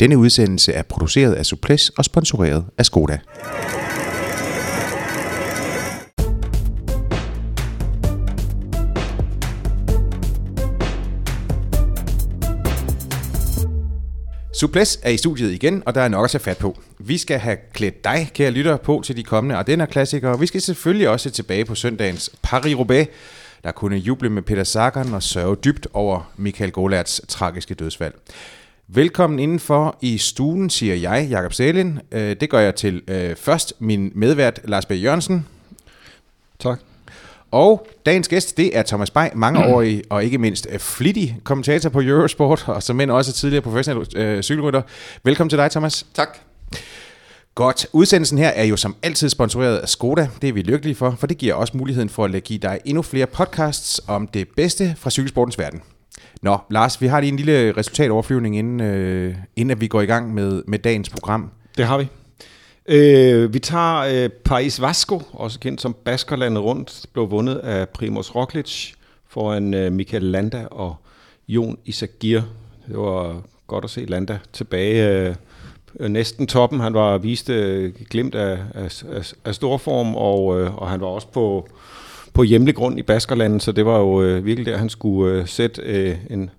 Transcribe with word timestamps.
Denne 0.00 0.18
udsendelse 0.18 0.72
er 0.72 0.82
produceret 0.82 1.34
af 1.34 1.46
Suples 1.46 1.88
og 1.88 2.04
sponsoreret 2.04 2.64
af 2.78 2.86
Skoda. 2.86 3.18
Suples 14.54 14.98
er 15.02 15.10
i 15.10 15.16
studiet 15.16 15.52
igen, 15.52 15.82
og 15.86 15.94
der 15.94 16.00
er 16.00 16.08
nok 16.08 16.24
at 16.24 16.30
tage 16.30 16.42
fat 16.42 16.58
på. 16.58 16.78
Vi 16.98 17.18
skal 17.18 17.38
have 17.38 17.56
klædt 17.72 18.04
dig, 18.04 18.30
kære 18.34 18.50
lytter, 18.50 18.76
på 18.76 19.02
til 19.04 19.16
de 19.16 19.22
kommende 19.22 19.56
Ardenner-klassikere. 19.56 20.40
Vi 20.40 20.46
skal 20.46 20.60
selvfølgelig 20.60 21.08
også 21.08 21.30
tilbage 21.30 21.64
på 21.64 21.74
søndagens 21.74 22.30
Paris-Roubaix, 22.46 23.06
der 23.64 23.72
kunne 23.72 23.96
juble 23.96 24.30
med 24.30 24.42
Peter 24.42 24.64
Sagan 24.64 25.14
og 25.14 25.22
sørge 25.22 25.56
dybt 25.56 25.86
over 25.92 26.32
Michael 26.36 26.72
Golarts 26.72 27.20
tragiske 27.28 27.74
dødsfald. 27.74 28.14
Velkommen 28.88 29.38
indenfor 29.38 29.98
i 30.00 30.18
stuen, 30.18 30.70
siger 30.70 30.94
jeg, 30.94 31.26
Jakob 31.30 31.52
Sælin. 31.52 31.98
Øh, 32.12 32.36
det 32.40 32.50
gør 32.50 32.58
jeg 32.58 32.74
til 32.74 33.02
øh, 33.08 33.36
først 33.36 33.74
min 33.78 34.12
medvært, 34.14 34.60
Lars 34.64 34.86
B. 34.86 34.90
Jørgensen. 34.90 35.46
Tak. 36.58 36.80
Og 37.50 37.86
dagens 38.06 38.28
gæst, 38.28 38.56
det 38.56 38.78
er 38.78 38.82
Thomas 38.82 39.10
Bay, 39.10 39.28
mangeårig 39.34 40.02
og 40.10 40.24
ikke 40.24 40.38
mindst 40.38 40.66
øh, 40.70 40.78
flittig 40.78 41.40
kommentator 41.44 41.90
på 41.90 42.00
Eurosport, 42.00 42.64
og 42.68 42.82
som 42.82 43.00
end 43.00 43.10
også 43.10 43.32
tidligere 43.32 43.62
professionel 43.62 44.16
øh, 44.16 44.42
cykelrytter. 44.42 44.82
Velkommen 45.22 45.48
til 45.48 45.58
dig, 45.58 45.70
Thomas. 45.70 46.06
Tak. 46.14 46.38
Godt. 47.54 47.86
Udsendelsen 47.92 48.38
her 48.38 48.48
er 48.48 48.64
jo 48.64 48.76
som 48.76 48.96
altid 49.02 49.28
sponsoreret 49.28 49.78
af 49.78 49.88
Skoda. 49.88 50.28
Det 50.42 50.48
er 50.48 50.52
vi 50.52 50.62
lykkelige 50.62 50.94
for, 50.94 51.16
for 51.18 51.26
det 51.26 51.38
giver 51.38 51.54
også 51.54 51.76
muligheden 51.76 52.08
for 52.08 52.24
at 52.24 52.44
give 52.44 52.58
dig 52.58 52.80
endnu 52.84 53.02
flere 53.02 53.26
podcasts 53.26 54.00
om 54.06 54.26
det 54.26 54.48
bedste 54.56 54.94
fra 54.98 55.10
cykelsportens 55.10 55.58
verden. 55.58 55.82
Nå, 56.42 56.58
Lars, 56.70 57.00
vi 57.00 57.06
har 57.06 57.20
lige 57.20 57.30
en 57.32 57.36
lille 57.36 57.72
resultatoverflyvning, 57.72 58.58
inden, 58.58 58.80
øh, 58.80 59.34
inden 59.56 59.70
at 59.70 59.80
vi 59.80 59.86
går 59.86 60.00
i 60.00 60.06
gang 60.06 60.34
med, 60.34 60.62
med 60.66 60.78
dagens 60.78 61.08
program. 61.08 61.50
Det 61.76 61.86
har 61.86 61.98
vi. 61.98 62.08
Øh, 62.86 63.54
vi 63.54 63.58
tager 63.58 64.24
øh, 64.24 64.30
Paris 64.30 64.80
Vasco, 64.80 65.22
også 65.32 65.60
kendt 65.60 65.80
som 65.80 65.96
Baskerlandet 66.04 66.62
rundt, 66.62 67.06
blev 67.12 67.30
vundet 67.30 67.56
af 67.56 67.88
Primoz 67.88 68.34
Roglic 68.34 68.92
foran 69.28 69.74
øh, 69.74 69.92
Michael 69.92 70.22
Landa 70.22 70.66
og 70.70 70.96
Jon 71.48 71.78
Isagir. 71.84 72.40
Det 72.88 72.98
var 72.98 73.42
godt 73.66 73.84
at 73.84 73.90
se 73.90 74.04
Landa 74.04 74.38
tilbage 74.52 75.34
øh, 76.00 76.08
næsten 76.08 76.46
toppen. 76.46 76.80
Han 76.80 76.94
var 76.94 77.18
vist 77.18 77.50
øh, 77.50 77.94
glemt 78.10 78.34
af, 78.34 78.58
af, 78.74 79.02
af, 79.12 79.32
af 79.44 79.54
storform, 79.54 80.14
og, 80.14 80.60
øh, 80.60 80.76
og 80.76 80.90
han 80.90 81.00
var 81.00 81.06
også 81.06 81.28
på, 81.28 81.68
på 82.34 82.42
hjemlig 82.42 82.74
grund 82.74 82.98
i 82.98 83.02
Baskerlandet, 83.02 83.62
så 83.62 83.72
det 83.72 83.86
var 83.86 83.98
jo 83.98 84.22
øh, 84.22 84.44
virkelig 84.44 84.66
der, 84.72 84.78
han 84.78 84.88
skulle 84.88 85.32
øh, 85.32 85.46
sætte 85.46 85.82
øh, 85.82 86.16
en, 86.30 86.50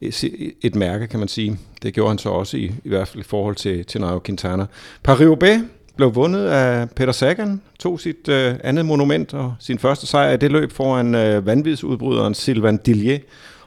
et, 0.00 0.24
et 0.62 0.74
mærke, 0.74 1.06
kan 1.06 1.18
man 1.18 1.28
sige. 1.28 1.58
Det 1.82 1.94
gjorde 1.94 2.10
han 2.10 2.18
så 2.18 2.28
også 2.28 2.56
i, 2.56 2.72
i 2.84 2.88
hvert 2.88 3.08
fald 3.08 3.20
i 3.20 3.26
forhold 3.26 3.56
til, 3.56 3.84
til 3.84 4.00
Nairo 4.00 4.20
Quintana. 4.24 4.66
Paris-Roubaix 5.08 5.60
blev 5.96 6.14
vundet 6.14 6.46
af 6.46 6.90
Peter 6.90 7.12
Sagan, 7.12 7.60
tog 7.78 8.00
sit 8.00 8.28
øh, 8.28 8.54
andet 8.64 8.86
monument 8.86 9.34
og 9.34 9.54
sin 9.60 9.78
første 9.78 10.06
sejr 10.06 10.32
i 10.32 10.36
det 10.36 10.52
løb 10.52 10.72
foran 10.72 11.14
øh, 11.14 11.46
vanvidsudbryderen 11.46 12.34
Sylvain 12.34 12.76
Dillier 12.76 13.18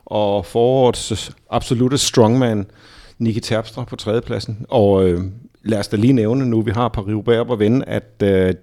og 0.06 0.46
forårets 0.46 1.32
absolute 1.50 1.98
strongman 1.98 2.66
Nicky 3.22 3.40
Terpstra 3.40 3.84
på 3.84 3.96
tredjepladsen. 3.96 4.66
Og 4.70 5.08
øh, 5.08 5.24
lad 5.64 5.80
os 5.80 5.88
da 5.88 5.98
lige 5.98 6.14
nævne, 6.14 6.46
nu 6.46 6.62
vi 6.62 6.72
har 6.72 6.90
Paris-Roubaix 6.98 7.44
på 7.44 7.54
at 7.54 7.60
vende, 7.60 7.86
at 7.86 8.24
øh, 8.24 8.54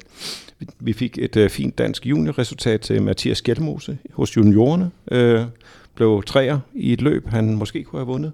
vi 0.80 0.92
fik 0.92 1.18
et 1.18 1.36
øh, 1.36 1.50
fint 1.50 1.78
dansk 1.78 2.06
juniorresultat 2.06 2.80
til 2.80 3.02
Mathias 3.02 3.42
Gjelmose 3.42 3.98
hos 4.12 4.36
juniorerne. 4.36 4.90
Øh, 5.10 5.44
blev 5.94 6.22
træer 6.26 6.58
i 6.74 6.92
et 6.92 7.02
løb, 7.02 7.28
han 7.28 7.54
måske 7.54 7.84
kunne 7.84 8.00
have 8.00 8.06
vundet, 8.06 8.32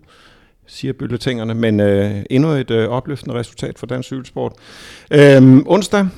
siger 0.67 0.93
bylletingerne, 0.93 1.55
men 1.55 1.81
øh, 1.81 2.23
endnu 2.31 2.49
et 2.49 2.71
øh, 2.71 2.89
opløftende 2.89 3.35
resultat 3.35 3.79
for 3.79 3.87
dansk 3.87 4.07
cykelsport. 4.07 4.53
Øh, 5.11 5.57
onsdag, 5.67 6.09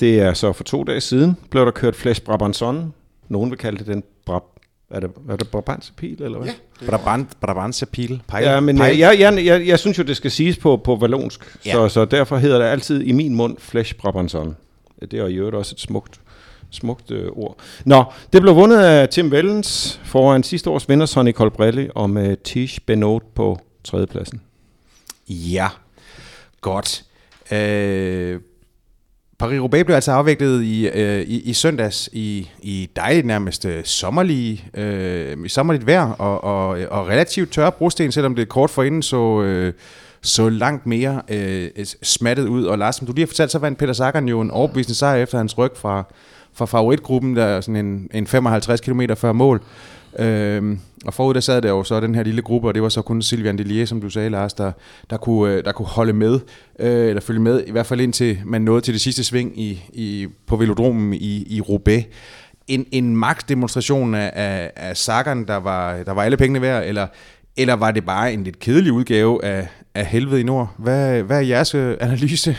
det 0.00 0.20
er 0.20 0.32
så 0.32 0.52
for 0.52 0.64
to 0.64 0.84
dage 0.84 1.00
siden, 1.00 1.36
blev 1.50 1.64
der 1.64 1.70
kørt 1.70 1.96
Flash 1.96 2.22
Brabanson. 2.22 2.94
Nogen 3.28 3.50
vil 3.50 3.58
kalde 3.58 3.78
det 3.78 3.86
den 3.86 4.02
Brab 4.26 4.42
er 4.90 5.00
det, 5.00 5.10
er 5.28 5.36
det 5.36 5.48
Brabantse 5.48 5.92
pil, 5.92 6.22
eller 6.22 6.38
hvad? 6.38 6.48
Ja. 6.82 6.86
Brabant, 6.86 7.40
Brabantse 7.40 7.86
pil. 7.86 8.22
Pejl. 8.28 8.44
Ja, 8.44 8.60
men 8.60 8.78
jeg, 8.78 8.98
jeg, 8.98 9.20
jeg, 9.20 9.44
jeg, 9.46 9.66
jeg 9.66 9.78
synes 9.78 9.98
jo, 9.98 10.02
det 10.02 10.16
skal 10.16 10.30
siges 10.30 10.58
på, 10.58 10.76
på 10.76 10.96
valonsk, 10.96 11.58
ja. 11.66 11.72
så, 11.72 11.88
så 11.88 12.04
derfor 12.04 12.36
hedder 12.36 12.58
det 12.58 12.64
altid 12.64 13.02
i 13.02 13.12
min 13.12 13.34
mund 13.34 13.56
Flash 13.58 13.94
Brabanson. 13.94 14.56
Det 15.00 15.14
er 15.14 15.26
jo 15.26 15.58
også 15.58 15.74
et 15.74 15.80
smukt, 15.80 16.20
smukt 16.70 17.10
øh, 17.10 17.28
ord. 17.32 17.58
Nå, 17.84 18.04
det 18.32 18.42
blev 18.42 18.56
vundet 18.56 18.78
af 18.78 19.08
Tim 19.08 19.30
Vellens 19.30 20.00
foran 20.04 20.42
sidste 20.42 20.70
års 20.70 20.88
vinder 20.88 21.06
Sonny 21.06 21.32
Colbrelli 21.32 21.88
og 21.94 22.10
med 22.10 22.36
Tish 22.44 22.80
Benot 22.86 23.22
på 23.34 23.58
tredjepladsen. 23.84 24.40
Ja, 25.28 25.68
godt. 26.60 27.04
Øh, 27.52 28.40
Paris-Roubaix 29.42 29.84
blev 29.84 29.94
altså 29.94 30.12
afviklet 30.12 30.62
i, 30.62 30.88
øh, 30.88 31.20
i, 31.20 31.40
i 31.40 31.52
søndags 31.52 32.08
i, 32.12 32.50
i 32.62 32.90
dejligt 32.96 33.26
nærmest 33.26 33.64
øh, 33.64 33.84
sommerlige, 33.84 34.64
øh, 34.74 35.48
sommerligt 35.48 35.86
vejr 35.86 36.10
og, 36.10 36.44
og, 36.44 36.68
og 36.90 37.08
relativt 37.08 37.52
tørre 37.52 37.72
brosten, 37.72 38.12
selvom 38.12 38.34
det 38.34 38.48
kort 38.48 38.70
forinden 38.70 39.02
så... 39.02 39.42
Øh, 39.42 39.72
så 40.22 40.48
langt 40.48 40.86
mere 40.86 41.22
øh, 41.28 41.70
smattet 42.02 42.48
ud. 42.48 42.64
Og 42.64 42.78
Lars, 42.78 42.96
som 42.96 43.06
du 43.06 43.12
lige 43.12 43.22
har 43.22 43.26
fortalt, 43.26 43.50
så 43.50 43.58
vandt 43.58 43.78
Peter 43.78 43.92
Sagan 43.92 44.28
jo 44.28 44.40
en 44.40 44.50
overbevisende 44.50 44.98
sejr 44.98 45.22
efter 45.22 45.38
hans 45.38 45.58
ryg 45.58 45.70
fra, 45.74 46.04
fra 46.52 46.66
favoritgruppen, 46.66 47.36
der 47.36 47.44
er 47.44 47.60
sådan 47.60 47.86
en, 47.86 48.08
en 48.14 48.26
55 48.26 48.80
km 48.80 49.00
før 49.16 49.32
mål. 49.32 49.62
Øhm, 50.18 50.78
og 51.04 51.14
forud 51.14 51.34
der 51.34 51.40
sad 51.40 51.62
der 51.62 51.68
jo 51.68 51.84
så 51.84 52.00
den 52.00 52.14
her 52.14 52.22
lille 52.22 52.42
gruppe, 52.42 52.68
og 52.68 52.74
det 52.74 52.82
var 52.82 52.88
så 52.88 53.02
kun 53.02 53.22
Silvian 53.22 53.58
Delier, 53.58 53.86
som 53.86 54.00
du 54.00 54.10
sagde, 54.10 54.30
Lars, 54.30 54.54
der, 54.54 54.72
der, 55.10 55.16
kunne, 55.16 55.54
øh, 55.54 55.64
der 55.64 55.72
kunne 55.72 55.86
holde 55.86 56.12
med, 56.12 56.40
øh, 56.78 57.08
eller 57.08 57.20
følge 57.20 57.40
med, 57.40 57.64
i 57.66 57.70
hvert 57.70 57.86
fald 57.86 58.00
indtil 58.00 58.38
man 58.44 58.62
nåede 58.62 58.80
til 58.80 58.94
det 58.94 59.00
sidste 59.00 59.24
sving 59.24 59.60
i, 59.60 59.82
i, 59.92 60.26
på 60.46 60.56
velodromen 60.56 61.14
i, 61.14 61.56
i 61.56 61.60
Roubaix. 61.60 62.04
En, 62.68 62.86
en 62.92 63.16
magtdemonstration 63.16 64.14
af, 64.14 64.32
af, 64.34 64.72
af 64.76 64.96
Sagan, 64.96 65.46
der 65.46 65.56
var, 65.56 66.02
der 66.02 66.12
var 66.12 66.22
alle 66.22 66.36
pengene 66.36 66.60
værd, 66.60 66.84
eller, 66.86 67.06
eller 67.56 67.74
var 67.74 67.90
det 67.90 68.04
bare 68.04 68.32
en 68.32 68.44
lidt 68.44 68.58
kedelig 68.58 68.92
udgave 68.92 69.44
af, 69.44 69.68
af 69.94 70.06
helvede 70.06 70.40
i 70.40 70.44
nord? 70.44 70.74
Hvad, 70.78 71.22
hvad 71.22 71.36
er 71.36 71.40
jeres 71.40 71.74
øh, 71.74 71.96
analyse? 72.00 72.56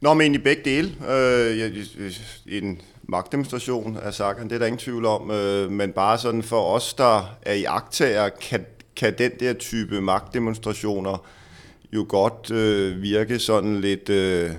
Nå, 0.00 0.14
men 0.14 0.34
i 0.34 0.38
begge 0.38 0.62
dele. 0.64 0.90
Øh, 1.10 2.62
en 2.62 2.80
magtdemonstration 3.08 3.98
af 4.02 4.14
Sagan, 4.14 4.48
det 4.48 4.54
er 4.54 4.58
der 4.58 4.66
ingen 4.66 4.78
tvivl 4.78 5.04
om. 5.04 5.30
Øh, 5.30 5.70
men 5.70 5.92
bare 5.92 6.18
sådan 6.18 6.42
for 6.42 6.74
os, 6.74 6.94
der 6.94 7.36
er 7.42 7.54
i 7.54 7.64
aktager, 7.64 8.28
kan, 8.28 8.66
kan 8.96 9.14
den 9.18 9.30
der 9.40 9.52
type 9.52 10.00
magtdemonstrationer 10.00 11.26
jo 11.92 12.06
godt 12.08 12.50
øh, 12.50 13.02
virke 13.02 13.38
sådan 13.38 13.80
lidt... 13.80 14.08
Øh, 14.08 14.50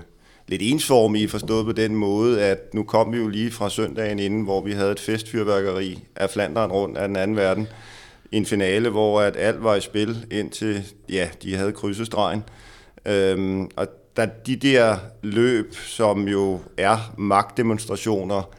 lidt 0.48 0.62
ensformige 0.66 1.30
forstået 1.30 1.66
på 1.66 1.72
den 1.72 1.96
måde, 1.96 2.42
at 2.42 2.74
nu 2.74 2.84
kom 2.84 3.14
vi 3.14 3.18
jo 3.18 3.28
lige 3.28 3.52
fra 3.52 3.70
søndagen 3.70 4.20
inden, 4.20 4.42
hvor 4.44 4.62
vi 4.62 4.72
havde 4.72 4.92
et 4.92 5.00
festfyrværkeri 5.00 6.00
af 6.16 6.30
Flanderen 6.30 6.72
rundt 6.72 6.98
af 6.98 7.08
den 7.08 7.16
anden 7.16 7.38
verden 7.38 7.68
en 8.34 8.46
finale, 8.46 8.90
hvor 8.90 9.22
at 9.22 9.36
alt 9.38 9.64
var 9.64 9.76
i 9.76 9.82
spil 9.82 10.26
indtil 10.32 10.84
ja, 11.10 11.30
de 11.44 11.56
havde 11.56 11.72
krydset 11.72 12.06
stregen. 12.06 12.44
Øhm, 13.06 13.70
og 13.76 13.88
der, 14.18 14.26
de 14.26 14.56
der 14.56 14.98
løb, 15.22 15.76
som 15.76 16.28
jo 16.28 16.60
er 16.78 17.14
magtdemonstrationer, 17.18 18.50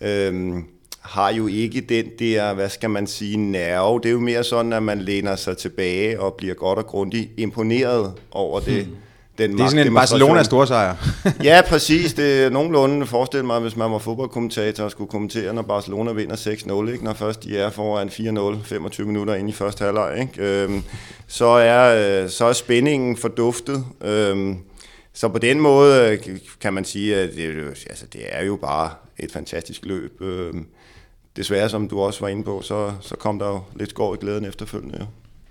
øhm, 0.00 0.64
har 1.00 1.32
jo 1.32 1.46
ikke 1.46 1.80
den 1.80 2.06
der, 2.18 2.54
hvad 2.54 2.68
skal 2.68 2.90
man 2.90 3.06
sige, 3.06 3.36
nerve. 3.36 4.00
Det 4.00 4.08
er 4.08 4.12
jo 4.12 4.20
mere 4.20 4.44
sådan, 4.44 4.72
at 4.72 4.82
man 4.82 5.00
læner 5.00 5.36
sig 5.36 5.56
tilbage 5.56 6.20
og 6.20 6.34
bliver 6.34 6.54
godt 6.54 6.78
og 6.78 6.86
grundigt 6.86 7.30
imponeret 7.36 8.12
over 8.30 8.60
det. 8.60 8.84
Hmm 8.84 8.96
den 9.38 9.58
Det 9.58 9.60
er 9.60 9.68
sådan 9.68 9.86
en 9.86 9.94
Barcelona 9.94 10.42
storsejr. 10.42 10.94
ja, 11.44 11.60
præcis. 11.68 12.14
Det 12.14 12.44
er 12.44 12.50
nogenlunde 12.50 13.06
forestil 13.06 13.44
mig, 13.44 13.60
hvis 13.60 13.76
man 13.76 13.92
var 13.92 13.98
fodboldkommentator 13.98 14.84
og 14.84 14.90
skulle 14.90 15.10
kommentere, 15.10 15.54
når 15.54 15.62
Barcelona 15.62 16.12
vinder 16.12 16.36
6-0, 16.36 16.92
ikke? 16.92 17.04
når 17.04 17.12
først 17.12 17.44
de 17.44 17.58
er 17.58 17.70
foran 17.70 18.08
4-0, 18.08 18.64
25 18.64 19.06
minutter 19.06 19.34
ind 19.34 19.48
i 19.48 19.52
første 19.52 19.84
halvleg. 19.84 20.18
Ikke? 20.20 20.62
Øhm, 20.62 20.82
så, 21.26 21.46
er, 21.46 22.22
øh, 22.24 22.30
så 22.30 22.44
er 22.44 22.52
spændingen 22.52 23.16
forduftet. 23.16 23.84
Øhm, 24.04 24.58
så 25.18 25.28
på 25.28 25.38
den 25.38 25.60
måde 25.60 26.18
øh, 26.26 26.38
kan 26.60 26.72
man 26.72 26.84
sige, 26.84 27.16
at 27.16 27.34
det, 27.36 27.86
altså, 27.90 28.06
det 28.12 28.20
er 28.28 28.44
jo 28.44 28.56
bare 28.56 28.90
et 29.18 29.32
fantastisk 29.32 29.84
løb. 29.84 30.22
Øhm, 30.22 30.66
desværre, 31.36 31.68
som 31.68 31.88
du 31.88 32.00
også 32.00 32.20
var 32.20 32.28
inde 32.28 32.44
på, 32.44 32.62
så, 32.62 32.92
så 33.00 33.16
kom 33.16 33.38
der 33.38 33.46
jo 33.46 33.60
lidt 33.76 33.90
skår 33.90 34.14
i 34.14 34.16
glæden 34.20 34.44
efterfølgende. 34.44 35.06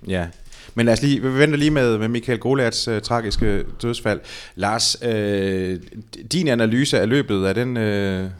Ja. 0.08 0.14
ja, 0.14 0.28
men 0.76 0.86
lad 0.86 0.94
os 0.94 1.02
lige, 1.02 1.22
vi 1.22 1.40
venter 1.40 1.58
lige 1.58 1.72
med, 1.72 1.98
med 1.98 2.08
Michael 2.08 2.40
Golerts 2.40 2.88
uh, 2.88 3.00
tragiske 3.00 3.64
dødsfald. 3.82 4.20
Lars, 4.56 4.98
uh, 5.02 5.76
din 6.32 6.48
analyse 6.48 7.00
af 7.00 7.10
løbet, 7.10 7.50
er 7.50 7.54
den... 7.54 7.78
Uh, 7.78 8.32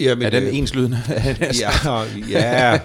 Jamen, 0.00 0.26
er 0.26 0.30
den 0.30 0.42
øh, 0.42 0.56
enslydende? 0.56 0.98
ja, 1.60 1.70
ja, 2.28 2.78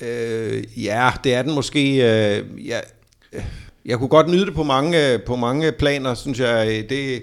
øh, 0.00 0.84
ja, 0.84 1.10
det 1.24 1.34
er 1.34 1.42
den 1.42 1.54
måske. 1.54 1.94
Øh, 1.94 2.66
ja, 2.68 2.80
jeg 3.84 3.98
kunne 3.98 4.08
godt 4.08 4.28
nyde 4.28 4.46
det 4.46 4.54
på 4.54 4.62
mange, 4.62 5.12
øh, 5.12 5.22
på 5.22 5.36
mange 5.36 5.72
planer, 5.72 6.14
synes 6.14 6.40
jeg. 6.40 6.68
Øh, 6.68 6.88
det, 6.88 7.22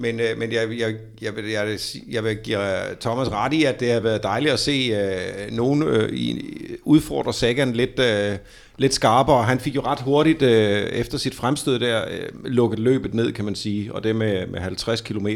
Men, 0.00 0.20
øh, 0.20 0.38
men 0.38 0.52
jeg, 0.52 0.68
jeg, 0.78 0.94
jeg, 1.22 1.36
vil, 1.36 1.50
jeg, 1.50 1.66
vil, 1.66 1.80
jeg 2.08 2.24
vil 2.24 2.36
give 2.36 2.58
Thomas 3.00 3.30
ret 3.30 3.52
i, 3.52 3.64
at 3.64 3.80
det 3.80 3.92
har 3.92 4.00
været 4.00 4.22
dejligt 4.22 4.52
at 4.52 4.58
se 4.58 4.90
øh, 4.92 5.56
nogen 5.56 5.82
øh, 5.82 6.12
i, 6.12 6.54
udfordre 6.84 7.32
Sagan 7.32 7.72
lidt, 7.72 7.98
øh, 8.00 8.38
lidt 8.76 8.94
skarpere. 8.94 9.42
Han 9.42 9.60
fik 9.60 9.74
jo 9.74 9.80
ret 9.80 10.00
hurtigt 10.00 10.42
øh, 10.42 10.82
efter 10.82 11.18
sit 11.18 11.34
fremstød 11.34 11.78
der 11.78 12.04
øh, 12.10 12.44
lukket 12.44 12.78
løbet 12.78 13.14
ned, 13.14 13.32
kan 13.32 13.44
man 13.44 13.54
sige. 13.54 13.94
Og 13.94 14.04
det 14.04 14.16
med, 14.16 14.46
med 14.46 14.60
50 14.60 15.00
km 15.00 15.26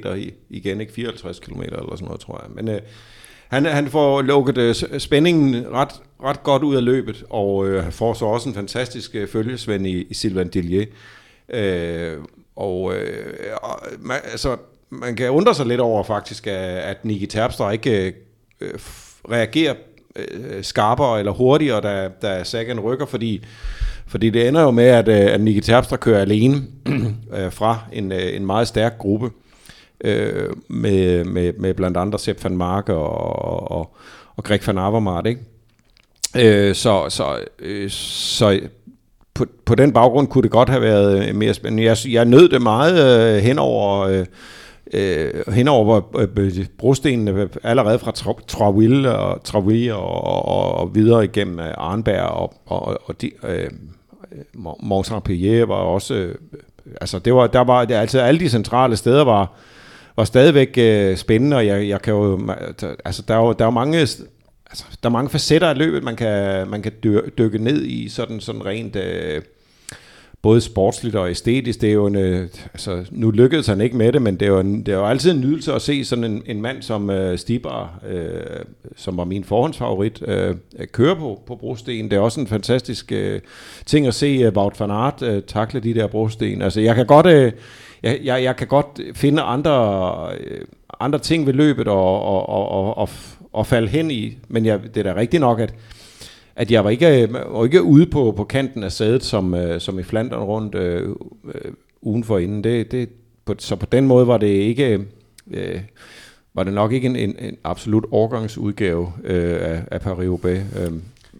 igen, 0.50 0.80
ikke 0.80 0.92
54 0.92 1.38
km 1.38 1.60
eller 1.60 1.96
sådan 1.96 2.04
noget, 2.04 2.20
tror 2.20 2.40
jeg. 2.42 2.50
Men 2.54 2.68
øh, 2.68 2.80
han, 3.48 3.64
han 3.64 3.88
får 3.88 4.22
lukket 4.22 4.58
øh, 4.58 4.74
spændingen 4.98 5.66
ret, 5.72 5.92
ret 6.24 6.42
godt 6.42 6.62
ud 6.62 6.76
af 6.76 6.84
løbet, 6.84 7.24
og 7.30 7.68
øh, 7.68 7.90
får 7.90 8.14
så 8.14 8.24
også 8.24 8.48
en 8.48 8.54
fantastisk 8.54 9.14
øh, 9.14 9.28
følgesvend 9.28 9.86
i, 9.86 10.02
i 10.02 10.14
Sylvain 10.14 10.48
Dillier. 10.48 10.86
Øh, 11.48 12.18
og 12.56 12.94
øh, 12.94 13.26
øh 13.26 13.98
man, 14.00 14.20
altså, 14.24 14.56
man 14.90 15.16
kan 15.16 15.30
undre 15.30 15.54
sig 15.54 15.66
lidt 15.66 15.80
over 15.80 16.02
faktisk, 16.04 16.46
at 16.46 17.04
Niki 17.04 17.26
Terpstra 17.26 17.70
ikke 17.70 18.14
øh, 18.60 18.74
reagerer 19.30 19.74
øh, 20.16 20.64
skarpere 20.64 21.18
eller 21.18 21.32
hurtigere, 21.32 21.80
da, 21.80 22.08
da 22.22 22.44
Sagan 22.44 22.80
rykker, 22.80 23.06
fordi, 23.06 23.44
fordi 24.06 24.30
det 24.30 24.48
ender 24.48 24.62
jo 24.62 24.70
med, 24.70 24.84
at, 24.84 25.08
øh, 25.08 25.34
at 25.34 25.40
Niki 25.40 25.60
Terpstra 25.60 25.96
kører 25.96 26.20
alene 26.20 26.62
øh, 27.36 27.52
fra 27.52 27.78
en, 27.92 28.12
øh, 28.12 28.36
en 28.36 28.46
meget 28.46 28.68
stærk 28.68 28.98
gruppe 28.98 29.30
øh, 30.04 30.50
med, 30.68 31.24
med, 31.24 31.52
med 31.52 31.74
blandt 31.74 31.96
andre 31.96 32.18
Sepp 32.18 32.44
van 32.44 32.56
Marke 32.56 32.94
og, 32.94 33.70
og, 33.70 33.96
og 34.36 34.44
Greg 34.44 34.60
van 34.66 34.78
Avermaet, 34.78 35.26
ikke? 35.26 35.40
Øh, 36.36 36.74
så, 36.74 37.06
så, 37.08 37.38
øh, 37.58 37.90
så 37.90 38.60
på, 39.34 39.46
på 39.64 39.74
den 39.74 39.92
baggrund 39.92 40.28
kunne 40.28 40.42
det 40.42 40.50
godt 40.50 40.68
have 40.68 40.82
været 40.82 41.28
øh, 41.28 41.34
mere 41.34 41.54
spændende. 41.54 41.84
Jeg, 41.84 41.96
jeg 42.08 42.24
nød 42.24 42.48
det 42.48 42.62
meget 42.62 43.36
øh, 43.36 43.42
henover, 43.42 44.00
øh, 44.00 44.26
øh, 44.92 45.54
henover 45.54 46.00
øh, 46.18 46.28
øh, 46.36 46.66
brostenene 46.78 47.48
allerede 47.62 47.98
fra 47.98 48.34
Traville 48.48 49.16
og, 49.16 49.44
Traville 49.44 49.96
og, 49.96 50.46
og, 50.48 50.74
og 50.74 50.94
videre 50.94 51.24
igennem 51.24 51.58
øh, 51.58 51.74
Arnberg 51.76 52.22
og, 52.22 52.54
og, 52.66 53.00
og 53.04 53.20
de, 53.20 53.30
øh, 53.48 53.70
Montsaint-Pierre 54.82 55.68
var 55.68 55.74
også... 55.74 56.14
Øh, 56.14 56.34
altså, 57.00 57.18
det 57.18 57.34
var, 57.34 57.46
der 57.46 57.60
var, 57.60 57.84
det, 57.84 57.94
altså 57.94 58.20
alle 58.20 58.40
de 58.40 58.48
centrale 58.48 58.96
steder 58.96 59.24
var, 59.24 59.52
var 60.16 60.24
stadigvæk 60.24 60.78
øh, 60.78 61.16
spændende, 61.16 61.56
og 61.56 61.66
jeg, 61.66 61.88
jeg 61.88 62.02
kan 62.02 62.14
jo, 62.14 62.40
altså 63.04 63.22
der 63.28 63.34
er 63.34 63.38
jo, 63.38 63.52
der 63.52 63.64
er 63.64 63.66
jo 63.66 63.70
mange, 63.70 64.06
altså, 64.72 64.84
der 65.02 65.08
er 65.08 65.12
mange 65.12 65.30
facetter 65.30 65.68
af 65.68 65.78
løbet, 65.78 66.02
man 66.02 66.16
kan, 66.16 66.68
man 66.68 66.82
kan 66.82 66.92
dykke 67.38 67.58
ned 67.58 67.82
i, 67.82 68.08
sådan, 68.08 68.40
sådan 68.40 68.66
rent, 68.66 68.96
øh, 68.96 69.42
både 70.42 70.60
sportsligt 70.60 71.16
og 71.16 71.30
æstetisk. 71.30 71.80
Det 71.80 71.88
er 71.88 71.92
jo 71.92 72.06
en, 72.06 72.16
øh, 72.16 72.48
altså, 72.72 73.04
nu 73.10 73.30
lykkedes 73.30 73.66
han 73.66 73.80
ikke 73.80 73.96
med 73.96 74.12
det, 74.12 74.22
men 74.22 74.34
det 74.34 74.46
er 74.46 74.50
jo, 74.50 74.60
en, 74.60 74.78
det 74.86 74.94
er 74.94 74.98
jo 74.98 75.06
altid 75.06 75.30
en 75.30 75.40
nydelse 75.40 75.72
at 75.72 75.82
se 75.82 76.04
sådan 76.04 76.24
en, 76.24 76.42
en 76.46 76.62
mand 76.62 76.82
som 76.82 77.10
øh, 77.10 77.38
Stibar, 77.38 78.00
øh, 78.08 78.64
som 78.96 79.16
var 79.16 79.24
min 79.24 79.44
forhåndsfavorit, 79.44 80.22
øh, 80.26 80.56
køre 80.92 81.16
på, 81.16 81.42
på 81.46 81.56
brosten. 81.56 82.10
Det 82.10 82.16
er 82.16 82.20
også 82.20 82.40
en 82.40 82.46
fantastisk 82.46 83.12
øh, 83.12 83.40
ting 83.86 84.06
at 84.06 84.14
se 84.14 84.26
øh, 84.26 84.52
Wout 84.56 84.80
van 84.80 84.90
Aert 84.90 85.22
øh, 85.22 85.42
takle 85.42 85.80
de 85.80 85.94
der 85.94 86.06
brosten. 86.06 86.62
Altså, 86.62 86.80
jeg 86.80 86.94
kan 86.94 87.06
godt... 87.06 87.26
Øh, 87.26 87.52
jeg, 88.02 88.20
jeg, 88.24 88.42
jeg 88.42 88.56
kan 88.56 88.66
godt 88.66 89.00
finde 89.14 89.42
andre, 89.42 90.28
øh, 90.40 90.60
andre 91.00 91.18
ting 91.18 91.46
ved 91.46 91.52
løbet 91.52 91.88
og, 91.88 92.22
og, 92.22 92.48
og, 92.48 92.68
og, 92.68 92.98
og 92.98 93.08
falde 93.66 93.88
hen 93.88 94.10
i, 94.10 94.38
men 94.48 94.66
jeg, 94.66 94.80
det 94.94 94.96
er 94.96 95.12
da 95.12 95.20
rigtigt 95.20 95.40
nok, 95.40 95.60
at, 95.60 95.74
at 96.56 96.70
jeg 96.70 96.84
var 96.84 96.90
ikke, 96.90 97.22
øh, 97.22 97.32
var 97.32 97.64
ikke 97.64 97.82
ude 97.82 98.06
på, 98.06 98.34
på 98.36 98.44
kanten 98.44 98.82
af 98.82 98.92
sædet, 98.92 99.24
som, 99.24 99.54
øh, 99.54 99.80
som 99.80 99.98
i 99.98 100.02
Flandern 100.02 100.42
rundt 100.42 100.74
øh, 100.74 101.08
øh, 101.54 101.72
ugen 102.02 102.24
for 102.24 102.38
inden. 102.38 102.64
Det, 102.64 102.92
det, 102.92 103.08
på, 103.44 103.54
så 103.58 103.76
på 103.76 103.86
den 103.86 104.06
måde 104.06 104.26
var 104.26 104.38
det 104.38 104.46
ikke... 104.46 104.88
Øh, 104.88 105.00
øh 105.50 105.80
var 106.54 106.62
det 106.62 106.72
nok 106.72 106.92
ikke 106.92 107.06
en, 107.06 107.16
en, 107.16 107.36
en 107.38 107.56
absolut 107.64 108.04
årgangsudgave 108.10 109.12
øh, 109.24 109.56
af, 109.60 109.82
af 109.90 110.00
Paris-Roubaix. 110.00 110.60
Øh, 110.78 110.92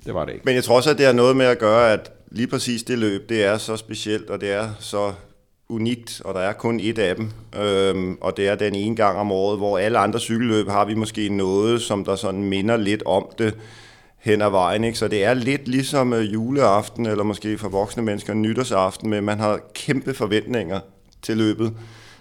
det 0.07 0.15
var 0.15 0.25
det 0.25 0.33
ikke. 0.33 0.45
Men 0.45 0.55
jeg 0.55 0.65
tror 0.65 0.77
også, 0.77 0.91
at 0.91 0.99
det 0.99 1.07
har 1.07 1.13
noget 1.13 1.37
med 1.37 1.47
at 1.47 1.59
gøre, 1.59 1.93
at 1.93 2.13
lige 2.31 2.47
præcis 2.47 2.83
det 2.83 2.99
løb, 2.99 3.29
det 3.29 3.45
er 3.45 3.59
så 3.59 3.77
specielt, 3.77 4.31
og 4.31 4.41
det 4.41 4.53
er 4.53 4.69
så 4.81 5.13
unikt, 5.73 6.23
og 6.25 6.35
der 6.35 6.41
er 6.41 6.53
kun 6.53 6.81
et 6.81 6.99
af 6.99 7.17
dem, 7.17 7.31
øhm, 7.61 8.19
og 8.21 8.37
det 8.37 8.49
er 8.49 8.55
den 8.55 8.75
ene 8.75 8.97
gang 8.97 9.19
om 9.19 9.33
året, 9.33 9.59
hvor 9.59 9.79
alle 9.79 9.99
andre 9.99 10.21
cykelløb 10.21 10.69
har 10.69 10.85
vi 10.85 10.95
måske 10.95 11.29
noget, 11.29 11.83
som 11.83 12.05
der 12.05 12.17
sådan 12.17 12.45
minder 12.45 12.77
lidt 12.77 13.03
om 13.07 13.27
det 13.39 13.55
hen 14.19 14.43
ad 14.43 14.51
vejen. 14.51 14.85
Ikke? 14.85 14.99
Så 14.99 15.09
det 15.09 15.25
er 15.25 15.35
lidt 15.35 15.69
ligesom 15.69 16.13
øh, 16.13 16.33
juleaften, 16.33 17.07
eller 17.07 17.25
måske 17.25 17.59
for 17.59 17.69
voksne 17.69 18.03
mennesker 18.03 18.35
nytårsaften, 18.35 19.11
men 19.11 19.25
man 19.25 19.41
har 19.41 19.61
kæmpe 19.75 20.15
forventninger 20.15 20.81
til 21.23 21.37
løbet. 21.37 21.73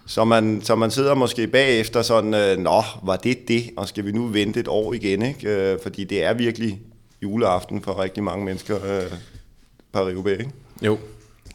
Så 0.06 0.24
man, 0.24 0.62
så 0.64 0.76
man 0.76 0.92
sidder 0.92 1.16
måske 1.16 1.48
bagefter 1.48 2.02
sådan, 2.02 2.34
øh, 2.34 2.58
nå, 2.58 2.82
var 3.04 3.16
det 3.16 3.48
det, 3.48 3.70
og 3.78 3.88
skal 3.88 4.06
vi 4.06 4.12
nu 4.12 4.28
vente 4.28 4.60
et 4.60 4.68
år 4.68 4.94
igen? 4.94 5.22
Ikke? 5.22 5.50
Øh, 5.50 5.78
fordi 5.84 6.04
det 6.04 6.24
er 6.24 6.34
virkelig 6.34 6.82
juleaften 7.24 7.82
for 7.82 8.02
rigtig 8.04 8.24
mange 8.24 8.46
mennesker, 8.46 8.76
øh, 8.76 9.12
Paris-Roubaix. 9.94 10.48
Jo, 10.82 10.98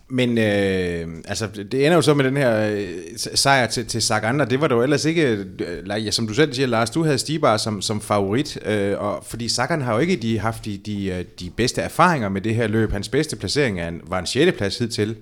men 0.09 0.39
øh, 0.39 1.09
altså, 1.25 1.47
det 1.47 1.75
ender 1.75 1.95
jo 1.95 2.03
så 2.03 2.15
med 2.15 2.25
den 2.25 2.37
her 2.37 2.71
øh, 2.71 2.89
sejr 3.17 3.67
til, 3.67 3.87
til 3.87 4.03
Sagan, 4.03 4.41
og 4.41 4.51
det 4.51 4.61
var 4.61 4.69
det 4.69 4.75
jo 4.75 4.83
ellers 4.83 5.05
ikke, 5.05 5.45
øh, 5.59 6.05
ja, 6.07 6.11
som 6.11 6.27
du 6.27 6.35
selv 6.35 6.55
siger, 6.55 6.67
Lars, 6.67 6.91
du 6.91 7.05
havde 7.05 7.19
Stibar 7.19 7.57
som, 7.57 7.83
som 7.83 8.01
favorit, 8.01 8.59
øh, 8.67 9.01
og, 9.01 9.25
fordi 9.29 9.49
Sagan 9.49 9.83
har 9.83 9.95
jo 9.95 9.99
ikke 9.99 10.17
de, 10.17 10.39
haft 10.39 10.65
de, 10.65 10.79
de, 10.87 11.07
øh, 11.07 11.25
de 11.41 11.51
bedste 11.51 11.83
erfaringer 11.83 12.29
med 12.29 12.41
det 12.41 12.55
her 12.55 12.67
løb. 12.67 12.93
Hans 12.93 13.09
bedste 13.09 13.37
placering 13.37 13.81
er 13.81 13.89
en, 13.89 14.01
var 14.05 14.19
en 14.19 14.27
6. 14.27 14.57
plads 14.57 14.79
hidtil. 14.79 15.17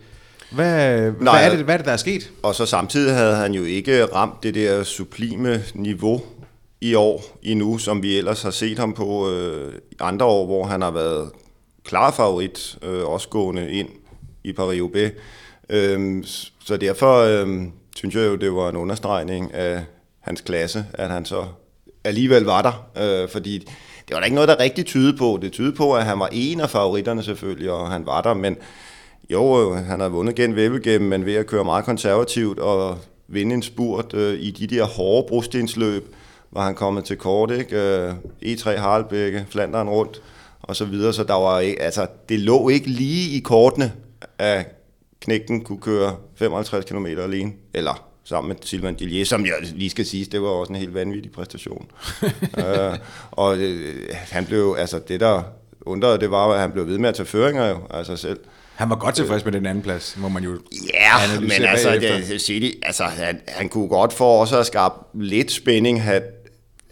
Hvad, 0.50 1.00
Nej, 1.00 1.12
hvad, 1.20 1.52
er 1.52 1.56
det, 1.56 1.64
hvad 1.64 1.74
er 1.74 1.78
det, 1.78 1.86
der 1.86 1.92
er 1.92 1.96
sket? 1.96 2.30
Og 2.42 2.54
så 2.54 2.66
samtidig 2.66 3.14
havde 3.14 3.36
han 3.36 3.52
jo 3.52 3.64
ikke 3.64 4.04
ramt 4.04 4.42
det 4.42 4.54
der 4.54 4.82
sublime 4.82 5.62
niveau 5.74 6.22
i 6.80 6.94
år 6.94 7.38
endnu, 7.42 7.78
som 7.78 8.02
vi 8.02 8.18
ellers 8.18 8.42
har 8.42 8.50
set 8.50 8.78
ham 8.78 8.92
på 8.92 9.30
øh, 9.30 9.72
andre 10.00 10.26
år, 10.26 10.46
hvor 10.46 10.64
han 10.64 10.82
har 10.82 10.90
været 10.90 11.30
klar 11.84 12.10
favorit, 12.10 12.78
øh, 12.82 13.04
også 13.04 13.28
gående 13.28 13.72
ind 13.72 13.88
i 14.44 14.52
Paris-Roubaix. 14.52 15.10
Øhm, 15.68 16.24
så 16.64 16.76
derfor 16.76 17.18
øhm, 17.18 17.72
synes 17.96 18.14
jeg 18.14 18.26
jo, 18.26 18.36
det 18.36 18.52
var 18.52 18.68
en 18.68 18.76
understregning 18.76 19.54
af 19.54 19.84
hans 20.20 20.40
klasse, 20.40 20.86
at 20.92 21.10
han 21.10 21.24
så 21.24 21.44
alligevel 22.04 22.42
var 22.42 22.62
der, 22.62 22.88
øh, 23.22 23.28
fordi 23.28 23.58
det 24.08 24.14
var 24.14 24.18
da 24.18 24.24
ikke 24.24 24.34
noget, 24.34 24.48
der 24.48 24.60
rigtig 24.60 24.86
tydede 24.86 25.16
på. 25.16 25.38
Det 25.42 25.52
tyder 25.52 25.76
på, 25.76 25.94
at 25.94 26.04
han 26.04 26.18
var 26.18 26.28
en 26.32 26.60
af 26.60 26.70
favoritterne 26.70 27.22
selvfølgelig, 27.22 27.70
og 27.70 27.90
han 27.90 28.06
var 28.06 28.20
der, 28.20 28.34
men 28.34 28.56
jo, 29.30 29.72
øh, 29.72 29.76
han 29.76 30.00
har 30.00 30.08
vundet 30.08 30.34
gen 30.34 30.54
Wevelgem, 30.54 31.02
men 31.02 31.26
ved 31.26 31.34
at 31.34 31.46
køre 31.46 31.64
meget 31.64 31.84
konservativt 31.84 32.58
og 32.58 32.98
vinde 33.28 33.54
en 33.54 33.62
spurt 33.62 34.14
øh, 34.14 34.40
i 34.40 34.50
de 34.50 34.76
der 34.76 34.84
hårde 34.84 35.28
brostensløb, 35.28 36.14
var 36.50 36.64
han 36.64 36.74
kommet 36.74 37.04
til 37.04 37.16
kort, 37.16 37.50
ikke? 37.50 37.76
Øh, 37.76 38.12
E3 38.44 38.70
Harlbække, 38.70 39.46
Flanderen 39.48 39.88
rundt, 39.88 40.22
og 40.62 40.76
så 40.76 40.84
videre, 40.84 41.12
så 41.12 41.24
der 41.24 41.34
var 41.34 41.60
ikke, 41.60 41.82
altså, 41.82 42.06
det 42.28 42.40
lå 42.40 42.68
ikke 42.68 42.86
lige 42.86 43.36
i 43.36 43.40
kortene, 43.40 43.92
at 44.38 44.66
knægten 45.20 45.64
kunne 45.64 45.80
køre 45.80 46.16
55 46.36 46.84
km 46.84 47.06
alene, 47.06 47.52
eller 47.74 48.08
sammen 48.24 48.48
med 48.48 48.56
Silvan 48.62 48.94
Dillier, 48.94 49.24
som 49.24 49.46
jeg 49.46 49.54
lige 49.74 49.90
skal 49.90 50.06
sige, 50.06 50.24
det 50.24 50.42
var 50.42 50.48
også 50.48 50.72
en 50.72 50.78
helt 50.78 50.94
vanvittig 50.94 51.32
præstation. 51.32 51.90
uh, 52.58 52.62
og 53.30 53.58
øh, 53.58 54.08
han 54.12 54.46
blev, 54.46 54.76
altså 54.78 55.00
det 55.08 55.20
der 55.20 55.42
undrede, 55.80 56.18
det 56.18 56.30
var, 56.30 56.48
at 56.48 56.60
han 56.60 56.72
blev 56.72 56.86
ved 56.86 56.98
med 56.98 57.08
at 57.08 57.14
tage 57.14 57.26
føringer 57.26 57.68
jo, 57.68 57.78
altså 57.90 58.16
selv. 58.16 58.38
Han 58.74 58.90
var 58.90 58.96
godt 58.96 59.14
tilfreds 59.14 59.44
med 59.44 59.52
den 59.52 59.66
anden 59.66 59.82
plads, 59.82 60.16
må 60.18 60.28
man 60.28 60.44
jo 60.44 60.58
Ja, 60.94 61.40
men 61.40 61.50
altså, 61.52 61.90
det, 61.90 62.40
City, 62.40 62.76
altså 62.82 63.04
han, 63.04 63.40
han 63.48 63.68
kunne 63.68 63.88
godt 63.88 64.12
for 64.12 64.40
også 64.40 64.58
at 64.58 64.66
skabe 64.66 64.94
lidt 65.14 65.52
spænding, 65.52 66.02
have 66.02 66.22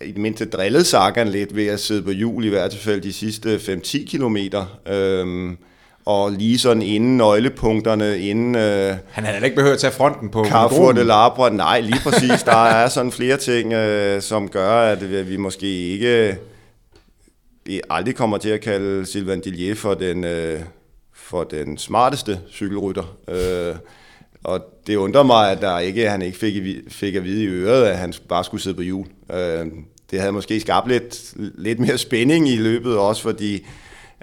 i 0.03 0.13
det 0.13 0.19
mindste 0.19 0.45
drillet 0.45 0.87
Sagan 0.87 1.29
lidt 1.29 1.57
ved 1.57 1.67
at 1.67 1.81
sidde 1.81 2.03
på 2.03 2.11
hjul 2.11 2.45
i 2.45 2.49
hvert 2.49 2.75
fald 2.75 3.01
de 3.01 3.13
sidste 3.13 3.57
5-10 3.57 4.05
kilometer. 4.07 4.81
Øhm, 4.87 5.59
og 6.05 6.33
lige 6.33 6.59
sådan 6.59 6.83
inden 6.83 7.17
nøglepunkterne, 7.17 8.19
inden... 8.19 8.55
Øh, 8.55 8.97
Han 9.11 9.25
havde 9.25 9.45
ikke 9.45 9.57
behøvet 9.57 9.75
at 9.75 9.81
tage 9.81 9.93
fronten 9.93 10.29
på 10.29 10.45
Carrefour 10.45 10.93
de 10.93 11.05
Labre, 11.05 11.55
nej, 11.55 11.81
lige 11.81 12.01
præcis. 12.05 12.43
der 12.43 12.65
er 12.65 12.89
sådan 12.89 13.13
flere 13.13 13.37
ting, 13.37 13.73
øh, 13.73 14.23
som 14.23 14.49
gør, 14.49 14.81
at 14.81 15.29
vi 15.31 15.37
måske 15.37 15.67
ikke 15.67 16.37
vi 17.65 17.81
aldrig 17.91 18.15
kommer 18.15 18.39
til 18.39 18.49
at 18.49 18.61
kalde 18.61 19.07
Sylvain 19.07 19.41
Dillier 19.41 19.75
for 19.75 19.95
den, 19.95 20.25
øh, 20.25 20.61
for 21.15 21.45
den 21.45 21.79
smarteste 21.79 22.41
cykelrytter. 22.51 23.17
Øh, 23.29 23.77
og 24.45 24.61
det 24.87 24.97
undrer 24.97 25.23
mig, 25.23 25.51
at 25.51 25.61
der 25.61 25.79
ikke, 25.79 26.11
han 26.11 26.23
ikke 26.23 26.39
fik, 26.39 26.63
fik 26.89 27.15
at 27.15 27.25
vide 27.25 27.45
i 27.45 27.47
øret, 27.47 27.85
at 27.85 27.99
han 27.99 28.15
bare 28.29 28.45
skulle 28.45 28.63
sidde 28.63 28.77
på 28.77 28.83
hjul. 28.83 29.07
Øh, 29.33 29.67
det 30.11 30.21
havde 30.21 30.33
måske 30.33 30.61
skabt 30.61 30.89
lidt, 30.89 31.35
lidt 31.37 31.79
mere 31.79 31.99
spænding 31.99 32.49
i 32.49 32.57
løbet 32.57 32.99
også, 32.99 33.23
fordi 33.23 33.67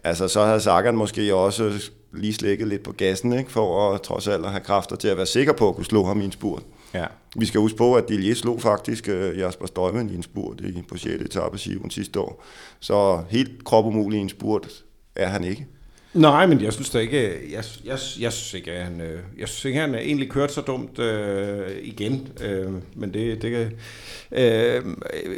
altså, 0.03 0.27
så 0.27 0.45
havde 0.45 0.61
Sagan 0.61 0.95
måske 0.95 1.35
også 1.35 1.89
lige 2.13 2.33
slækket 2.33 2.67
lidt 2.67 2.83
på 2.83 2.91
gassen, 2.91 3.33
ikke, 3.33 3.51
for 3.51 3.93
at 3.93 4.01
trods 4.01 4.27
alt 4.27 4.45
at 4.45 4.51
have 4.51 4.63
kræfter 4.63 4.95
til 4.95 5.07
at 5.07 5.17
være 5.17 5.25
sikker 5.25 5.53
på 5.53 5.69
at 5.69 5.75
kunne 5.75 5.85
slå 5.85 6.03
ham 6.03 6.21
i 6.21 6.25
en 6.25 6.31
spurt. 6.31 6.63
Ja. 6.93 7.05
Vi 7.35 7.45
skal 7.45 7.59
huske 7.59 7.77
på, 7.77 7.95
at 7.95 8.09
Dillier 8.09 8.35
slog 8.35 8.61
faktisk 8.61 9.07
uh, 9.07 9.39
Jasper 9.39 9.65
Støjman 9.65 10.09
i 10.09 10.15
en 10.15 10.23
spurt 10.23 10.61
i, 10.61 10.81
på 10.89 10.97
6. 10.97 11.23
etape 11.23 11.57
sidste 11.89 12.19
år. 12.19 12.43
Så 12.79 13.23
helt 13.29 13.63
kropumulig 13.63 14.17
i 14.17 14.21
en 14.21 14.29
spurt 14.29 14.83
er 15.15 15.27
han 15.27 15.43
ikke. 15.43 15.67
Nej, 16.13 16.45
men 16.45 16.61
jeg 16.61 16.73
synes 16.73 16.89
da 16.89 16.99
ikke, 16.99 17.27
øh, 17.27 17.51
jeg, 17.51 17.63
jeg, 17.85 17.97
jeg 18.19 18.33
synes 18.33 18.53
ikke, 18.53 18.71
at 18.71 18.85
han, 18.85 19.01
øh, 19.01 19.19
jeg 19.39 19.47
synes 19.47 19.65
ikke, 19.65 19.81
at 19.81 19.89
han 19.89 19.95
egentlig 19.95 20.29
kørt 20.29 20.51
så 20.51 20.61
dumt 20.61 20.99
øh, 20.99 21.67
igen. 21.81 22.27
Øh, 22.43 22.71
men 22.95 23.13
det, 23.13 23.41
det 23.41 23.51
kan, 23.51 23.71
øh, 24.31 24.83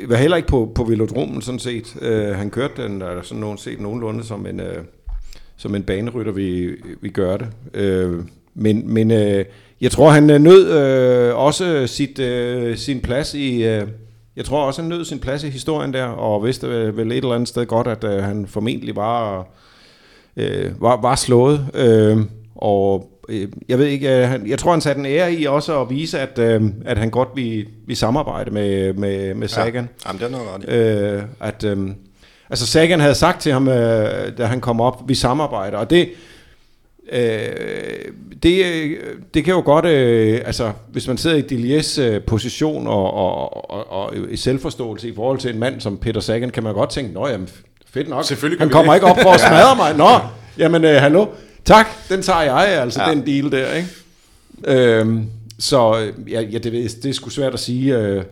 var 0.10 0.16
heller 0.16 0.38
ikke 0.38 0.50
på, 0.50 0.72
på 0.76 0.84
velodromen 0.84 1.42
sådan 1.42 1.60
set. 1.60 1.96
Øh, 2.02 2.36
han 2.36 2.50
kørte 2.50 2.84
den, 2.84 2.94
eller 2.94 3.22
sådan 3.22 3.42
nogen 3.42 3.58
set 3.58 3.82
nogenlunde 3.82 4.24
som 4.24 4.46
en, 4.48 4.60
øh, 4.60 4.84
som 5.58 5.76
en 5.76 5.84
banerytter, 5.84 6.32
vi, 6.32 6.68
vi 7.02 7.10
gør 7.10 7.38
det. 7.38 7.48
Øh, 7.74 8.20
men 8.54 8.94
men 8.94 9.12
øh, 9.12 9.46
jeg 9.82 9.92
tror, 9.92 10.10
han 10.10 10.24
nød 10.24 10.72
øh, 10.72 11.36
også 11.36 11.88
sit, 11.88 12.20
øh, 12.20 12.78
sin 12.78 13.02
plads 13.02 13.34
i... 13.34 13.64
Øh, 13.64 13.88
jeg 14.36 14.46
tror 14.46 14.66
også, 14.66 14.82
han 14.82 14.90
nød 14.90 15.06
sin 15.06 15.20
plads 15.20 15.44
i 15.44 15.50
historien 15.50 15.94
der, 15.94 16.06
og 16.06 16.46
vidste 16.46 16.68
vel 16.98 17.12
et 17.12 17.18
eller 17.18 17.34
andet 17.34 17.50
sted 17.50 17.66
godt, 17.66 17.88
at 17.88 18.04
øh, 18.04 18.24
han 18.24 18.48
formentlig 18.48 18.96
var, 18.96 19.40
øh, 19.40 19.46
var, 20.80 21.02
var 21.02 21.16
slået. 21.16 21.68
Øh, 21.74 22.18
og 22.56 23.12
øh, 23.30 23.48
jeg 23.70 23.80
ved 23.80 23.86
ikke, 23.86 24.18
øh, 24.18 24.28
han, 24.30 24.48
jeg 24.48 24.60
tror, 24.60 24.72
han 24.72 24.82
satte 24.82 25.00
en 25.00 25.06
ære 25.06 25.34
i 25.34 25.46
også 25.46 25.82
at 25.82 25.90
vise, 25.90 26.20
at, 26.20 26.40
øh, 26.40 26.62
at 26.86 26.98
han 26.98 27.10
godt 27.10 27.30
vil, 27.36 27.68
vil 27.88 27.98
samarbejde 27.98 28.52
med, 28.52 28.94
med, 28.94 29.34
med 29.34 29.48
Sagan. 29.48 29.90
Ja, 30.06 30.10
jamen, 30.10 30.20
det 30.20 30.26
er 30.26 30.32
nok 30.32 30.48
ret. 30.56 30.70
Øh, 30.70 31.24
at, 31.40 31.64
øh, 31.64 31.90
altså 32.50 32.68
Sagan 32.68 33.00
havde 33.00 33.16
sagt 33.16 33.42
til 33.42 33.52
ham, 33.52 33.68
øh, 33.68 34.38
da 34.38 34.46
han 34.46 34.62
kom 34.62 34.82
op, 34.82 35.04
vi 35.08 35.16
samarbejder, 35.16 35.78
og 35.78 35.90
det 35.90 36.10
Øh, 37.12 38.12
det, 38.44 38.66
det 39.34 39.46
kan 39.46 39.54
jo 39.54 39.62
godt, 39.66 39.86
øh, 39.86 40.42
altså 40.46 40.72
hvis 40.92 41.08
man 41.08 41.18
sidder 41.18 41.36
i 41.36 41.42
Dilies 41.42 41.98
øh, 41.98 42.22
position 42.22 42.88
og, 42.88 43.14
og, 43.14 43.72
og, 43.72 43.92
og 43.92 44.14
i 44.30 44.38
selvforståelse 44.38 45.10
i 45.10 45.16
forhold 45.16 45.40
til 45.40 45.54
en 45.54 45.60
mand 45.60 45.82
som 45.82 45.98
Peter 45.98 46.20
Sagan, 46.20 46.50
kan 46.50 46.64
man 46.64 46.74
godt 46.74 46.90
tænke, 46.90 47.14
nå 47.14 47.28
jamen, 47.28 47.50
fedt 47.94 48.10
nok, 48.10 48.26
Selvfølgelig 48.26 48.60
han 48.60 48.70
kommer 48.70 48.94
ikke 48.96 49.06
op 49.06 49.22
for 49.22 49.30
at 49.30 49.40
smadre 49.40 49.76
mig. 49.76 49.96
Nå, 49.96 50.10
jamen 50.58 50.86
øh, 50.86 51.02
hallo, 51.02 51.28
tak, 51.66 51.88
den 52.10 52.22
tager 52.22 52.42
jeg, 52.42 52.82
altså 52.82 53.04
ja. 53.04 53.12
den 53.12 53.26
deal 53.26 53.52
der, 53.52 53.74
ikke? 53.74 53.88
Øhm, 54.68 55.30
så 55.60 56.00
øh, 56.00 56.32
ja, 56.32 56.42
ja 56.42 56.58
det, 56.58 56.74
det 57.04 57.06
er 57.06 57.14
sgu 57.14 57.30
svært 57.30 57.54
at 57.54 57.60
sige, 57.60 57.98
øh, 57.98 58.24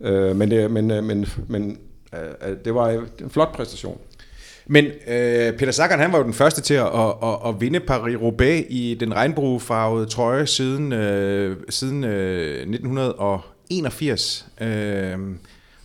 øh, 0.00 0.36
men, 0.36 0.50
det, 0.50 0.70
men, 0.70 0.90
øh, 0.90 1.04
men, 1.04 1.26
men 1.48 1.78
øh, 2.14 2.56
det 2.64 2.74
var 2.74 2.88
en 2.88 3.30
flot 3.30 3.52
præstation. 3.52 3.98
Men 4.66 4.84
øh, 4.84 5.52
Peter 5.52 5.72
Sagan, 5.72 5.98
han 5.98 6.12
var 6.12 6.18
jo 6.18 6.24
den 6.24 6.34
første 6.34 6.60
til 6.60 6.74
at, 6.74 6.86
at, 6.86 7.14
at, 7.22 7.38
at 7.46 7.60
vinde 7.60 7.80
Paris-Roubaix 7.80 8.66
i 8.68 8.96
den 9.00 9.14
regnbuefarvede 9.14 10.06
trøje 10.06 10.46
siden, 10.46 10.92
øh, 10.92 11.56
siden 11.68 12.04
øh, 12.04 12.60
1981. 12.60 14.46
Øh, 14.60 15.18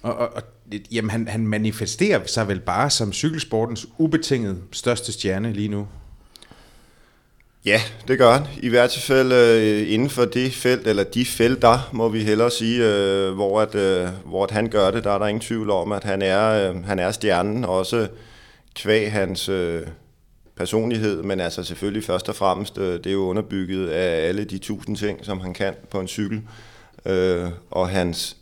og, 0.01 0.13
og, 0.13 0.29
og 0.35 0.43
jamen, 0.91 1.09
han, 1.09 1.27
han 1.27 1.47
manifesterer 1.47 2.19
sig 2.25 2.47
vel 2.47 2.59
bare 2.59 2.89
som 2.89 3.13
cykelsportens 3.13 3.87
ubetinget 3.97 4.61
største 4.71 5.11
stjerne 5.11 5.53
lige 5.53 5.67
nu. 5.67 5.87
Ja, 7.65 7.81
det 8.07 8.17
gør 8.17 8.31
han. 8.31 8.47
I 8.61 8.69
hvert 8.69 8.97
fald 9.07 9.31
øh, 9.31 9.93
inden 9.93 10.09
for 10.09 10.25
det 10.25 10.53
felt, 10.53 10.87
eller 10.87 11.03
de 11.03 11.25
felter, 11.25 11.89
må 11.93 12.09
vi 12.09 12.23
hellere 12.23 12.51
sige, 12.51 12.85
øh, 12.85 13.33
hvor, 13.33 13.61
at, 13.61 13.75
øh, 13.75 14.07
hvor 14.25 14.43
at 14.43 14.51
han 14.51 14.69
gør 14.69 14.91
det. 14.91 15.03
Der 15.03 15.11
er 15.11 15.17
der 15.17 15.27
ingen 15.27 15.41
tvivl 15.41 15.69
om, 15.69 15.91
at 15.91 16.03
han 16.03 16.21
er, 16.21 16.71
øh, 16.71 16.85
han 16.85 16.99
er 16.99 17.11
stjernen, 17.11 17.65
også 17.65 18.07
kvæg 18.75 19.11
hans 19.11 19.49
øh, 19.49 19.81
personlighed, 20.55 21.23
men 21.23 21.39
altså 21.39 21.63
selvfølgelig 21.63 22.03
først 22.03 22.29
og 22.29 22.35
fremmest, 22.35 22.77
øh, 22.77 22.93
det 22.93 23.07
er 23.07 23.11
jo 23.11 23.25
underbygget 23.25 23.89
af 23.89 24.27
alle 24.27 24.43
de 24.43 24.57
tusind 24.57 24.97
ting, 24.97 25.25
som 25.25 25.39
han 25.39 25.53
kan 25.53 25.73
på 25.89 25.99
en 25.99 26.07
cykel, 26.07 26.41
øh, 27.05 27.49
og 27.71 27.89
hans, 27.89 28.37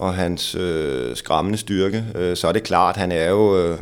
og 0.00 0.14
hans 0.14 0.54
øh, 0.54 1.16
skræmmende 1.16 1.58
styrke. 1.58 2.04
Øh, 2.14 2.36
så 2.36 2.48
er 2.48 2.52
det 2.52 2.62
klart, 2.62 2.96
han 2.96 3.12
er 3.12 3.28
jo, 3.28 3.58
øh, 3.58 3.78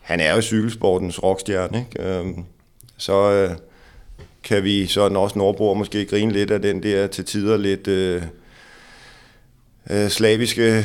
han 0.00 0.20
er 0.20 0.34
jo 0.34 0.40
cykelsportens 0.40 1.22
rockstjerne, 1.22 1.78
ikke? 1.78 2.08
Øh, 2.08 2.26
så... 2.98 3.30
Øh, 3.30 3.50
kan 4.44 4.64
vi 4.64 4.86
sådan 4.86 5.16
også 5.16 5.38
nordbor 5.38 5.74
måske 5.74 6.04
grine 6.04 6.32
lidt 6.32 6.50
af 6.50 6.62
den 6.62 6.82
der 6.82 7.06
til 7.06 7.24
tider 7.24 7.56
lidt 7.56 7.88
øh, 7.88 8.22
øh, 9.90 10.08
slaviske, 10.08 10.84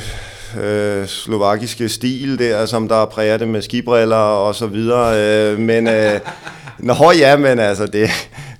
øh, 0.61 1.05
slovakiske 1.05 1.89
stil 1.89 2.39
der, 2.39 2.65
som 2.65 2.87
der 2.87 3.05
præger 3.05 3.37
det 3.37 3.47
med 3.47 3.61
skibriller 3.61 4.15
og 4.15 4.55
så 4.55 4.67
videre. 4.67 5.17
Øh, 5.17 5.59
men 5.59 5.87
øh, 5.87 6.19
nå 6.79 7.11
ja, 7.19 7.37
men 7.37 7.59
altså 7.59 7.85
det, 7.85 8.09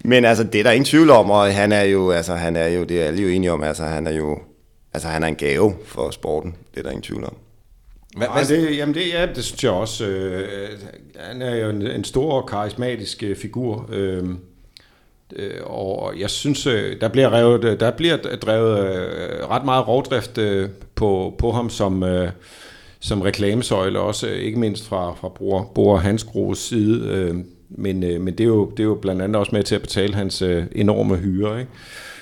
men 0.03 0.25
altså 0.25 0.43
det 0.43 0.59
er 0.59 0.63
der 0.63 0.71
ingen 0.71 0.85
tvivl 0.85 1.09
om, 1.09 1.31
og 1.31 1.53
han 1.53 1.71
er 1.71 1.83
jo, 1.83 2.11
altså 2.11 2.33
han 2.33 2.55
er 2.55 2.67
jo, 2.67 2.83
det 2.83 3.01
er 3.01 3.05
alle 3.05 3.21
jo 3.21 3.27
enige 3.27 3.51
om, 3.51 3.63
altså 3.63 3.83
han 3.83 4.07
er 4.07 4.11
jo, 4.11 4.39
altså 4.95 5.07
han 5.07 5.23
er 5.23 5.27
en 5.27 5.35
gave 5.35 5.73
for 5.85 6.11
sporten, 6.11 6.55
det 6.71 6.79
er 6.79 6.83
der 6.83 6.89
ingen 6.89 7.03
tvivl 7.03 7.23
om. 7.23 7.35
Hvad, 8.17 8.27
hvad? 8.33 8.45
Det, 8.45 8.77
jamen 8.77 8.95
det, 8.95 9.13
ja, 9.13 9.25
det 9.35 9.43
synes 9.43 9.63
jeg 9.63 9.71
også. 9.71 10.05
Øh, 10.05 10.69
han 11.15 11.41
er 11.41 11.55
jo 11.55 11.69
en, 11.69 11.81
en 11.81 12.03
stor 12.03 12.41
karismatisk 12.41 13.23
øh, 13.23 13.35
figur. 13.35 13.89
Øh, 13.91 14.23
Øh, 15.35 15.61
og 15.63 16.13
jeg 16.19 16.29
synes, 16.29 16.67
øh, 16.67 17.01
der 17.01 17.07
bliver, 17.07 17.33
revet, 17.33 17.79
der 17.79 17.91
bliver 17.91 18.17
drevet 18.17 18.79
øh, 18.79 19.49
ret 19.49 19.65
meget 19.65 19.87
rovdrift 19.87 20.39
på, 20.95 21.35
på 21.37 21.51
ham 21.51 21.69
som, 21.69 22.03
som 22.99 23.21
reklamesøjle, 23.21 23.99
også 23.99 24.27
ikke 24.27 24.59
mindst 24.59 24.87
fra, 24.87 25.13
fra 25.13 25.29
Bror, 25.29 25.71
Bror 25.75 25.97
Hans 25.97 26.23
Gros 26.23 26.59
side. 26.59 27.43
Men, 27.69 27.99
men 27.99 28.27
det, 28.27 28.39
er 28.39 28.47
jo, 28.47 28.69
det 28.69 28.79
er 28.79 28.83
jo 28.83 28.95
blandt 28.95 29.21
andet 29.21 29.35
også 29.35 29.55
med 29.55 29.63
til 29.63 29.75
at 29.75 29.81
betale 29.81 30.15
hans 30.15 30.43
enorme 30.71 31.15
hyre. 31.15 31.59
Ikke? 31.59 31.71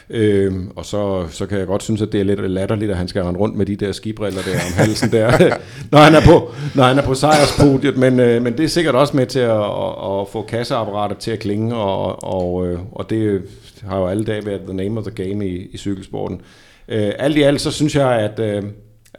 Øhm, 0.10 0.72
og 0.76 0.86
så, 0.86 1.28
så 1.30 1.46
kan 1.46 1.60
jeg 1.60 1.68
godt 1.68 1.84
synes, 1.84 2.02
at 2.02 2.12
det 2.12 2.20
er 2.20 2.24
lidt 2.24 2.52
latterligt, 2.52 2.92
at 2.92 2.98
han 2.98 3.08
skal 3.08 3.24
rende 3.24 3.40
rundt 3.40 3.56
med 3.56 3.66
de 3.66 3.76
der 3.76 3.92
skibriller 3.92 4.42
der 4.42 4.54
om 4.54 4.74
halsen 4.76 5.12
der, 5.12 5.32
når 5.92 6.00
han 6.00 6.16
er 6.16 6.22
på, 6.22 6.52
når 6.76 6.84
han 6.84 6.98
er 6.98 7.02
på 7.02 7.14
sejrspodiet, 7.14 7.98
men, 7.98 8.20
øh, 8.20 8.42
men 8.42 8.58
det 8.58 8.64
er 8.64 8.68
sikkert 8.68 8.96
også 8.96 9.18
med 9.18 9.26
til 9.26 9.40
at, 9.40 9.62
at, 9.62 10.22
at 10.22 10.28
få 10.28 10.46
kasseapparatet 10.50 11.18
til 11.18 11.32
at 11.32 11.40
klinge, 11.40 11.76
og, 11.76 12.24
og, 12.24 12.68
øh, 12.68 12.80
og 12.92 13.10
det 13.10 13.42
har 13.88 14.00
jo 14.00 14.08
alle 14.08 14.24
dage 14.24 14.46
været 14.46 14.62
the 14.68 14.74
name 14.74 15.00
of 15.00 15.06
the 15.06 15.24
game 15.24 15.48
i, 15.48 15.68
i 15.72 15.78
cykelsporten. 15.78 16.42
Øh, 16.88 17.12
alt 17.20 17.38
i 17.38 17.42
alt, 17.42 17.62
så 17.62 17.72
synes 17.72 17.96
jeg, 17.96 18.12
at 18.12 18.40
øh, 18.40 18.64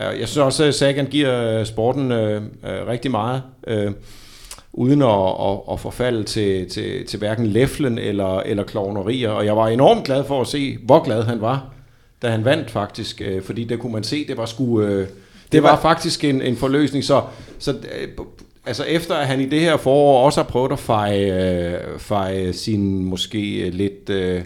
jeg 0.00 0.28
synes 0.28 0.36
også, 0.36 0.64
at 0.64 0.74
Sagan 0.74 1.06
giver 1.06 1.64
sporten 1.64 2.12
øh, 2.12 2.42
øh, 2.42 2.86
rigtig 2.88 3.10
meget. 3.10 3.42
Øh, 3.66 3.92
uden 4.76 5.02
at, 5.02 5.34
at, 5.50 5.58
at 5.72 5.80
forfalde 5.80 6.24
til, 6.24 6.68
til, 6.70 7.06
til 7.06 7.18
hverken 7.18 7.46
læflen 7.46 7.98
eller, 7.98 8.40
eller 8.40 8.62
klovnerier. 8.64 9.30
Og 9.30 9.46
jeg 9.46 9.56
var 9.56 9.68
enormt 9.68 10.04
glad 10.04 10.24
for 10.24 10.40
at 10.40 10.46
se, 10.46 10.78
hvor 10.82 11.04
glad 11.04 11.22
han 11.22 11.40
var, 11.40 11.66
da 12.22 12.28
han 12.28 12.44
vandt 12.44 12.70
faktisk. 12.70 13.22
Øh, 13.24 13.42
fordi 13.42 13.64
det 13.64 13.78
kunne 13.78 13.92
man 13.92 14.04
se, 14.04 14.26
det 14.28 14.36
var 14.36 14.46
sgu... 14.46 14.80
Øh, 14.80 14.98
det, 14.98 15.08
det 15.52 15.62
var, 15.62 15.70
var 15.70 15.80
faktisk 15.80 16.24
en, 16.24 16.42
en 16.42 16.56
forløsning. 16.56 17.04
Så, 17.04 17.22
så 17.58 17.70
øh, 17.72 18.08
altså 18.66 18.84
efter 18.84 19.14
at 19.14 19.26
han 19.26 19.40
i 19.40 19.46
det 19.46 19.60
her 19.60 19.76
forår 19.76 20.24
også 20.24 20.42
har 20.42 20.48
prøvet 20.48 20.72
at 20.72 20.78
feje, 20.78 21.74
øh, 21.74 21.98
feje 21.98 22.52
sin 22.52 23.04
måske 23.04 23.70
lidt... 23.70 24.10
Øh, 24.10 24.42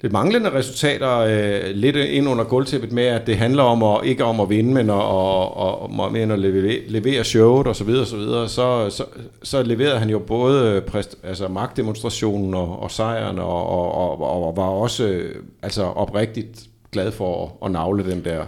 lidt 0.00 0.12
manglende 0.12 0.52
resultater 0.52 1.18
øh, 1.18 1.60
lidt 1.74 1.96
ind 1.96 2.28
under 2.28 2.44
gulvtæppet 2.44 2.92
med, 2.92 3.04
at 3.04 3.26
det 3.26 3.36
handler 3.36 3.62
om 3.62 3.82
at, 3.82 4.00
ikke 4.04 4.24
om 4.24 4.40
at 4.40 4.50
vinde, 4.50 4.74
men 4.74 4.90
at, 4.90 4.96
og, 4.96 5.56
og, 5.56 6.12
men 6.12 6.30
at 6.30 6.38
levere, 6.38 6.80
levere 6.86 7.24
showet 7.24 7.66
og 7.66 7.76
så 7.76 7.84
videre, 7.84 8.06
så, 8.06 8.16
videre. 8.16 8.48
Så, 8.48 8.90
så, 8.90 9.04
så 9.42 9.62
leverede 9.62 9.98
han 9.98 10.10
jo 10.10 10.18
både 10.18 10.80
præst, 10.80 11.16
altså 11.22 11.48
magtdemonstrationen 11.48 12.54
og, 12.54 12.82
og 12.82 12.90
sejren, 12.90 13.38
og, 13.38 13.68
og, 13.68 14.20
og, 14.20 14.46
og 14.46 14.56
var 14.56 14.68
også 14.68 15.04
øh, 15.04 15.34
altså 15.62 15.82
oprigtigt 15.82 16.60
glad 16.92 17.12
for 17.12 17.44
at, 17.44 17.66
at 17.66 17.72
navle 17.72 18.10
den 18.10 18.24
der 18.24 18.44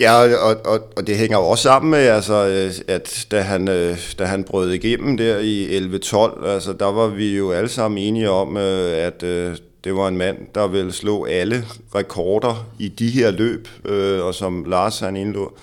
Ja, 0.00 0.12
og, 0.36 0.56
og, 0.64 0.80
og 0.96 1.06
det 1.06 1.16
hænger 1.16 1.38
jo 1.38 1.44
også 1.44 1.62
sammen 1.62 1.90
med, 1.90 1.98
altså, 1.98 2.46
øh, 2.46 2.94
at 2.94 3.26
da 3.30 3.40
han, 3.40 3.68
øh, 3.68 3.98
da 4.18 4.24
han 4.24 4.44
brød 4.44 4.70
igennem 4.70 5.16
der 5.16 5.38
i 5.38 5.78
11-12, 5.78 6.46
altså, 6.46 6.72
der 6.72 6.92
var 6.92 7.06
vi 7.06 7.36
jo 7.36 7.52
alle 7.52 7.68
sammen 7.68 7.98
enige 7.98 8.30
om, 8.30 8.56
at 8.56 9.22
det 9.84 9.94
var 9.94 10.08
en 10.08 10.16
mand, 10.16 10.38
der 10.54 10.66
ville 10.66 10.92
slå 10.92 11.24
alle 11.24 11.64
rekorder 11.94 12.66
i 12.78 12.88
de 12.88 13.10
her 13.10 13.30
løb, 13.30 13.68
øh, 13.84 14.24
og 14.24 14.34
som 14.34 14.64
Lars 14.64 14.98
han 14.98 15.16
indlå, 15.16 15.56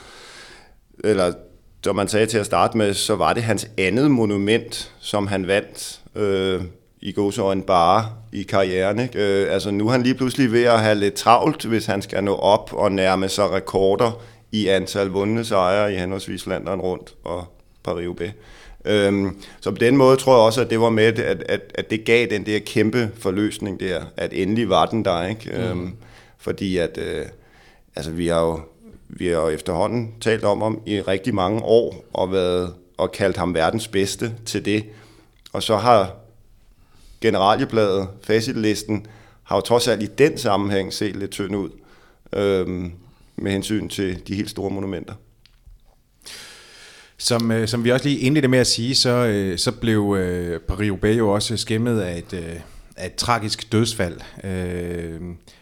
eller 1.04 1.34
som 1.84 1.96
man 1.96 2.08
sagde 2.08 2.26
til 2.26 2.38
at 2.38 2.46
starte 2.46 2.78
med, 2.78 2.94
så 2.94 3.16
var 3.16 3.34
det 3.34 3.44
hans 3.44 3.68
andet 3.78 4.12
monument, 4.12 4.94
som 5.00 5.28
han 5.28 5.48
vandt 5.48 6.02
øh, 6.16 6.62
i 7.02 7.12
gåsøjne 7.12 7.64
bare 7.64 8.10
i 8.34 8.44
karrieren. 8.44 9.00
Ikke? 9.00 9.20
Øh, 9.20 9.54
altså 9.54 9.72
nu 9.72 9.88
er 9.88 9.92
han 9.92 10.04
lige 10.04 10.16
pludselig 10.16 10.52
ved 10.52 10.64
at 10.64 10.80
have 10.80 10.96
lidt 10.96 11.14
travlt, 11.14 11.66
hvis 11.66 11.86
han 11.86 12.02
skal 12.02 12.24
nå 12.24 12.36
op 12.36 12.74
og 12.74 12.92
nærme 12.92 13.30
sig 13.30 13.52
rekorder 13.52 14.22
i 14.52 14.68
antal 14.68 15.08
vundne 15.08 15.46
sejre 15.46 15.94
i 15.94 15.98
henholdsvis 15.98 16.44
Flandern 16.44 16.80
rundt 16.80 17.14
og 17.24 17.46
Paris-Roubaix. 17.88 18.32
Øhm, 18.88 19.42
så 19.62 19.72
på 19.72 19.78
den 19.78 19.98
måde 19.98 20.18
tror 20.18 20.34
jeg 20.34 20.46
også, 20.46 20.62
at 20.62 20.70
det 20.70 20.80
var 20.80 20.90
med, 20.90 21.04
at, 21.04 21.44
at, 21.44 21.62
at 21.76 21.90
det 21.90 22.06
gav 22.06 22.28
den 22.28 22.46
der 22.46 22.60
kæmpe 22.60 23.12
forløsning 23.16 23.80
der, 23.80 24.02
at 24.18 24.34
endelig 24.34 24.70
var 24.70 24.86
den 24.86 25.06
der, 25.06 25.28
ikke? 25.28 25.52
Mm. 25.54 25.64
Øhm, 25.64 25.96
fordi 26.38 26.78
at, 26.78 26.98
øh, 26.98 27.26
altså 27.96 28.12
vi 28.12 28.28
har 28.28 28.42
jo 28.42 28.60
vi 29.10 29.28
har 29.28 29.34
jo 29.34 29.48
efterhånden 29.48 30.14
talt 30.22 30.44
om 30.44 30.62
ham 30.62 30.82
i 30.86 31.02
rigtig 31.02 31.36
mange 31.36 31.62
år, 31.64 32.06
og, 32.14 32.32
været, 32.32 32.74
og 32.98 33.12
kaldt 33.12 33.38
ham 33.38 33.54
verdens 33.54 33.88
bedste 33.88 34.34
til 34.46 34.66
det. 34.66 34.86
Og 35.54 35.64
så 35.64 35.78
har 35.78 36.16
generaliebladet, 37.22 38.08
facitlisten, 38.24 39.06
har 39.44 39.56
jo 39.56 39.62
trods 39.62 39.88
alt 39.88 40.04
i 40.04 40.06
den 40.06 40.38
sammenhæng 40.38 40.94
set 40.94 41.16
lidt 41.16 41.32
tynd 41.32 41.56
ud, 41.56 41.70
øhm, 42.34 42.92
med 43.36 43.52
hensyn 43.52 43.90
til 43.90 44.28
de 44.28 44.36
helt 44.36 44.50
store 44.50 44.70
monumenter. 44.70 45.14
Som, 47.18 47.52
øh, 47.52 47.68
som 47.68 47.84
vi 47.84 47.92
også 47.92 48.06
lige 48.08 48.20
indledte 48.20 48.48
med 48.48 48.60
at 48.60 48.68
sige, 48.68 48.96
så, 48.96 49.10
øh, 49.10 49.58
så 49.58 49.72
blev 49.72 50.16
øh, 50.20 50.60
Paris-Roubaix 50.72 51.18
jo 51.18 51.30
også 51.30 51.58
skæmmet 51.58 52.02
af 52.02 52.18
et, 52.18 52.34
øh, 52.34 52.56
af 52.96 53.06
et 53.06 53.16
tragisk 53.16 53.72
dødsfald. 53.72 54.20
Øh, 54.44 55.22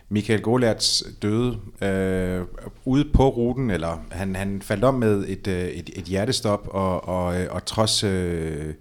Michael 0.10 0.42
Golerts 0.42 1.04
døde 1.22 1.58
øh, 1.82 2.42
ude 2.86 3.06
på 3.14 3.30
ruten, 3.30 3.72
eller 3.72 4.06
han, 4.12 4.36
han 4.36 4.62
faldt 4.62 4.84
om 4.84 4.94
med 4.94 5.26
et, 5.28 5.48
øh, 5.48 5.68
et, 5.68 5.90
et 5.96 6.04
hjertestop, 6.04 6.68
og, 6.72 7.08
og, 7.08 7.42
øh, 7.42 7.48
og 7.50 7.66
trods 7.66 8.04
øh, 8.04 8.74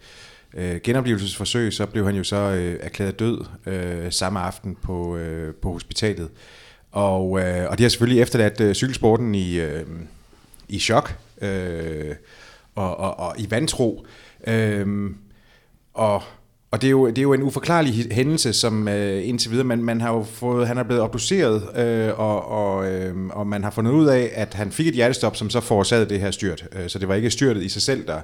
øh, 0.54 0.80
genoplevelsesforsøg, 0.84 1.72
så 1.72 1.86
blev 1.86 2.06
han 2.06 2.16
jo 2.16 2.24
så 2.24 2.36
øh, 2.36 2.78
erklæret 2.80 3.18
død 3.18 3.44
øh, 3.66 4.12
samme 4.12 4.40
aften 4.40 4.76
på, 4.82 5.16
øh, 5.16 5.54
på 5.54 5.72
hospitalet. 5.72 6.28
Og, 6.92 7.40
øh, 7.40 7.70
og 7.70 7.78
det 7.78 7.84
har 7.84 7.88
selvfølgelig 7.88 8.22
efterladt 8.22 8.60
øh, 8.60 8.74
cykelsporten 8.74 9.34
i, 9.34 9.60
øh, 9.60 9.86
i 10.68 10.78
chok 10.78 11.16
øh, 11.42 12.14
og, 12.74 12.96
og, 12.96 13.18
og 13.18 13.34
i 13.38 13.50
vantro. 13.50 14.06
Øhm, 14.46 15.16
og 15.94 16.22
og 16.74 16.82
det 16.82 16.88
er, 16.88 16.90
jo, 16.90 17.06
det 17.06 17.18
er 17.18 17.22
jo 17.22 17.32
en 17.32 17.42
uforklarlig 17.42 18.08
hændelse, 18.10 18.52
som 18.52 18.88
øh, 18.88 19.28
indtil 19.28 19.50
videre, 19.50 19.66
man, 19.66 19.84
man 19.84 20.00
har 20.00 20.12
jo 20.12 20.22
fået, 20.22 20.66
han 20.66 20.78
er 20.78 20.82
blevet 20.82 21.02
obduceret, 21.02 21.62
øh, 21.76 22.20
og, 22.20 22.48
og, 22.50 22.86
øh, 22.86 23.14
og 23.30 23.46
man 23.46 23.64
har 23.64 23.70
fundet 23.70 23.92
ud 23.92 24.06
af, 24.06 24.30
at 24.34 24.54
han 24.54 24.72
fik 24.72 24.86
et 24.86 24.94
hjertestop, 24.94 25.36
som 25.36 25.50
så 25.50 25.60
forårsagede 25.60 26.08
det 26.08 26.20
her 26.20 26.30
styrt. 26.30 26.64
Øh, 26.72 26.88
så 26.88 26.98
det 26.98 27.08
var 27.08 27.14
ikke 27.14 27.30
styrtet 27.30 27.62
i 27.62 27.68
sig 27.68 27.82
selv, 27.82 28.06
der, 28.06 28.20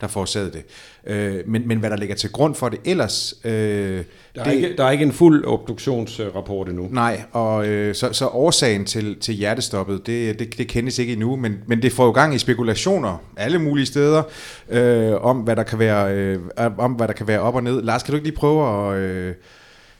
der 0.00 0.06
forårsagede 0.06 0.50
det. 0.50 0.64
Øh, 1.06 1.40
men, 1.46 1.68
men 1.68 1.78
hvad 1.78 1.90
der 1.90 1.96
ligger 1.96 2.14
til 2.14 2.32
grund 2.32 2.54
for 2.54 2.68
det 2.68 2.80
ellers... 2.84 3.34
Øh, 3.44 3.52
der, 3.52 4.40
er 4.40 4.44
det, 4.44 4.54
ikke, 4.54 4.76
der 4.76 4.84
er 4.84 4.90
ikke 4.90 5.04
en 5.04 5.12
fuld 5.12 5.44
obduktionsrapport 5.44 6.68
endnu. 6.68 6.88
Nej, 6.90 7.22
og 7.32 7.66
øh, 7.66 7.94
så, 7.94 8.12
så 8.12 8.26
årsagen 8.26 8.84
til, 8.84 9.16
til 9.20 9.34
hjertestoppet, 9.34 10.06
det, 10.06 10.38
det, 10.38 10.58
det 10.58 10.68
kendes 10.68 10.98
ikke 10.98 11.12
endnu, 11.12 11.36
men, 11.36 11.58
men 11.66 11.82
det 11.82 11.92
får 11.92 12.04
jo 12.04 12.10
gang 12.10 12.34
i 12.34 12.38
spekulationer 12.38 13.22
alle 13.36 13.58
mulige 13.58 13.86
steder, 13.86 14.22
øh, 14.68 15.24
om, 15.24 15.36
hvad 15.36 15.56
der 15.56 15.62
kan 15.62 15.78
være, 15.78 16.14
øh, 16.14 16.38
om 16.78 16.92
hvad 16.92 17.08
der 17.08 17.14
kan 17.14 17.28
være 17.28 17.40
op 17.40 17.54
og 17.54 17.62
ned. 17.62 17.82
Lars, 17.94 18.02
kan 18.02 18.12
du 18.12 18.16
ikke 18.16 18.28
lige 18.28 18.36
prøve 18.36 18.92
at... 18.92 18.98
Øh, 18.98 19.34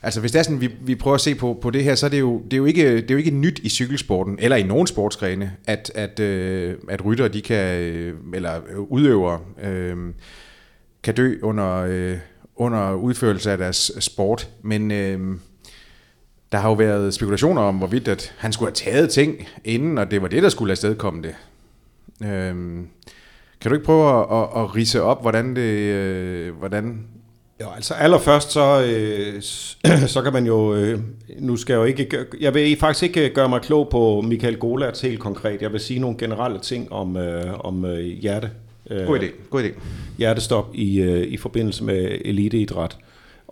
Altså 0.02 0.20
hvis 0.20 0.32
det 0.32 0.38
er 0.38 0.42
sådan, 0.42 0.60
vi, 0.60 0.70
vi 0.80 0.94
prøver 0.94 1.14
at 1.14 1.20
se 1.20 1.34
på, 1.34 1.58
på 1.62 1.70
det 1.70 1.84
her, 1.84 1.94
så 1.94 2.06
er 2.06 2.10
det, 2.10 2.20
jo, 2.20 2.42
det, 2.44 2.52
er 2.52 2.56
jo 2.56 2.64
ikke, 2.64 2.96
det 2.96 3.10
er 3.10 3.14
jo 3.14 3.18
ikke 3.18 3.30
nyt 3.30 3.58
i 3.58 3.68
cykelsporten, 3.68 4.36
eller 4.38 4.56
i 4.56 4.62
nogen 4.62 4.86
sportsgrene, 4.86 5.52
at, 5.66 5.92
at, 5.94 6.20
øh, 6.20 6.74
at 6.88 7.04
rytter, 7.04 7.28
de 7.28 7.42
kan, 7.42 7.80
øh, 7.80 8.14
eller 8.34 8.60
udøvere, 8.88 9.40
øh, 9.62 9.96
kan 11.02 11.14
dø 11.14 11.38
under, 11.42 11.76
øh, 11.88 12.16
under 12.56 12.92
udførelse 12.94 13.52
af 13.52 13.58
deres 13.58 13.92
sport. 14.00 14.48
Men 14.62 14.90
øh, 14.90 15.36
der 16.52 16.58
har 16.58 16.68
jo 16.68 16.74
været 16.74 17.14
spekulationer 17.14 17.62
om, 17.62 17.76
hvorvidt 17.76 18.08
at 18.08 18.34
han 18.38 18.52
skulle 18.52 18.68
have 18.68 18.92
taget 18.92 19.10
ting 19.10 19.48
inden, 19.64 19.98
og 19.98 20.10
det 20.10 20.22
var 20.22 20.28
det, 20.28 20.42
der 20.42 20.48
skulle 20.48 20.70
afstedkomme 20.70 21.22
det. 21.22 21.34
Øhm, 22.28 22.88
kan 23.60 23.70
du 23.70 23.74
ikke 23.74 23.86
prøve 23.86 24.20
at, 24.20 24.38
at, 24.38 24.62
at 24.62 24.74
rise 24.74 25.02
op, 25.02 25.20
hvordan 25.22 25.56
det, 25.56 25.78
øh, 25.78 26.54
hvordan 26.54 27.06
Ja, 27.60 27.74
altså 27.74 27.94
allerførst 27.94 28.52
så, 28.52 28.84
øh, 28.84 29.42
så 30.14 30.22
kan 30.22 30.32
man 30.32 30.46
jo, 30.46 30.74
øh, 30.74 31.00
nu 31.38 31.56
skal 31.56 31.72
jeg 31.72 31.78
jo 31.78 31.84
ikke, 31.84 32.26
jeg 32.40 32.54
vil 32.54 32.76
faktisk 32.76 33.02
ikke 33.02 33.34
gøre 33.34 33.48
mig 33.48 33.60
klog 33.60 33.88
på 33.88 34.20
Michael 34.20 34.56
Golerts 34.56 35.00
helt 35.00 35.20
konkret. 35.20 35.62
Jeg 35.62 35.72
vil 35.72 35.80
sige 35.80 36.00
nogle 36.00 36.18
generelle 36.18 36.58
ting 36.58 36.92
om, 36.92 37.16
øh, 37.16 37.60
om 37.64 37.84
øh, 37.84 38.04
hjerte. 38.04 38.50
Øh, 38.90 39.06
God 39.06 39.18
idé, 39.18 39.48
god 39.50 39.62
idé. 39.62 39.80
Hjertestop 40.18 40.70
i, 40.74 41.00
øh, 41.00 41.26
i 41.26 41.36
forbindelse 41.36 41.84
med 41.84 42.18
eliteidræt. 42.24 42.96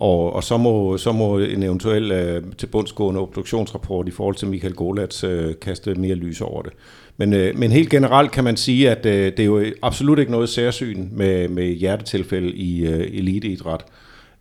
Og, 0.02 0.32
og 0.32 0.44
så, 0.44 0.56
må, 0.56 0.97
så 0.97 1.12
må 1.12 1.38
en 1.38 1.62
eventuel 1.62 2.12
øh, 2.12 2.42
tilbundsgående 2.59 3.21
obduktionsrapport 3.21 4.09
i 4.09 4.11
forhold 4.11 4.35
til 4.35 4.49
Michael 4.49 4.75
Golats 4.75 5.25
øh, 5.25 5.54
kaste 5.61 5.94
mere 5.94 6.14
lys 6.14 6.40
over 6.40 6.62
det. 6.62 6.73
Men, 7.16 7.32
øh, 7.32 7.59
men 7.59 7.73
helt 7.73 7.90
generelt 7.90 8.30
kan 8.30 8.44
man 8.44 8.56
sige, 8.56 8.90
at 8.90 9.06
øh, 9.06 9.25
det 9.25 9.40
er 9.40 9.44
jo 9.44 9.64
absolut 9.82 10.18
ikke 10.18 10.32
noget 10.32 10.49
særsyn 10.49 11.09
med, 11.12 11.49
med 11.49 11.64
hjertetilfælde 11.64 12.52
i 12.52 12.87
øh, 12.87 13.18
eliteidræt. 13.18 13.85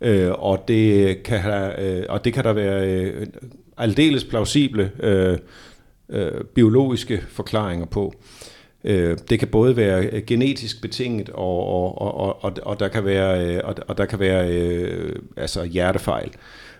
Øh, 0.01 0.31
og, 0.31 0.63
det 0.67 1.23
kan 1.23 1.39
have, 1.39 1.81
øh, 1.81 2.05
og 2.09 2.25
det 2.25 2.33
kan 2.33 2.43
der 2.43 2.53
være 2.53 2.87
øh, 2.87 3.27
aldeles 3.77 4.23
plausible 4.23 4.91
øh, 4.99 5.37
øh, 6.09 6.43
biologiske 6.55 7.21
forklaringer 7.29 7.85
på. 7.85 8.13
Øh, 8.17 8.40
Øh, 8.83 9.17
det 9.29 9.39
kan 9.39 9.47
både 9.47 9.77
være 9.77 10.05
øh, 10.05 10.21
genetisk 10.27 10.81
betinget, 10.81 11.29
og, 11.29 11.67
og, 11.67 12.01
og, 12.01 12.43
og, 12.43 12.53
og 12.63 12.79
der 12.79 12.87
kan 12.87 13.05
være, 13.05 13.45
øh, 13.45 13.61
og, 13.63 13.75
og 13.87 13.97
der 13.97 14.05
kan 14.05 14.19
være 14.19 14.45
altså 15.37 15.63
hjertefejl. 15.63 16.31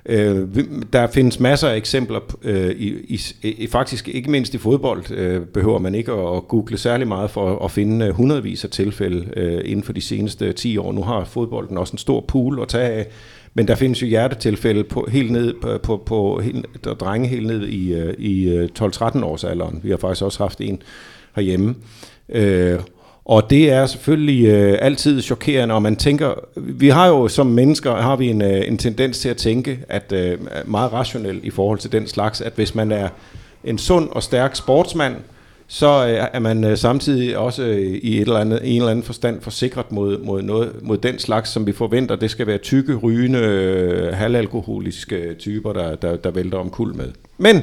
Øh, 0.05 0.47
der 0.93 1.07
findes 1.07 1.39
masser 1.39 1.67
af 1.67 1.75
eksempler, 1.75 2.19
øh, 2.43 2.69
i, 2.69 3.15
i, 3.15 3.21
i, 3.43 3.67
faktisk 3.67 4.07
ikke 4.07 4.31
mindst 4.31 4.53
i 4.53 4.57
fodbold, 4.57 5.11
øh, 5.11 5.45
behøver 5.45 5.79
man 5.79 5.95
ikke 5.95 6.11
at, 6.11 6.35
at 6.35 6.47
google 6.47 6.77
særlig 6.77 7.07
meget 7.07 7.29
for 7.29 7.65
at 7.65 7.71
finde 7.71 8.11
hundredvis 8.11 8.63
af 8.63 8.69
tilfælde 8.69 9.27
øh, 9.37 9.61
inden 9.65 9.83
for 9.83 9.93
de 9.93 10.01
seneste 10.01 10.53
10 10.53 10.77
år. 10.77 10.91
Nu 10.91 11.03
har 11.03 11.23
fodbolden 11.23 11.77
også 11.77 11.93
en 11.93 11.97
stor 11.97 12.25
pool 12.27 12.59
at 12.61 12.67
tage 12.67 12.89
af, 12.89 13.07
men 13.53 13.67
der 13.67 13.75
findes 13.75 14.01
jo 14.01 14.07
hjertetilfælde 14.07 14.83
på, 14.83 15.07
helt 15.11 15.31
ned 15.31 15.53
på, 15.61 15.77
på, 15.77 16.03
på 16.05 16.39
helt, 16.39 16.65
der 16.83 16.93
drenge 16.93 17.27
helt 17.27 17.47
ned 17.47 17.67
i, 17.67 18.11
i 18.17 18.65
12-13 18.79 19.23
års 19.23 19.43
alderen. 19.43 19.79
Vi 19.83 19.89
har 19.89 19.97
faktisk 19.97 20.23
også 20.23 20.43
haft 20.43 20.61
en 20.61 20.81
herhjemme. 21.35 21.75
Øh, 22.29 22.79
og 23.25 23.49
det 23.49 23.71
er 23.71 23.85
selvfølgelig 23.85 24.45
øh, 24.45 24.77
altid 24.81 25.21
chokerende, 25.21 25.75
og 25.75 25.81
man 25.81 25.95
tænker, 25.95 26.33
vi 26.55 26.89
har 26.89 27.07
jo 27.07 27.27
som 27.27 27.47
mennesker, 27.47 27.95
har 27.95 28.15
vi 28.15 28.27
en, 28.27 28.41
øh, 28.41 28.67
en 28.67 28.77
tendens 28.77 29.19
til 29.19 29.29
at 29.29 29.37
tænke, 29.37 29.79
at 29.89 30.11
øh, 30.11 30.37
meget 30.65 30.93
rationelt 30.93 31.43
i 31.43 31.49
forhold 31.49 31.79
til 31.79 31.91
den 31.91 32.07
slags, 32.07 32.41
at 32.41 32.53
hvis 32.55 32.75
man 32.75 32.91
er 32.91 33.09
en 33.63 33.77
sund 33.77 34.09
og 34.09 34.23
stærk 34.23 34.55
sportsmand, 34.55 35.15
så 35.67 36.07
øh, 36.07 36.27
er 36.33 36.39
man 36.39 36.63
øh, 36.63 36.77
samtidig 36.77 37.37
også 37.37 37.63
øh, 37.63 37.79
i 37.81 38.15
et 38.15 38.21
eller 38.21 38.39
andet, 38.39 38.59
en 38.63 38.77
eller 38.77 38.91
anden 38.91 39.05
forstand 39.05 39.41
forsikret 39.41 39.91
mod, 39.91 40.17
mod, 40.17 40.41
noget, 40.41 40.71
mod 40.81 40.97
den 40.97 41.19
slags, 41.19 41.49
som 41.49 41.67
vi 41.67 41.71
forventer. 41.71 42.15
Det 42.15 42.31
skal 42.31 42.47
være 42.47 42.57
tykke, 42.57 42.95
rygende, 42.95 43.39
øh, 43.39 44.13
halvalkoholiske 44.13 45.33
typer, 45.33 45.73
der, 45.73 45.95
der, 45.95 46.15
der 46.15 46.31
vælter 46.31 46.57
om 46.57 46.69
kul 46.69 46.95
med. 46.95 47.07
Men 47.37 47.61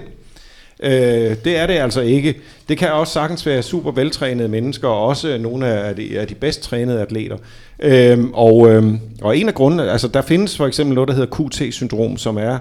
Øh, 0.82 1.36
det 1.44 1.56
er 1.58 1.66
det 1.66 1.74
altså 1.74 2.00
ikke. 2.00 2.34
Det 2.68 2.78
kan 2.78 2.92
også 2.92 3.12
sagtens 3.12 3.46
være 3.46 3.62
super 3.62 3.90
veltrænede 3.90 4.48
mennesker, 4.48 4.88
og 4.88 5.06
også 5.06 5.38
nogle 5.38 5.66
af 5.66 5.96
de, 5.96 6.18
af 6.20 6.26
de 6.26 6.34
bedst 6.34 6.62
trænede 6.62 7.00
atleter. 7.00 7.36
Øh, 7.80 8.18
og, 8.32 8.70
øh, 8.70 8.94
og 9.22 9.38
en 9.38 9.48
af 9.48 9.54
grundene, 9.54 9.90
altså 9.90 10.08
der 10.08 10.22
findes 10.22 10.56
for 10.56 10.66
eksempel 10.66 10.94
noget, 10.94 11.08
der 11.08 11.14
hedder 11.14 11.36
QT-syndrom, 11.36 12.16
som 12.16 12.36
er 12.36 12.58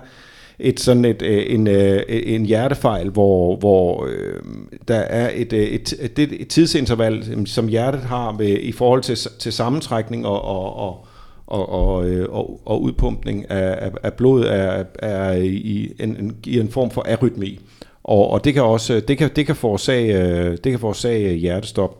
et 0.59 0.79
sådan 0.79 1.05
et, 1.05 1.21
øh, 1.21 1.43
en, 1.47 1.67
øh, 1.67 2.03
en 2.07 2.45
hjertefejl, 2.45 3.09
hvor, 3.09 3.55
hvor 3.55 4.05
øh, 4.05 4.41
der 4.87 4.95
er 4.95 5.31
et, 5.33 5.53
øh, 5.53 5.59
et, 5.59 5.93
et, 5.99 6.19
et, 6.19 6.41
et 6.41 6.47
tidsinterval, 6.47 7.43
som 7.45 7.67
hjertet 7.67 8.01
har 8.01 8.31
med, 8.31 8.57
i 8.59 8.71
forhold 8.71 9.01
til, 9.01 9.17
til 9.39 9.53
sammentrækning 9.53 10.25
og, 10.25 10.41
og, 10.41 10.77
og 10.77 11.07
og, 11.47 11.69
og, 11.69 11.95
og, 12.29 12.61
og 12.65 12.81
udpumpning 12.81 13.51
af, 13.51 13.85
af, 13.85 13.91
af 14.03 14.13
blod 14.13 14.45
er, 14.45 14.83
er 14.99 15.33
i, 15.33 15.91
en, 15.99 16.15
en, 16.19 16.35
i 16.45 16.59
en 16.59 16.69
form 16.69 16.91
for 16.91 17.05
arytmi. 17.09 17.59
Og, 18.07 18.29
og 18.29 18.43
det 18.43 18.53
kan 18.53 18.63
også 18.63 18.93
øh, 18.93 19.01
det 19.07 19.17
kan, 19.17 19.29
det 19.35 19.45
kan 19.45 19.55
forårsage, 19.55 20.21
øh, 20.21 20.51
det 20.51 20.71
kan 20.71 20.79
forårsage 20.79 21.29
øh, 21.29 21.35
hjertestop. 21.35 21.97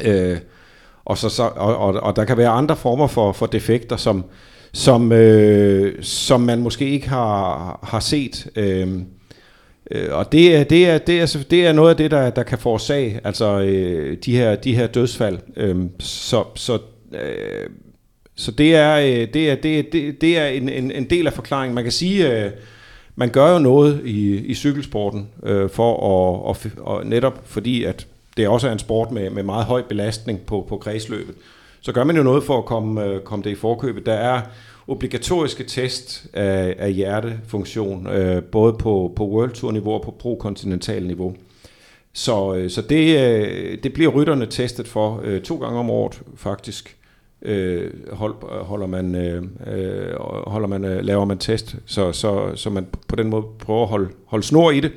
Øh, 0.00 0.38
og, 1.04 1.18
så, 1.18 1.28
så, 1.28 1.42
og, 1.42 1.76
og, 1.76 1.94
og 1.94 2.16
der 2.16 2.24
kan 2.24 2.36
være 2.36 2.48
andre 2.48 2.76
former 2.76 3.06
for, 3.06 3.32
for 3.32 3.46
defekter, 3.46 3.96
som, 3.96 4.24
som, 4.72 5.12
øh, 5.12 6.02
som 6.02 6.40
man 6.40 6.58
måske 6.58 6.90
ikke 6.90 7.08
har, 7.08 7.78
har 7.82 8.00
set. 8.00 8.46
Øh, 8.56 8.88
og 10.10 10.32
det 10.32 10.56
er, 10.56 10.64
det, 10.64 10.88
er, 10.88 10.98
det, 10.98 11.20
er, 11.20 11.44
det 11.50 11.66
er 11.66 11.72
noget 11.72 11.90
af 11.90 11.96
det, 11.96 12.10
der, 12.10 12.30
der 12.30 12.42
kan 12.42 12.58
forårsage 12.58 13.20
altså, 13.24 13.60
øh, 13.60 14.16
de, 14.24 14.36
her, 14.36 14.56
de 14.56 14.74
her 14.74 14.86
dødsfald. 14.86 15.38
Øh, 15.56 15.76
så, 15.98 16.44
så, 16.54 16.78
øh, 17.12 17.70
så 18.34 18.50
det 18.50 18.74
er, 18.74 18.96
øh, 18.96 19.28
det 19.34 19.50
er, 19.50 19.54
det, 19.54 19.92
det, 19.92 20.20
det 20.20 20.38
er 20.38 20.46
en, 20.46 20.68
en, 20.68 20.90
en 20.90 21.10
del 21.10 21.26
af 21.26 21.32
forklaringen. 21.32 21.74
Man 21.74 21.84
kan 21.84 21.92
sige, 21.92 22.44
øh, 22.44 22.50
man 23.16 23.30
gør 23.30 23.52
jo 23.52 23.58
noget 23.58 24.02
i, 24.04 24.36
i 24.36 24.54
cykelsporten 24.54 25.28
øh, 25.42 25.70
for 25.70 25.94
at, 25.94 26.66
og, 26.76 26.96
og 26.96 27.06
netop 27.06 27.40
fordi, 27.44 27.84
at 27.84 28.06
det 28.36 28.48
også 28.48 28.68
er 28.68 28.72
en 28.72 28.78
sport 28.78 29.10
med, 29.10 29.30
med 29.30 29.42
meget 29.42 29.64
høj 29.64 29.82
belastning 29.82 30.40
på, 30.40 30.66
på 30.68 30.76
kredsløbet, 30.76 31.34
så 31.80 31.92
gør 31.92 32.04
man 32.04 32.16
jo 32.16 32.22
noget 32.22 32.44
for 32.44 32.58
at 32.58 32.64
komme, 32.64 33.04
øh, 33.04 33.20
komme 33.20 33.44
det 33.44 33.50
i 33.50 33.54
forkøbet. 33.54 34.06
Der 34.06 34.12
er 34.12 34.42
obligatoriske 34.88 35.64
test 35.64 36.26
af, 36.32 36.74
af 36.78 36.92
hjertefunktion, 36.92 38.06
øh, 38.06 38.42
både 38.42 38.72
på, 38.72 39.12
på 39.16 39.28
World 39.28 39.52
Tour 39.52 39.72
niveau 39.72 39.92
og 39.92 40.02
på 40.02 40.10
pro-kontinental 40.10 41.06
niveau. 41.06 41.36
Så, 42.12 42.54
øh, 42.54 42.70
så 42.70 42.82
det, 42.82 43.20
øh, 43.20 43.78
det 43.82 43.92
bliver 43.92 44.10
rytterne 44.10 44.46
testet 44.46 44.88
for 44.88 45.20
øh, 45.24 45.42
to 45.42 45.56
gange 45.56 45.78
om 45.78 45.90
året 45.90 46.22
faktisk 46.36 46.96
øh, 47.42 47.90
hold, 48.12 48.64
holder 48.64 48.86
man, 48.86 49.14
øh, 49.14 49.42
øh, 49.66 50.14
holder 50.46 50.68
man, 50.68 50.84
øh, 50.84 51.04
laver 51.04 51.24
man 51.24 51.38
test, 51.38 51.76
så, 51.86 52.12
så, 52.12 52.52
så 52.54 52.70
man 52.70 52.86
på 53.08 53.16
den 53.16 53.28
måde 53.28 53.44
prøver 53.58 53.82
at 53.82 53.88
holde, 53.88 54.08
holde 54.26 54.44
snor 54.44 54.70
i 54.70 54.80
det. 54.80 54.92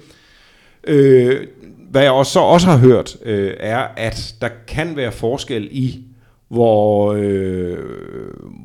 Øh, 0.88 1.48
hvad 1.92 2.02
jeg 2.02 2.12
også, 2.12 2.32
så 2.32 2.40
også 2.40 2.68
har 2.68 2.78
hørt, 2.78 3.18
øh, 3.26 3.54
er, 3.60 3.88
at 3.98 4.36
der 4.42 4.50
kan 4.68 4.96
være 4.96 5.12
forskel 5.12 5.68
i, 5.72 6.04
hvor, 6.48 7.14
øh, 7.18 7.78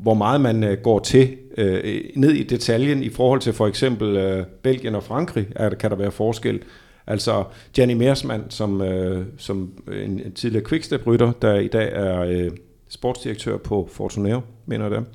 hvor 0.01 0.13
meget 0.13 0.41
man 0.41 0.63
øh, 0.63 0.77
går 0.77 0.99
til 0.99 1.37
øh, 1.57 2.01
ned 2.15 2.31
i 2.31 2.43
detaljen 2.43 3.03
i 3.03 3.09
forhold 3.09 3.39
til 3.39 3.53
for 3.53 3.67
eksempel 3.67 4.17
øh, 4.17 4.45
Belgien 4.63 4.95
og 4.95 5.03
Frankrig, 5.03 5.47
er, 5.55 5.69
kan 5.69 5.91
der 5.91 5.97
være 5.97 6.11
forskel. 6.11 6.59
Altså 7.07 7.43
Gianni 7.73 7.93
Meersmann, 7.93 8.43
som, 8.49 8.81
øh, 8.81 9.25
som 9.37 9.71
en, 9.87 10.21
en 10.25 10.31
tidligere 10.31 10.65
quickstep-rytter, 10.65 11.31
der 11.41 11.55
i 11.55 11.67
dag 11.67 11.89
er 11.93 12.19
øh, 12.19 12.51
sportsdirektør 12.91 13.57
på 13.57 13.89
Fortuneo, 13.91 14.41
mener 14.65 14.85
jeg 14.85 14.91
det 14.91 15.05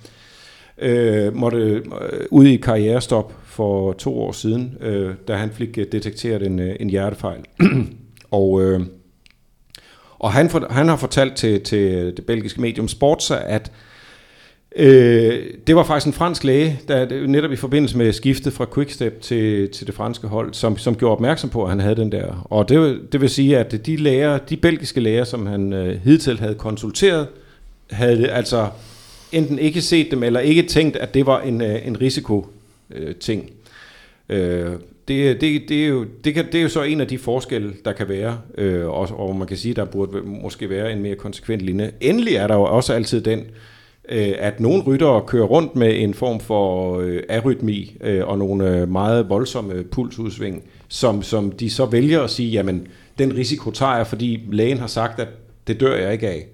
øh, 0.79 1.37
måtte 1.37 1.59
øh, 1.59 1.83
ud 2.31 2.47
i 2.47 2.57
karrierestop 2.57 3.33
for 3.45 3.93
to 3.93 4.21
år 4.21 4.33
siden, 4.33 4.77
øh, 4.81 5.15
da 5.29 5.35
han 5.35 5.51
fik 5.51 5.79
øh, 5.79 5.87
detekteret 5.93 6.43
en, 6.43 6.59
øh, 6.59 6.77
en 6.81 6.91
hjertefejl. 6.91 7.41
og 8.31 8.63
øh, 8.63 8.81
og 10.19 10.33
han, 10.33 10.51
for, 10.51 10.67
han 10.71 10.89
har 10.89 10.97
fortalt 10.97 11.37
til, 11.37 11.61
til 11.61 11.79
øh, 11.79 12.17
det 12.17 12.27
belgiske 12.27 12.61
medium 12.61 12.89
Sportsa, 12.89 13.37
at 13.47 13.73
øh, 14.77 15.45
det 15.67 15.77
var 15.77 15.85
faktisk 15.85 16.07
en 16.07 16.13
fransk 16.13 16.45
læge, 16.45 16.81
der 16.89 17.27
netop 17.27 17.53
i 17.53 17.57
forbindelse 17.57 17.99
med 17.99 18.13
skiftet 18.13 18.53
fra 18.53 18.67
Quickstep 18.75 19.21
til, 19.21 19.71
til 19.71 19.87
det 19.87 19.95
franske 19.95 20.27
hold, 20.27 20.55
som, 20.55 20.79
som 20.79 20.97
gjorde 20.97 21.13
opmærksom 21.13 21.51
på, 21.51 21.63
at 21.63 21.71
han 21.71 21.81
havde 21.81 21.97
den 21.97 22.13
der. 22.13 22.47
Og 22.51 22.69
det, 22.69 23.01
det 23.13 23.21
vil 23.21 23.31
sige, 23.31 23.59
at 23.59 23.87
de 23.87 23.97
læger, 23.97 24.39
de 24.39 24.57
belgiske 24.57 25.01
læger, 25.01 25.25
som 25.25 25.47
han 25.47 25.73
øh, 25.73 26.01
hidtil 26.05 26.39
havde 26.39 26.55
konsulteret, 26.55 27.27
havde 27.91 28.31
altså 28.31 28.69
enten 29.33 29.59
ikke 29.59 29.81
set 29.81 30.11
dem, 30.11 30.23
eller 30.23 30.41
ikke 30.41 30.63
tænkt, 30.63 30.97
at 30.97 31.15
det 31.15 31.27
var 31.27 31.41
en, 31.41 31.61
øh, 31.61 31.87
en 31.87 32.01
risiko-ting. 32.01 33.51
Øh, 34.29 34.73
øh, 34.73 34.79
det, 35.09 35.41
det, 35.41 35.63
det, 35.69 35.85
er 35.85 35.89
jo, 35.89 36.07
det, 36.25 36.35
kan, 36.35 36.47
det 36.47 36.55
er 36.55 36.63
jo 36.63 36.69
så 36.69 36.83
en 36.83 37.01
af 37.01 37.09
de 37.09 37.19
forskelle, 37.19 37.73
der 37.85 37.93
kan 37.93 38.09
være, 38.09 38.39
øh, 38.59 38.87
og, 38.87 39.09
og 39.13 39.37
man 39.37 39.47
kan 39.47 39.57
sige, 39.57 39.75
der 39.75 39.85
burde 39.85 40.23
måske 40.23 40.71
være 40.71 40.93
en 40.93 41.03
mere 41.03 41.15
konsekvent 41.15 41.63
linje. 41.63 41.91
Endelig 42.01 42.35
er 42.35 42.47
der 42.47 42.55
jo 42.55 42.63
også 42.63 42.93
altid 42.93 43.21
den, 43.21 43.41
øh, 44.09 44.33
at 44.39 44.61
nogle 44.61 44.83
ryttere 44.83 45.23
kører 45.27 45.47
rundt 45.47 45.77
med 45.77 46.03
en 46.03 46.15
form 46.15 46.41
for 46.41 46.99
øh, 46.99 47.23
arytmi 47.29 47.97
øh, 48.01 48.27
og 48.27 48.39
nogle 48.39 48.81
øh, 48.81 48.89
meget 48.89 49.29
voldsomme 49.29 49.85
pulsudsving, 49.85 50.63
som, 50.89 51.23
som 51.23 51.51
de 51.51 51.71
så 51.71 51.87
vælger 51.87 52.23
at 52.23 52.31
sige, 52.31 52.51
jamen 52.51 52.87
den 53.19 53.37
risiko 53.37 53.71
tager 53.71 53.97
jeg, 53.97 54.07
fordi 54.07 54.41
lægen 54.53 54.79
har 54.79 54.87
sagt, 54.87 55.21
at 55.21 55.29
det 55.67 55.81
dør 55.81 55.97
jeg 55.97 56.13
ikke 56.13 56.29
af 56.29 56.47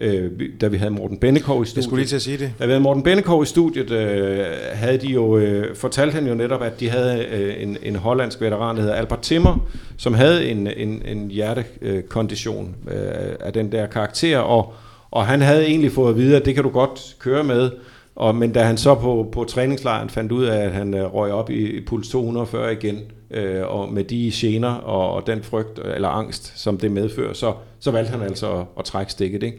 øh, 0.00 0.30
da 0.60 0.68
vi 0.68 0.76
havde 0.76 0.90
Morten 0.90 1.18
Bennekov 1.18 1.62
i 1.62 1.66
studiet. 1.66 1.76
Jeg 1.76 1.84
skulle 1.84 2.00
lige 2.00 2.08
til 2.08 2.16
at 2.16 2.22
sige 2.22 2.38
det. 2.38 2.52
Da 2.58 2.64
vi 2.64 2.70
havde 2.70 2.82
Morten 2.82 3.02
Bennekov 3.02 3.42
i 3.42 3.46
studiet, 3.46 3.90
øh, 3.90 4.46
havde 4.72 4.98
de 4.98 5.06
jo, 5.06 5.38
øh, 5.38 5.76
fortalte 5.76 6.14
han 6.14 6.26
jo 6.26 6.34
netop, 6.34 6.62
at 6.62 6.80
de 6.80 6.90
havde 6.90 7.24
øh, 7.24 7.62
en, 7.62 7.76
en 7.82 7.96
hollandsk 7.96 8.40
veteran, 8.40 8.76
der 8.76 8.82
hedder 8.82 8.96
Albert 8.96 9.20
Timmer, 9.20 9.66
som 9.96 10.14
havde 10.14 10.50
en, 10.50 10.66
en, 10.66 11.02
en 11.06 11.30
hjertekondition 11.30 12.76
øh, 12.88 13.34
af 13.40 13.52
den 13.52 13.72
der 13.72 13.86
karakter, 13.86 14.38
og, 14.38 14.72
og 15.10 15.26
han 15.26 15.40
havde 15.40 15.66
egentlig 15.66 15.92
fået 15.92 16.10
at 16.10 16.16
vide, 16.16 16.36
at 16.36 16.44
det 16.44 16.54
kan 16.54 16.64
du 16.64 16.70
godt 16.70 17.16
køre 17.18 17.44
med, 17.44 17.70
og, 18.16 18.34
men 18.34 18.52
da 18.52 18.62
han 18.62 18.76
så 18.76 18.94
på, 18.94 19.28
på 19.32 19.44
træningslejren 19.44 20.10
fandt 20.10 20.32
ud 20.32 20.44
af, 20.44 20.64
at 20.64 20.72
han 20.72 20.94
øh, 20.94 21.14
røg 21.14 21.32
op 21.32 21.50
i, 21.50 21.76
i 21.76 21.84
puls 21.84 22.08
240 22.08 22.72
igen, 22.72 22.98
øh, 23.30 23.66
og 23.66 23.92
med 23.92 24.04
de 24.04 24.32
gener 24.34 24.74
og, 24.74 25.14
og 25.14 25.26
den 25.26 25.42
frygt 25.42 25.80
eller 25.84 26.08
angst, 26.08 26.52
som 26.56 26.78
det 26.78 26.90
medfører, 26.90 27.32
så, 27.32 27.52
så 27.80 27.90
valgte 27.90 28.10
han 28.10 28.22
altså 28.22 28.52
at, 28.52 28.64
at 28.78 28.84
trække 28.84 29.12
stikket. 29.12 29.42
Ikke? 29.42 29.58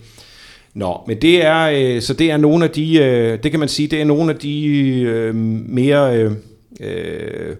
Nå, 0.73 1.01
men 1.07 1.17
det 1.21 1.45
er, 1.45 1.95
øh, 1.95 2.01
så 2.01 2.13
det 2.13 2.31
er 2.31 2.37
nogle 2.37 2.65
af 2.65 2.71
de, 2.71 2.97
øh, 2.97 3.43
det 3.43 3.51
kan 3.51 3.59
man 3.59 3.69
sige, 3.69 3.87
det 3.87 4.01
er 4.01 4.05
nogle 4.05 4.31
af 4.33 4.39
de 4.39 4.67
øh, 5.01 5.35
mere 5.35 6.17
øh, 6.17 6.31
øh, 6.79 7.55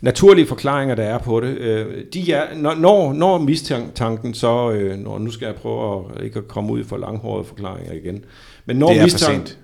naturlige 0.00 0.46
forklaringer, 0.46 0.94
der 0.94 1.02
er 1.02 1.18
på 1.18 1.40
det. 1.40 1.58
Øh, 1.58 2.04
de 2.14 2.32
er, 2.32 2.42
når, 2.56 3.12
når 3.12 3.38
mistanken 3.38 4.34
så, 4.34 4.70
øh, 4.70 4.98
når, 4.98 5.18
nu 5.18 5.30
skal 5.30 5.46
jeg 5.46 5.54
prøve 5.54 6.04
at 6.18 6.24
ikke 6.24 6.38
at 6.38 6.48
komme 6.48 6.72
ud 6.72 6.84
for 6.84 6.96
langhårede 6.96 7.44
forklaringer 7.44 7.92
igen, 7.92 8.24
men 8.66 8.76
når 8.76 9.02
mistanken, 9.02 9.40
for 9.40 9.46
sent. 9.46 9.58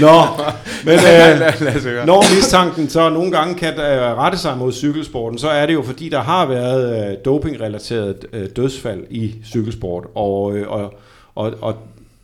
Nå, 0.00 0.20
men 0.84 0.98
øh, 1.12 2.06
når 2.06 2.34
mistanken 2.34 2.88
så 2.88 3.08
nogle 3.10 3.30
gange 3.30 3.54
kan 3.54 3.72
øh, 3.72 4.18
rette 4.18 4.38
sig 4.38 4.58
mod 4.58 4.72
cykelsporten, 4.72 5.38
så 5.38 5.48
er 5.48 5.66
det 5.66 5.74
jo 5.74 5.82
fordi, 5.82 6.08
der 6.08 6.20
har 6.20 6.46
været 6.46 7.10
øh, 7.10 7.16
dopingrelateret 7.24 8.26
øh, 8.32 8.48
dødsfald 8.56 9.04
i 9.10 9.34
cykelsport, 9.44 10.04
og, 10.14 10.56
øh, 10.56 10.68
og, 10.68 10.94
og, 11.34 11.52
og, 11.60 11.76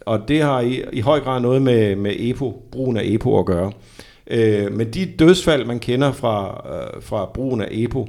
og 0.07 0.29
det 0.29 0.43
har 0.43 0.61
i, 0.61 0.83
i 0.93 1.01
høj 1.01 1.21
grad 1.21 1.41
noget 1.41 1.63
med, 1.63 1.97
med 1.97 2.13
EPO, 2.19 2.63
brugen 2.73 2.97
af 2.97 3.03
EPO 3.05 3.39
at 3.39 3.47
gøre. 3.47 3.73
Øh, 4.27 4.73
men 4.73 4.91
de 4.91 5.13
dødsfald, 5.19 5.65
man 5.65 5.79
kender 5.79 6.13
fra, 6.13 6.65
øh, 6.71 7.03
fra 7.03 7.31
brugen 7.35 7.61
af 7.61 7.69
EPO, 7.71 8.09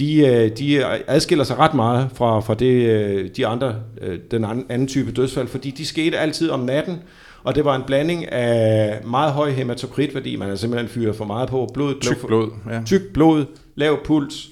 de, 0.00 0.26
øh, 0.26 0.50
de 0.58 0.84
adskiller 1.06 1.44
sig 1.44 1.58
ret 1.58 1.74
meget 1.74 2.08
fra, 2.14 2.40
fra 2.40 2.54
det, 2.54 2.66
øh, 2.66 3.30
de 3.36 3.46
andre, 3.46 3.74
øh, 4.00 4.18
den 4.30 4.44
anden 4.44 4.88
type 4.88 5.12
dødsfald, 5.12 5.48
fordi 5.48 5.70
de 5.70 5.86
skete 5.86 6.18
altid 6.18 6.50
om 6.50 6.60
natten, 6.60 6.98
og 7.44 7.54
det 7.54 7.64
var 7.64 7.76
en 7.76 7.82
blanding 7.86 8.32
af 8.32 9.00
meget 9.04 9.32
høj 9.32 9.50
hematokritværdi, 9.50 10.36
man 10.36 10.48
har 10.48 10.56
simpelthen 10.56 10.88
fyret 10.88 11.16
for 11.16 11.24
meget 11.24 11.48
på, 11.48 11.68
blod, 11.74 11.94
tyk 12.00 12.26
blod, 12.26 12.50
ja. 12.70 12.80
tyk 12.86 13.12
blod, 13.14 13.44
lav 13.74 14.04
puls, 14.04 14.48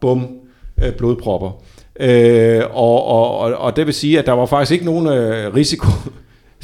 bum, 0.00 0.28
blodpropper. 0.98 1.62
Øh, 2.00 2.62
og, 2.70 3.04
og, 3.06 3.38
og, 3.38 3.54
og 3.54 3.76
det 3.76 3.86
vil 3.86 3.94
sige, 3.94 4.18
at 4.18 4.26
der 4.26 4.32
var 4.32 4.46
faktisk 4.46 4.72
ikke 4.72 4.84
nogen 4.84 5.06
øh, 5.06 5.54
risiko 5.54 5.86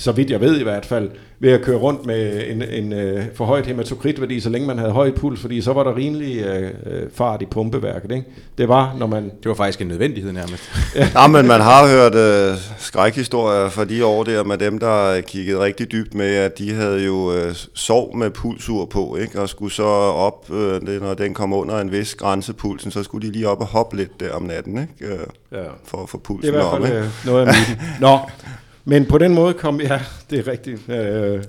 så 0.01 0.13
vidt 0.13 0.31
jeg 0.31 0.41
ved 0.41 0.61
i 0.61 0.63
hvert 0.63 0.87
fald, 0.87 1.11
ved 1.39 1.53
at 1.53 1.63
køre 1.63 1.77
rundt 1.77 2.07
med 2.07 2.43
en, 2.51 2.63
en 2.63 2.93
uh, 2.93 3.23
forhøjet 3.35 3.67
hematokritværdi, 3.67 4.41
så 4.41 4.51
længe 4.51 4.67
man 4.67 4.79
havde 4.79 4.93
høj 4.93 5.11
puls, 5.11 5.41
fordi 5.41 5.61
så 5.61 5.73
var 5.73 5.85
der 5.85 5.97
rimelig 5.97 6.45
uh, 6.47 6.93
fart 7.15 7.43
i 7.43 7.47
pumpeværket. 7.47 8.11
Ikke? 8.13 8.27
Det 8.59 8.69
var, 8.69 8.95
når 8.99 9.07
man... 9.07 9.25
Det 9.25 9.49
var 9.49 9.55
faktisk 9.55 9.81
en 9.81 9.87
nødvendighed 9.87 10.33
nærmest. 10.33 10.71
ja. 10.97 11.09
ja, 11.15 11.27
men 11.27 11.47
man 11.47 11.61
har 11.61 11.89
hørt 11.89 12.15
uh, 12.15 12.59
skrækhistorier 12.79 13.69
fra 13.69 13.85
de 13.85 14.05
år 14.05 14.25
der 14.25 14.45
med 14.45 14.59
dem, 14.59 14.79
der 14.79 15.21
kiggede 15.21 15.61
rigtig 15.61 15.93
dybt 15.93 16.15
med, 16.15 16.35
at 16.35 16.59
de 16.59 16.75
havde 16.75 17.05
jo 17.05 17.15
uh, 17.15 17.55
sov 17.75 18.17
med 18.17 18.31
pulsur 18.31 18.85
på, 18.85 19.17
ikke? 19.17 19.41
og 19.41 19.49
skulle 19.49 19.73
så 19.73 19.83
op, 19.83 20.51
uh, 20.51 20.57
det, 20.59 21.03
når 21.03 21.15
den 21.15 21.35
kom 21.35 21.53
under 21.53 21.81
en 21.81 21.93
vis 21.93 22.15
grænsepulsen, 22.15 22.91
så 22.91 23.03
skulle 23.03 23.29
de 23.29 23.33
lige 23.33 23.49
op 23.49 23.61
og 23.61 23.67
hoppe 23.67 23.97
lidt 23.97 24.21
der 24.21 24.33
om 24.33 24.43
natten, 24.43 24.79
ikke? 24.79 25.15
Uh, 25.15 25.21
ja. 25.53 25.65
for 25.85 26.03
at 26.03 26.09
få 26.09 26.19
pulsen 26.19 26.55
op. 26.55 26.55
Det 26.55 26.61
er 26.61 26.77
i 26.77 26.81
hvert 26.81 26.91
fald 26.91 27.05
op, 27.05 27.27
noget 27.27 27.49
af 27.49 27.55
Nå, 28.01 28.19
men 28.85 29.07
på 29.07 29.19
den 29.19 29.35
måde 29.35 29.55
kom, 29.55 29.81
ja, 29.81 30.01
det 30.31 30.39
er 30.39 30.49
rigtigt. 30.53 30.89
Øh, 30.89 31.43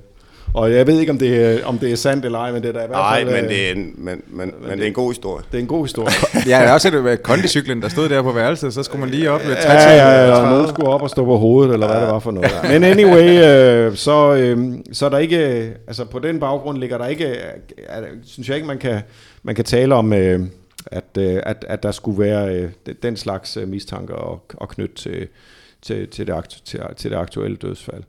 og 0.54 0.74
jeg 0.74 0.88
ved 0.88 1.00
ikke, 1.00 1.12
om 1.12 1.18
det, 1.18 1.46
er, 1.46 1.66
om 1.66 1.78
det 1.80 1.92
er 1.92 1.96
sandt 1.96 2.26
eller 2.26 2.40
ej, 2.40 2.52
men 2.52 2.62
det 2.62 2.70
er 2.70 2.74
da 2.74 2.84
i 2.84 2.88
hvert 2.88 3.14
fald... 3.14 3.26
Nej, 3.26 3.42
men, 3.42 3.50
det 3.50 3.68
er 3.68 3.72
en, 3.72 3.78
men, 3.78 3.96
men, 3.96 4.22
men, 4.28 4.54
men 4.62 4.72
det 4.72 4.84
er 4.84 4.88
en 4.88 4.94
god 4.94 5.12
historie. 5.12 5.44
Det 5.52 5.58
er 5.58 5.62
en 5.62 5.68
god 5.68 5.86
historie. 5.86 6.14
ja, 6.52 6.62
der 6.62 6.68
er 6.68 6.74
også 6.74 6.88
et 6.88 7.04
med 7.04 7.18
kondicyklen, 7.18 7.82
der 7.82 7.90
stod 7.90 8.10
der 8.10 8.22
på 8.22 8.32
værelset, 8.32 8.74
så 8.74 8.84
skulle 8.84 9.00
man 9.00 9.10
lige 9.10 9.32
op 9.32 9.46
med 9.46 9.56
30 9.56 9.72
Ja, 9.72 9.92
ja, 9.92 10.26
ja, 10.26 10.32
og 10.32 10.50
nogen 10.50 10.70
skulle 10.70 10.90
op 10.90 11.02
og 11.02 11.10
stå 11.10 11.26
på 11.26 11.38
hovedet, 11.38 11.74
eller 11.74 11.88
ja. 11.88 11.94
hvad 11.94 12.02
det 12.02 12.14
var 12.14 12.20
for 12.20 12.32
noget. 12.32 12.52
Men 12.64 12.84
anyway, 12.84 13.44
øh, 13.46 13.96
så, 13.96 14.36
øh, 14.36 14.74
så 14.92 15.06
er 15.06 15.10
der 15.10 15.18
ikke... 15.18 15.38
Altså 15.88 16.06
på 16.06 16.20
den 16.20 16.40
baggrund 16.40 16.78
ligger 16.78 16.98
der 16.98 17.08
ikke... 17.08 17.26
Er, 17.88 18.02
synes 18.26 18.48
jeg 18.48 18.56
ikke, 18.56 18.68
man 18.68 18.78
kan, 18.78 19.02
man 19.44 19.56
kan 19.56 19.66
tale 19.66 19.96
om... 19.96 20.14
Øh, 20.14 20.40
at, 20.86 21.18
øh, 21.18 21.40
at, 21.44 21.66
at 21.68 21.84
der 21.84 21.92
skulle 21.92 22.20
være 22.20 22.56
øh, 22.56 22.70
den 23.04 23.18
slags 23.18 23.58
øh, 23.58 23.68
mistanker 23.68 24.14
og, 24.14 24.42
og 24.54 24.70
knytte 24.70 24.96
til, 24.96 25.28
til, 25.82 26.08
til, 26.08 26.28
det, 26.28 26.34
aktu- 26.34 26.64
til, 26.64 26.80
til 26.98 27.12
det 27.12 27.18
aktuelle 27.18 27.58
dødsfald. 27.58 28.04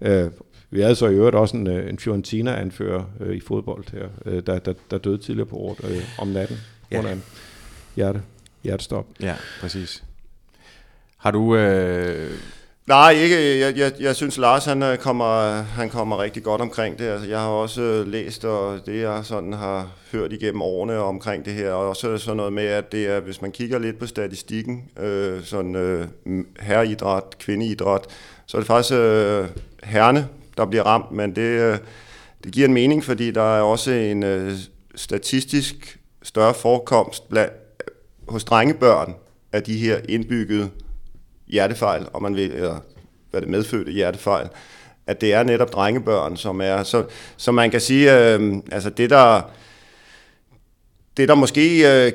Øh, 0.00 0.30
vi 0.70 0.80
havde 0.80 0.94
så 0.94 1.06
i 1.06 1.14
øvrigt 1.14 1.36
også 1.36 1.56
en, 1.56 1.66
øh, 1.66 1.90
en 1.90 1.98
Fiorentina-anfører 1.98 3.04
øh, 3.20 3.36
i 3.36 3.40
fodbold 3.40 3.84
her, 3.92 4.08
øh, 4.26 4.42
der, 4.46 4.58
der, 4.58 4.74
der 4.90 4.98
døde 4.98 5.18
tidligere 5.18 5.48
på 5.48 5.56
året 5.56 5.84
øh, 5.84 6.04
om 6.18 6.28
natten 6.28 6.56
ja. 6.90 6.98
under 6.98 7.12
en 7.12 7.22
hjerte, 7.96 8.22
hjertestop. 8.64 9.06
Ja, 9.20 9.36
præcis. 9.60 10.04
Har 11.16 11.30
du... 11.30 11.56
Øh 11.56 12.30
Nej, 12.88 13.10
ikke. 13.10 13.58
Jeg, 13.58 13.76
jeg, 13.78 13.92
jeg 14.00 14.16
synes, 14.16 14.38
Lars 14.38 14.64
han 14.64 14.82
øh, 14.82 14.98
kommer, 14.98 15.62
han 15.62 15.90
kommer 15.90 16.22
rigtig 16.22 16.42
godt 16.42 16.60
omkring 16.60 16.98
det. 16.98 17.04
Altså, 17.04 17.28
jeg 17.28 17.38
har 17.38 17.48
også 17.48 17.80
øh, 17.80 18.06
læst, 18.06 18.44
og 18.44 18.86
det 18.86 19.00
jeg 19.00 19.24
sådan 19.24 19.52
har 19.52 19.90
hørt 20.12 20.32
igennem 20.32 20.62
årene 20.62 20.98
omkring 20.98 21.44
det 21.44 21.52
her, 21.52 21.72
og 21.72 21.88
også 21.88 22.18
sådan 22.18 22.36
noget 22.36 22.52
med, 22.52 22.64
at 22.64 22.92
det 22.92 23.06
er, 23.06 23.20
hvis 23.20 23.42
man 23.42 23.52
kigger 23.52 23.78
lidt 23.78 23.98
på 23.98 24.06
statistikken, 24.06 24.84
øh, 25.00 25.42
sådan 25.44 25.74
øh, 25.74 26.06
herreidræt, 26.60 27.38
kvindeidræt, 27.38 28.02
så 28.46 28.56
er 28.56 28.60
det 28.60 28.66
faktisk 28.66 28.94
øh, 28.94 29.46
herrene, 29.84 30.28
der 30.56 30.66
bliver 30.66 30.82
ramt, 30.82 31.12
men 31.12 31.36
det, 31.36 31.60
øh, 31.60 31.78
det 32.44 32.52
giver 32.52 32.68
en 32.68 32.74
mening, 32.74 33.04
fordi 33.04 33.30
der 33.30 33.56
er 33.58 33.62
også 33.62 33.90
en 33.90 34.22
øh, 34.22 34.52
statistisk 34.94 35.98
større 36.22 36.54
forekomst 36.54 37.28
blandt, 37.28 37.52
hos 38.28 38.44
drengebørn 38.44 39.14
af 39.52 39.62
de 39.62 39.78
her 39.78 39.98
indbyggede 40.08 40.70
hjertefejl, 41.48 42.06
om 42.12 42.22
man 42.22 42.36
vil, 42.36 42.52
eller 42.52 42.78
hvad 43.30 43.40
det 43.40 43.48
medfødte 43.48 43.92
hjertefejl, 43.92 44.48
at 45.06 45.20
det 45.20 45.34
er 45.34 45.42
netop 45.42 45.72
drengebørn, 45.72 46.36
som 46.36 46.60
er, 46.60 46.82
så, 46.82 47.04
så 47.36 47.52
man 47.52 47.70
kan 47.70 47.80
sige, 47.80 48.34
øh, 48.34 48.56
altså 48.72 48.90
det 48.90 49.10
der, 49.10 49.50
det 51.16 51.28
der 51.28 51.34
måske 51.34 52.04
øh, 52.06 52.12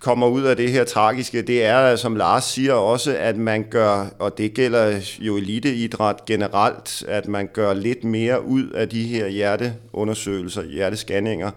kommer 0.00 0.26
ud 0.26 0.42
af 0.42 0.56
det 0.56 0.70
her 0.70 0.84
tragiske, 0.84 1.42
det 1.42 1.64
er, 1.64 1.96
som 1.96 2.16
Lars 2.16 2.44
siger 2.44 2.72
også, 2.72 3.16
at 3.16 3.36
man 3.36 3.66
gør, 3.70 4.06
og 4.18 4.38
det 4.38 4.54
gælder 4.54 5.00
jo 5.18 5.36
eliteidræt 5.36 6.24
generelt, 6.26 7.04
at 7.08 7.28
man 7.28 7.48
gør 7.52 7.74
lidt 7.74 8.04
mere 8.04 8.44
ud 8.44 8.70
af 8.70 8.88
de 8.88 9.02
her 9.02 9.28
hjerteundersøgelser, 9.28 10.62
hjertescanninger, 10.62 11.50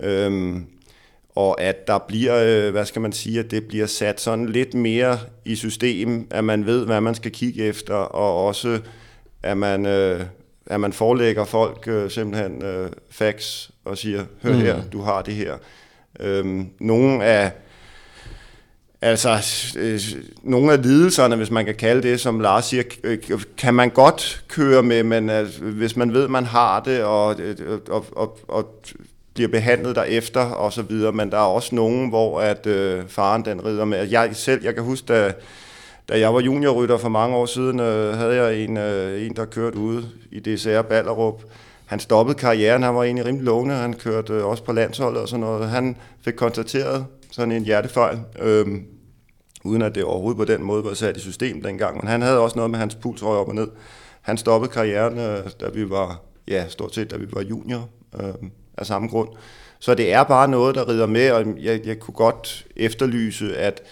øh, 0.00 0.56
og 1.34 1.60
at 1.60 1.86
der 1.86 1.98
bliver, 1.98 2.36
øh, 2.36 2.70
hvad 2.72 2.84
skal 2.84 3.02
man 3.02 3.12
sige, 3.12 3.38
at 3.38 3.50
det 3.50 3.64
bliver 3.64 3.86
sat 3.86 4.20
sådan 4.20 4.48
lidt 4.48 4.74
mere 4.74 5.18
i 5.44 5.56
system, 5.56 6.26
at 6.30 6.44
man 6.44 6.66
ved, 6.66 6.86
hvad 6.86 7.00
man 7.00 7.14
skal 7.14 7.30
kigge 7.30 7.64
efter, 7.64 7.94
og 7.94 8.46
også 8.46 8.80
at 9.42 9.56
man, 9.56 9.86
øh, 9.86 10.20
at 10.66 10.80
man 10.80 10.92
forelægger 10.92 11.44
folk 11.44 11.88
øh, 11.88 12.10
simpelthen 12.10 12.62
facts 13.10 13.70
og 13.84 13.98
siger, 13.98 14.24
hør 14.42 14.52
her, 14.52 14.76
mm. 14.76 14.90
du 14.90 15.02
har 15.02 15.22
det 15.22 15.34
her. 15.34 15.54
Øhm, 16.20 16.68
nogle 16.80 17.24
af 17.24 17.52
Altså, 19.04 19.30
øh, 19.78 20.00
nogle 20.42 20.72
af 20.72 20.82
lidelserne, 20.82 21.36
hvis 21.36 21.50
man 21.50 21.64
kan 21.64 21.74
kalde 21.74 22.02
det, 22.02 22.20
som 22.20 22.40
Lars 22.40 22.64
siger, 22.64 22.82
øh, 23.04 23.18
kan 23.58 23.74
man 23.74 23.90
godt 23.90 24.44
køre 24.48 24.82
med, 24.82 25.02
men 25.02 25.30
hvis 25.60 25.96
man 25.96 26.12
ved, 26.12 26.28
man 26.28 26.44
har 26.44 26.80
det, 26.80 27.02
og, 27.02 27.40
øh, 27.40 27.56
og, 27.90 28.06
og, 28.12 28.38
og 28.48 28.82
bliver 29.34 29.48
behandlet 29.48 29.96
derefter, 29.96 30.40
og 30.40 30.72
så 30.72 30.82
videre. 30.82 31.12
Men 31.12 31.30
der 31.30 31.36
er 31.36 31.42
også 31.42 31.74
nogen, 31.74 32.08
hvor 32.08 32.40
at 32.40 32.66
øh, 32.66 33.08
faren 33.08 33.44
den 33.44 33.64
rider 33.64 33.84
med. 33.84 34.08
Jeg 34.08 34.30
selv, 34.32 34.64
jeg 34.64 34.74
kan 34.74 34.84
huske, 34.84 35.06
da, 35.06 35.32
da 36.08 36.18
jeg 36.18 36.34
var 36.34 36.40
juniorrytter 36.40 36.98
for 36.98 37.08
mange 37.08 37.36
år 37.36 37.46
siden, 37.46 37.80
øh, 37.80 38.18
havde 38.18 38.34
jeg 38.34 38.56
en, 38.64 38.76
øh, 38.76 39.26
en, 39.26 39.36
der 39.36 39.44
kørte 39.44 39.76
ude 39.78 40.08
i 40.30 40.40
DCR 40.40 40.82
Ballerup. 40.82 41.42
Han 41.86 42.00
stoppede 42.00 42.38
karrieren, 42.38 42.82
han 42.82 42.94
var 42.94 43.02
egentlig 43.02 43.26
rimelig 43.26 43.44
lovende, 43.44 43.74
han 43.74 43.92
kørte 43.92 44.32
øh, 44.32 44.46
også 44.46 44.64
på 44.64 44.72
landsholdet 44.72 45.22
og 45.22 45.28
sådan 45.28 45.40
noget. 45.40 45.68
Han 45.68 45.96
fik 46.24 46.34
konstateret 46.34 47.06
sådan 47.30 47.52
en 47.52 47.64
hjertefejl, 47.64 48.18
øh, 48.38 48.66
uden 49.64 49.82
at 49.82 49.94
det 49.94 50.04
overhovedet 50.04 50.38
på 50.38 50.44
den 50.44 50.62
måde 50.62 50.84
var 50.84 50.94
sat 50.94 51.16
i 51.16 51.20
system 51.20 51.62
dengang. 51.62 51.96
Men 51.96 52.08
han 52.08 52.22
havde 52.22 52.38
også 52.38 52.56
noget 52.56 52.70
med 52.70 52.78
hans 52.78 52.94
puls 52.94 53.22
røg 53.22 53.36
op 53.36 53.48
og 53.48 53.54
ned. 53.54 53.68
Han 54.22 54.36
stoppede 54.36 54.72
karrieren, 54.72 55.18
øh, 55.18 55.50
da 55.60 55.66
vi 55.74 55.90
var, 55.90 56.20
ja, 56.48 56.68
stort 56.68 56.94
set, 56.94 57.10
da 57.10 57.16
vi 57.16 57.26
var 57.32 57.42
junior 57.42 57.88
øh, 58.20 58.48
af 58.78 58.86
samme 58.86 59.08
grund. 59.08 59.28
Så 59.78 59.94
det 59.94 60.12
er 60.12 60.22
bare 60.22 60.48
noget, 60.48 60.74
der 60.74 60.88
rider 60.88 61.06
med, 61.06 61.30
og 61.30 61.46
jeg, 61.60 61.80
jeg 61.86 61.98
kunne 61.98 62.14
godt 62.14 62.66
efterlyse, 62.76 63.56
at, 63.56 63.82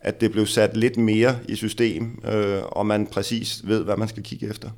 at 0.00 0.20
det 0.20 0.32
blev 0.32 0.46
sat 0.46 0.76
lidt 0.76 0.96
mere 0.96 1.38
i 1.48 1.56
system, 1.56 2.22
øh, 2.32 2.62
og 2.62 2.86
man 2.86 3.06
præcis 3.06 3.60
ved, 3.64 3.84
hvad 3.84 3.96
man 3.96 4.08
skal 4.08 4.22
kigge 4.22 4.48
efter. 4.48 4.70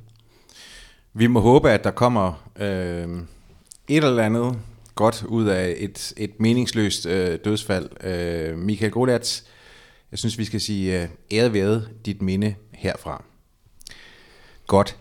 Vi 1.13 1.27
må 1.27 1.39
håbe, 1.39 1.69
at 1.69 1.83
der 1.83 1.91
kommer 1.91 2.49
øh, 2.59 3.07
et 3.87 4.03
eller 4.03 4.23
andet 4.23 4.59
godt 4.95 5.23
ud 5.23 5.45
af 5.45 5.75
et, 5.77 6.13
et 6.17 6.39
meningsløst 6.39 7.05
øh, 7.05 7.39
dødsfald. 7.45 7.89
Øh, 8.03 8.57
Michael 8.57 8.91
Golatz, 8.91 9.41
jeg 10.11 10.19
synes, 10.19 10.37
vi 10.37 10.45
skal 10.45 10.61
sige 10.61 11.01
øh, 11.01 11.07
æret 11.31 11.53
været 11.53 11.89
dit 12.05 12.21
minde 12.21 12.55
herfra. 12.71 13.23
Godt. 14.67 14.97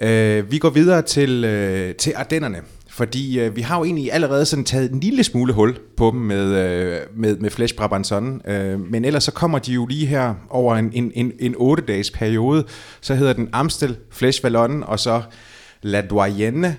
Øh, 0.00 0.50
vi 0.50 0.58
går 0.58 0.70
videre 0.70 1.02
til, 1.02 1.44
øh, 1.44 1.94
til 1.94 2.12
Ardennerne, 2.16 2.62
fordi 2.92 3.40
øh, 3.40 3.56
vi 3.56 3.60
har 3.60 3.78
jo 3.78 3.84
egentlig 3.84 4.12
allerede 4.12 4.46
sådan 4.46 4.64
taget 4.64 4.92
en 4.92 5.00
lille 5.00 5.24
smule 5.24 5.52
hul 5.52 5.78
på 5.96 6.10
dem 6.10 6.20
med, 6.20 6.54
øh, 6.54 7.00
med, 7.16 7.36
med 7.36 7.50
Flesh 7.50 7.74
Brabanson, 7.74 8.42
øh, 8.46 8.80
men 8.80 9.04
ellers 9.04 9.24
så 9.24 9.32
kommer 9.32 9.58
de 9.58 9.72
jo 9.72 9.86
lige 9.86 10.06
her 10.06 10.34
over 10.50 10.76
en, 10.76 10.90
en, 10.94 11.12
en, 11.14 11.32
en 11.38 11.54
8-dages 11.54 12.10
periode, 12.10 12.64
så 13.00 13.14
hedder 13.14 13.32
den 13.32 13.48
Amstel, 13.52 13.96
Flesh 14.10 14.44
Vallon 14.44 14.82
og 14.82 15.00
så 15.00 15.22
La 15.82 16.00
Doyenne 16.00 16.76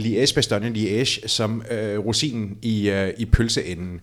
Liège 0.00 0.34
Bastogne 0.34 0.72
Liège 0.74 1.28
som 1.28 1.62
øh, 1.70 1.98
rosinen 1.98 2.56
i, 2.62 2.90
øh, 2.90 3.10
i 3.18 3.24
pølseenden. 3.24 4.00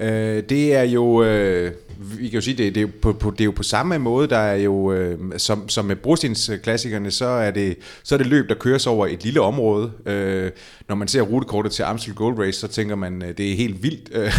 Øh, 0.00 0.42
det 0.48 0.74
er 0.74 0.82
jo, 0.82 1.22
øh, 1.22 1.72
vi 1.98 2.28
kan 2.28 2.34
jo 2.34 2.40
sige, 2.40 2.56
det, 2.56 2.74
det, 2.74 2.80
er 2.80 2.82
jo 2.82 2.90
på, 3.02 3.12
på, 3.12 3.30
det 3.30 3.40
er 3.40 3.44
jo 3.44 3.50
på 3.50 3.62
samme 3.62 3.98
måde, 3.98 4.28
der 4.28 4.38
er 4.38 4.56
jo, 4.56 4.92
øh, 4.92 5.18
som, 5.36 5.68
som 5.68 5.84
med 5.84 5.96
brostensklassikerne, 5.96 7.10
så 7.10 7.26
er, 7.26 7.50
det, 7.50 7.76
så 8.02 8.14
er 8.14 8.16
det 8.16 8.26
løb, 8.26 8.48
der 8.48 8.54
køres 8.54 8.86
over 8.86 9.06
et 9.06 9.24
lille 9.24 9.40
område. 9.40 9.90
Øh, 10.06 10.50
når 10.88 10.94
man 10.94 11.08
ser 11.08 11.22
rutekortet 11.22 11.72
til 11.72 11.82
Amstel 11.82 12.14
Gold 12.14 12.38
Race, 12.38 12.60
så 12.60 12.68
tænker 12.68 12.96
man, 12.96 13.22
øh, 13.22 13.28
det 13.38 13.52
er 13.52 13.56
helt 13.56 13.82
vildt. 13.82 14.08
Øh, 14.12 14.32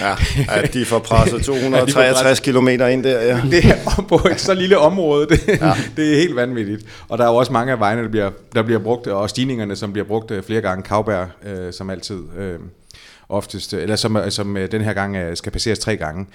ja, 0.00 0.14
at 0.48 0.74
de 0.74 0.84
får 0.84 0.98
presset 0.98 1.42
263 1.44 2.46
ja, 2.46 2.52
km 2.52 2.68
ind 2.68 3.04
der, 3.04 3.20
ja. 3.20 3.42
Det 3.50 3.64
er 3.64 4.04
på 4.08 4.28
et 4.30 4.40
så 4.40 4.54
lille 4.54 4.78
område, 4.78 5.26
det, 5.28 5.48
ja. 5.48 5.72
det 5.96 6.12
er 6.12 6.16
helt 6.16 6.36
vanvittigt. 6.36 6.84
Og 7.08 7.18
der 7.18 7.24
er 7.24 7.28
jo 7.28 7.36
også 7.36 7.52
mange 7.52 7.72
af 7.72 7.80
vejene, 7.80 8.02
der 8.02 8.08
bliver, 8.08 8.30
der 8.54 8.62
bliver 8.62 8.80
brugt, 8.80 9.06
og 9.06 9.30
stigningerne, 9.30 9.76
som 9.76 9.92
bliver 9.92 10.06
brugt 10.06 10.30
øh, 10.30 10.42
flere 10.42 10.60
gange. 10.60 10.82
Kavbær, 10.82 11.24
øh, 11.46 11.72
som 11.72 11.90
altid. 11.90 12.18
Øh, 12.38 12.58
oftest, 13.28 13.74
øh, 13.74 13.82
eller 13.82 13.96
som, 13.96 14.18
som 14.28 14.56
øh, 14.56 14.72
den 14.72 14.80
her 14.80 14.92
gang 14.92 15.16
øh, 15.16 15.36
skal 15.36 15.52
passeres 15.52 15.78
tre 15.78 15.96
gange. 15.96 16.26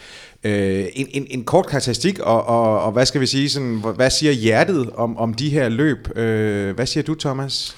Øh, 0.43 0.85
en, 0.93 1.07
en, 1.09 1.27
en 1.29 1.43
kort 1.43 1.65
karakteristik, 1.67 2.19
og, 2.19 2.47
og, 2.47 2.83
og 2.83 2.91
hvad 2.91 3.05
skal 3.05 3.21
vi 3.21 3.25
sige, 3.25 3.49
sådan, 3.49 3.83
hvad 3.95 4.09
siger 4.09 4.31
hjertet 4.31 4.89
om, 4.95 5.17
om 5.17 5.33
de 5.33 5.49
her 5.49 5.69
løb? 5.69 6.17
Øh, 6.17 6.75
hvad 6.75 6.85
siger 6.85 7.03
du, 7.03 7.15
Thomas? 7.15 7.75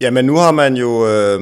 Jamen, 0.00 0.24
nu 0.24 0.36
har 0.36 0.52
man 0.52 0.76
jo 0.76 1.08
øh, 1.08 1.40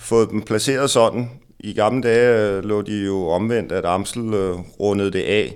fået 0.00 0.30
dem 0.30 0.42
placeret 0.42 0.90
sådan. 0.90 1.30
I 1.60 1.72
gamle 1.72 2.02
dage 2.02 2.56
øh, 2.56 2.64
lå 2.64 2.82
de 2.82 3.04
jo 3.04 3.28
omvendt, 3.28 3.72
at 3.72 3.84
Amsel 3.84 4.34
øh, 4.34 4.54
rundede 4.80 5.12
det 5.12 5.22
af. 5.22 5.54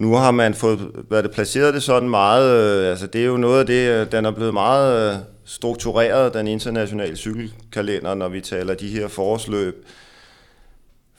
Nu 0.00 0.14
har 0.14 0.30
man 0.30 0.54
fået 0.54 0.90
været 1.10 1.24
det 1.24 1.32
placeret 1.32 1.74
det 1.74 1.82
sådan 1.82 2.08
meget, 2.08 2.80
øh, 2.84 2.90
altså 2.90 3.06
det 3.06 3.20
er 3.20 3.26
jo 3.26 3.36
noget 3.36 3.60
af 3.60 3.66
det, 3.66 3.90
øh, 3.90 4.12
den 4.12 4.24
er 4.24 4.30
blevet 4.30 4.54
meget 4.54 5.12
øh, 5.12 5.18
struktureret, 5.44 6.34
den 6.34 6.46
internationale 6.46 7.16
cykelkalender, 7.16 8.14
når 8.14 8.28
vi 8.28 8.40
taler 8.40 8.74
de 8.74 8.88
her 8.88 9.08
forårsløb. 9.08 9.86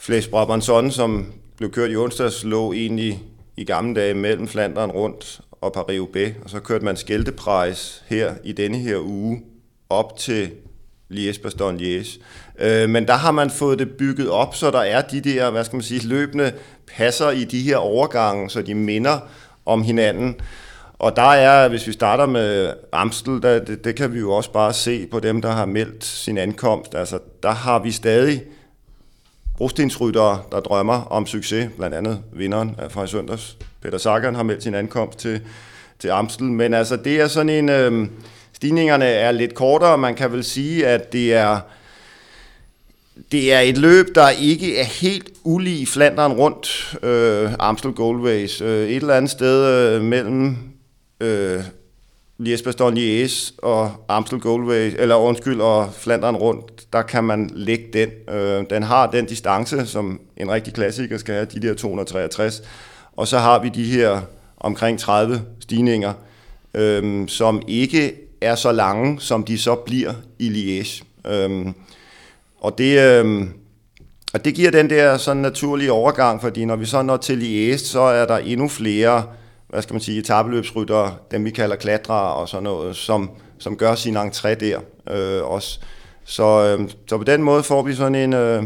Flæs 0.05 0.27
Brabanson, 0.27 0.91
som 0.91 1.33
blev 1.57 1.71
kørt 1.71 1.91
i 1.91 1.95
onsdags, 1.95 2.43
lå 2.43 2.73
egentlig 2.73 3.23
i 3.57 3.63
gamle 3.63 3.95
dage 4.01 4.13
mellem 4.13 4.47
Flanderen 4.47 4.91
rundt 4.91 5.41
og 5.61 5.77
Paris-Roubaix, 5.77 6.43
og 6.43 6.49
så 6.49 6.59
kørte 6.59 6.85
man 6.85 6.97
skældeprejs 6.97 8.03
her 8.07 8.33
i 8.43 8.51
denne 8.51 8.77
her 8.77 8.97
uge 8.99 9.41
op 9.89 10.17
til 10.17 10.49
Liège-Bastogne-Liège. 11.13 12.21
Øh, 12.59 12.89
men 12.89 13.07
der 13.07 13.13
har 13.13 13.31
man 13.31 13.49
fået 13.49 13.79
det 13.79 13.91
bygget 13.91 14.29
op, 14.29 14.55
så 14.55 14.71
der 14.71 14.79
er 14.79 15.01
de 15.01 15.21
der, 15.21 15.51
hvad 15.51 15.63
skal 15.63 15.75
man 15.75 15.83
sige, 15.83 16.07
løbende 16.07 16.51
passer 16.97 17.29
i 17.29 17.43
de 17.43 17.61
her 17.61 17.77
overgange, 17.77 18.49
så 18.49 18.61
de 18.61 18.75
minder 18.75 19.19
om 19.65 19.83
hinanden. 19.83 20.35
Og 20.93 21.15
der 21.15 21.31
er, 21.31 21.67
hvis 21.67 21.87
vi 21.87 21.91
starter 21.91 22.25
med 22.25 22.73
Amstel, 22.91 23.41
der, 23.41 23.59
det, 23.59 23.83
det 23.83 23.95
kan 23.95 24.13
vi 24.13 24.19
jo 24.19 24.31
også 24.31 24.51
bare 24.51 24.73
se 24.73 25.07
på 25.11 25.19
dem, 25.19 25.41
der 25.41 25.51
har 25.51 25.65
meldt 25.65 26.05
sin 26.05 26.37
ankomst. 26.37 26.95
Altså, 26.95 27.19
der 27.43 27.51
har 27.51 27.79
vi 27.79 27.91
stadig 27.91 28.43
brostensryttere, 29.63 30.41
der 30.51 30.59
drømmer 30.59 30.93
om 30.93 31.25
succes, 31.25 31.69
blandt 31.77 31.95
andet 31.95 32.19
vinderen 32.33 32.75
fra 32.89 33.03
i 33.03 33.07
søndags. 33.07 33.57
Peter 33.81 33.97
Sagan 33.97 34.35
har 34.35 34.43
meldt 34.43 34.63
sin 34.63 34.75
ankomst 34.75 35.19
til, 35.19 35.41
til 35.99 36.07
Amstel, 36.07 36.45
men 36.45 36.73
altså 36.73 36.95
det 36.95 37.21
er 37.21 37.27
sådan 37.27 37.49
en, 37.49 37.69
øh, 37.69 38.07
stigningerne 38.53 39.05
er 39.05 39.31
lidt 39.31 39.53
kortere, 39.53 39.97
man 39.97 40.15
kan 40.15 40.31
vel 40.31 40.43
sige, 40.43 40.87
at 40.87 41.13
det 41.13 41.33
er, 41.33 41.59
det 43.31 43.53
er 43.53 43.59
et 43.59 43.77
løb, 43.77 44.15
der 44.15 44.29
ikke 44.29 44.77
er 44.79 44.83
helt 44.83 45.29
ulig 45.43 45.87
Flanderen 45.87 46.33
rundt, 46.33 46.95
øh, 47.03 47.51
Amstel 47.59 47.91
Gold 47.91 48.27
Race. 48.27 48.65
Øh, 48.65 48.89
et 48.89 48.95
eller 48.95 49.13
andet 49.13 49.31
sted 49.31 49.65
øh, 49.95 50.01
mellem 50.01 50.57
øh, 51.21 51.63
Jesper 52.39 52.67
Bastogne 52.67 52.95
Lies 52.95 53.53
og 53.57 53.91
Amstel 54.07 54.39
Goldway, 54.39 54.93
eller 54.97 55.15
undskyld, 55.15 55.61
og 55.61 55.93
Flanderen 55.93 56.35
rundt, 56.35 56.93
der 56.93 57.01
kan 57.01 57.23
man 57.23 57.49
lægge 57.53 57.85
den. 57.93 58.35
Øh, 58.35 58.63
den 58.69 58.83
har 58.83 59.11
den 59.11 59.25
distance, 59.25 59.85
som 59.85 60.19
en 60.37 60.51
rigtig 60.51 60.73
klassiker 60.73 61.17
skal 61.17 61.35
have, 61.35 61.45
de 61.45 61.67
der 61.67 61.73
263. 61.73 62.61
Og 63.15 63.27
så 63.27 63.37
har 63.37 63.59
vi 63.59 63.69
de 63.69 63.83
her 63.83 64.21
omkring 64.57 64.99
30 64.99 65.41
stigninger, 65.59 66.13
øh, 66.73 67.27
som 67.27 67.61
ikke 67.67 68.13
er 68.41 68.55
så 68.55 68.71
lange, 68.71 69.19
som 69.19 69.43
de 69.43 69.57
så 69.57 69.75
bliver 69.75 70.13
i 70.39 70.49
Liège. 70.49 71.03
Øh, 71.31 71.67
og 72.59 72.77
det... 72.77 72.99
Øh, 72.99 73.47
og 74.33 74.45
det 74.45 74.55
giver 74.55 74.71
den 74.71 74.89
der 74.89 75.17
sådan 75.17 75.41
naturlige 75.41 75.91
overgang, 75.91 76.41
fordi 76.41 76.65
når 76.65 76.75
vi 76.75 76.85
så 76.85 77.01
når 77.01 77.17
til 77.17 77.35
Liège, 77.35 77.77
så 77.77 77.99
er 77.99 78.25
der 78.25 78.37
endnu 78.37 78.67
flere 78.67 79.23
hvad 79.73 79.81
skal 79.81 79.93
man 79.93 80.01
sige, 80.01 80.19
etabeløbsryttere, 80.19 81.15
dem 81.31 81.45
vi 81.45 81.51
kalder 81.51 81.75
klatrere 81.75 82.33
og 82.33 82.49
sådan 82.49 82.63
noget, 82.63 82.95
som, 82.95 83.29
som 83.59 83.77
gør 83.77 83.95
sin 83.95 84.17
entré 84.17 84.53
der 84.53 84.79
øh, 85.11 85.43
også. 85.43 85.79
Så, 86.25 86.77
øh, 86.79 86.89
så 87.07 87.17
på 87.17 87.23
den 87.23 87.43
måde 87.43 87.63
får 87.63 87.81
vi 87.81 87.95
sådan 87.95 88.15
en, 88.15 88.33
øh, 88.33 88.63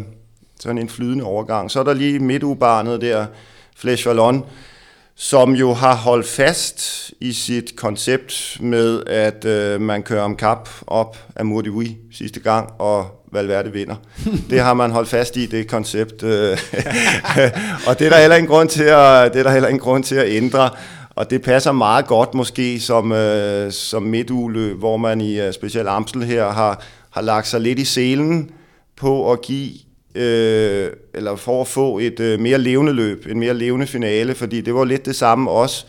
sådan 0.59 0.77
en 0.77 0.89
flydende 0.89 1.23
overgang. 1.23 1.71
Så 1.71 1.79
er 1.79 1.83
der 1.83 1.93
lige 1.93 2.19
midtubarnet 2.19 3.01
der, 3.01 3.25
Flesh 3.77 4.07
Vallon, 4.07 4.45
som 5.15 5.53
jo 5.53 5.73
har 5.73 5.95
holdt 5.95 6.27
fast 6.27 7.11
i 7.19 7.33
sit 7.33 7.75
koncept 7.75 8.57
med, 8.59 9.03
at 9.07 9.45
øh, 9.45 9.81
man 9.81 10.03
kører 10.03 10.23
om 10.23 10.35
kap 10.35 10.69
op 10.87 11.17
af 11.35 11.45
Mourdiwi 11.45 11.97
sidste 12.11 12.39
gang, 12.39 12.73
og 12.79 13.17
Valverde 13.31 13.71
vinder. 13.71 13.95
Det 14.49 14.59
har 14.59 14.73
man 14.73 14.91
holdt 14.91 15.09
fast 15.09 15.37
i, 15.37 15.45
det 15.45 15.67
koncept. 15.67 16.23
Øh, 16.23 16.51
og 17.87 17.99
det 17.99 18.05
er 18.05 18.09
der 18.09 18.19
heller 18.19 18.35
ingen 18.35 18.49
grund 18.49 18.69
til 18.69 18.83
at, 18.83 19.33
det 19.33 19.39
er 19.39 19.43
der 19.43 19.51
heller 19.51 19.69
ingen 19.69 19.81
grund 19.81 20.03
til 20.03 20.15
at 20.15 20.27
ændre. 20.29 20.69
Og 21.17 21.29
det 21.29 21.41
passer 21.41 21.71
meget 21.71 22.07
godt 22.07 22.33
måske 22.33 22.79
som, 22.79 23.11
øh, 23.11 23.71
som 23.71 24.03
midtugle, 24.03 24.73
hvor 24.73 24.97
man 24.97 25.21
i 25.21 25.39
øh, 25.39 25.53
specielt 25.53 25.87
Amstel 25.87 26.23
her 26.23 26.49
har, 26.49 26.83
har 27.09 27.21
lagt 27.21 27.47
sig 27.47 27.61
lidt 27.61 27.79
i 27.79 27.85
selen 27.85 28.51
på 28.95 29.31
at 29.31 29.41
give, 29.41 29.73
øh, 30.15 30.91
eller 31.13 31.35
for 31.35 31.61
at 31.61 31.67
få 31.67 31.99
et 31.99 32.19
øh, 32.19 32.39
mere 32.39 32.57
levende 32.57 32.93
løb, 32.93 33.25
en 33.29 33.39
mere 33.39 33.53
levende 33.53 33.87
finale, 33.87 34.35
fordi 34.35 34.61
det 34.61 34.73
var 34.73 34.85
lidt 34.85 35.05
det 35.05 35.15
samme 35.15 35.51
også 35.51 35.85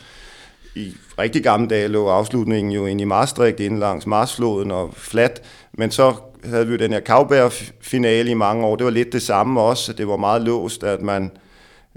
i 0.75 0.93
rigtig 1.19 1.43
gamle 1.43 1.69
dage 1.69 1.89
lå 1.89 2.09
afslutningen 2.09 2.73
jo 2.73 2.87
ind 2.87 3.01
i 3.01 3.05
Maastricht, 3.05 3.61
ind 3.61 3.79
langs 3.79 4.07
Marsfloden 4.07 4.71
og 4.71 4.91
flat, 4.97 5.43
men 5.73 5.91
så 5.91 6.15
havde 6.45 6.67
vi 6.67 6.73
jo 6.73 6.79
den 6.79 6.93
her 6.93 7.01
Kauberg-finale 7.01 8.31
i 8.31 8.35
mange 8.35 8.67
år. 8.67 8.77
Det 8.77 8.85
var 8.85 8.91
lidt 8.91 9.13
det 9.13 9.23
samme 9.23 9.61
også. 9.61 9.93
Det 9.93 10.09
var 10.09 10.17
meget 10.17 10.43
låst, 10.43 10.85
at 10.85 11.03
man 11.03 11.31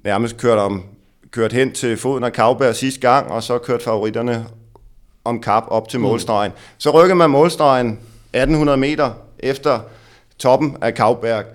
nærmest 0.04 0.38
kørte 0.38 0.60
om 0.60 0.84
kørt 1.32 1.54
hen 1.54 1.72
til 1.72 1.98
foden 1.98 2.24
af 2.24 2.34
Kavberg 2.34 2.76
sidste 2.76 3.00
gang, 3.00 3.32
og 3.32 3.44
så 3.44 3.58
kørt 3.58 3.84
favoritterne 3.84 4.46
om 5.26 5.42
kap 5.42 5.64
op 5.68 5.90
til 5.90 6.00
mm. 6.00 6.04
målstregen. 6.04 6.52
Så 6.78 6.90
rykker 6.90 7.16
man 7.16 7.30
målstregen 7.30 7.88
1800 8.34 8.78
meter 8.78 9.12
efter 9.40 9.80
toppen 10.40 10.78
af 10.82 10.94
Kavberg. 10.94 11.46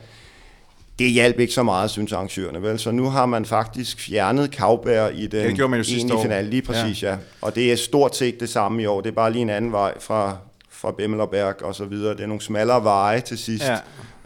det 0.99 1.11
hjalp 1.11 1.41
ikke 1.41 1.53
så 1.53 1.63
meget, 1.63 1.91
synes 1.91 2.13
arrangørerne. 2.13 2.63
Vel? 2.63 2.79
Så 2.79 2.91
nu 2.91 3.11
har 3.11 3.27
man 3.27 3.45
faktisk 3.45 4.01
fjernet 4.01 4.51
Kavbær 4.51 5.09
i 5.09 5.27
den 5.27 5.57
det 5.57 5.71
man 5.71 5.81
jo 5.81 5.85
egentlige 5.89 6.23
finale. 6.23 6.51
Lige 6.51 6.63
præcis, 6.63 7.03
ja. 7.03 7.11
ja. 7.11 7.17
Og 7.43 7.55
det 7.55 7.73
er 7.73 7.77
stort 7.77 8.17
set 8.17 8.41
det 8.41 8.49
samme 8.49 8.83
i 8.83 8.87
år. 8.87 9.01
Det 9.01 9.11
er 9.11 9.15
bare 9.15 9.33
lige 9.33 9.43
en 9.43 9.51
anden 9.51 9.73
vej 9.73 10.01
fra, 10.01 10.37
fra 10.71 10.91
Bemmelberg 10.91 11.63
og 11.63 11.75
så 11.75 11.85
videre. 11.85 12.15
Det 12.15 12.21
er 12.21 12.27
nogle 12.27 12.43
smallere 12.43 12.85
veje 12.85 13.21
til 13.21 13.39
sidst. 13.39 13.65
Ja. 13.65 13.77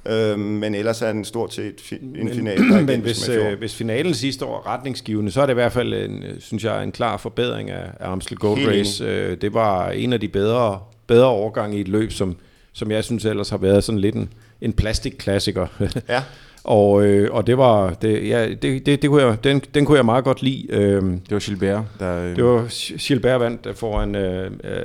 Øhm, 0.07 0.41
men 0.41 0.75
ellers 0.75 1.03
er 1.03 1.13
den 1.13 1.25
stort 1.25 1.55
set 1.55 1.75
fi- 1.81 2.21
en 2.21 2.31
finale. 2.35 2.63
Men, 2.63 2.73
er 2.73 2.77
men 2.81 2.89
igen, 2.89 3.01
hvis, 3.01 3.29
øh, 3.29 3.59
hvis 3.59 3.75
finalen 3.75 4.15
sidste 4.15 4.45
år 4.45 4.57
er 4.57 4.67
retningsgivende, 4.75 5.31
så 5.31 5.43
er 5.43 5.47
det 5.47 5.53
i 5.53 5.55
hvert 5.55 5.73
fald, 5.73 5.95
en, 5.95 6.23
øh, 6.23 6.41
synes 6.41 6.65
jeg, 6.65 6.83
en 6.83 6.93
klar 6.93 7.17
forbedring 7.17 7.71
af, 7.71 7.91
af 8.01 8.11
Amstel 8.11 8.37
Gold 8.37 8.59
Helt 8.59 8.71
Race. 8.71 9.05
Øh, 9.05 9.37
det 9.41 9.55
var 9.55 9.91
en 9.91 10.13
af 10.13 10.21
de 10.21 10.29
bedre, 10.29 10.81
bedre 11.07 11.27
overgange 11.27 11.77
i 11.77 11.81
et 11.81 11.89
løb, 11.89 12.13
som, 12.13 12.37
som 12.73 12.91
jeg 12.91 13.05
synes 13.05 13.25
ellers 13.25 13.49
har 13.49 13.57
været 13.59 13.85
sådan 13.85 13.99
lidt 13.99 14.15
en, 14.15 14.33
en 14.61 14.73
plastikklassiker. 14.73 15.67
Ja. 16.09 16.23
og, 16.64 17.05
øh, 17.07 17.35
og 17.35 17.46
det 17.46 17.59
var, 17.59 17.90
det, 17.90 18.29
ja, 18.29 18.49
det, 18.49 18.62
det, 18.87 19.03
det 19.03 19.11
kunne 19.11 19.23
jeg, 19.23 19.44
den, 19.44 19.62
den 19.75 19.85
kunne 19.85 19.96
jeg 19.96 20.05
meget 20.05 20.25
godt 20.25 20.42
lide. 20.42 20.66
Øh, 20.70 21.03
Det 21.03 21.20
var 21.31 21.38
Gilbert, 21.38 21.83
der... 21.99 22.25
øh, 22.25 22.37
det 22.37 22.44
var 22.44 22.68
Gilbert 22.99 23.40
vandt 23.40 23.79
foran 23.79 24.14
øh, 24.14 24.51
øh, 24.64 24.83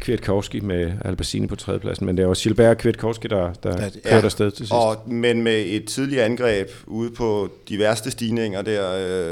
Kwiatkowski 0.00 0.60
med 0.60 0.92
Albacini 1.04 1.46
på 1.46 1.56
tredjepladsen, 1.56 2.06
men 2.06 2.16
det 2.16 2.28
var 2.28 2.34
Gilbert 2.34 2.70
og 2.70 2.78
Kwiatkowski, 2.78 3.28
der, 3.28 3.52
der 3.52 3.70
Ja, 3.70 3.76
kørte 3.76 4.00
ja. 4.04 4.20
afsted 4.20 4.50
til 4.50 4.58
sidst. 4.58 4.72
Og, 4.72 4.96
men 5.06 5.42
med 5.42 5.64
et 5.66 5.84
tidligt 5.84 6.20
angreb 6.20 6.68
ude 6.86 7.10
på 7.10 7.48
de 7.68 7.78
værste 7.78 8.10
stigninger 8.10 8.62
der, 8.62 8.82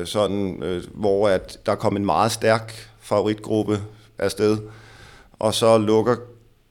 øh, 0.01 0.07
sådan, 0.07 0.63
øh, 0.63 0.83
hvor 0.95 1.29
at 1.29 1.59
der 1.67 1.75
kom 1.75 1.97
en 1.97 2.05
meget 2.07 2.33
stærk 2.33 2.89
favoritgruppe 3.01 3.79
afsted, 4.19 4.59
og 5.39 5.55
så 5.55 5.79
lukker 5.79 6.15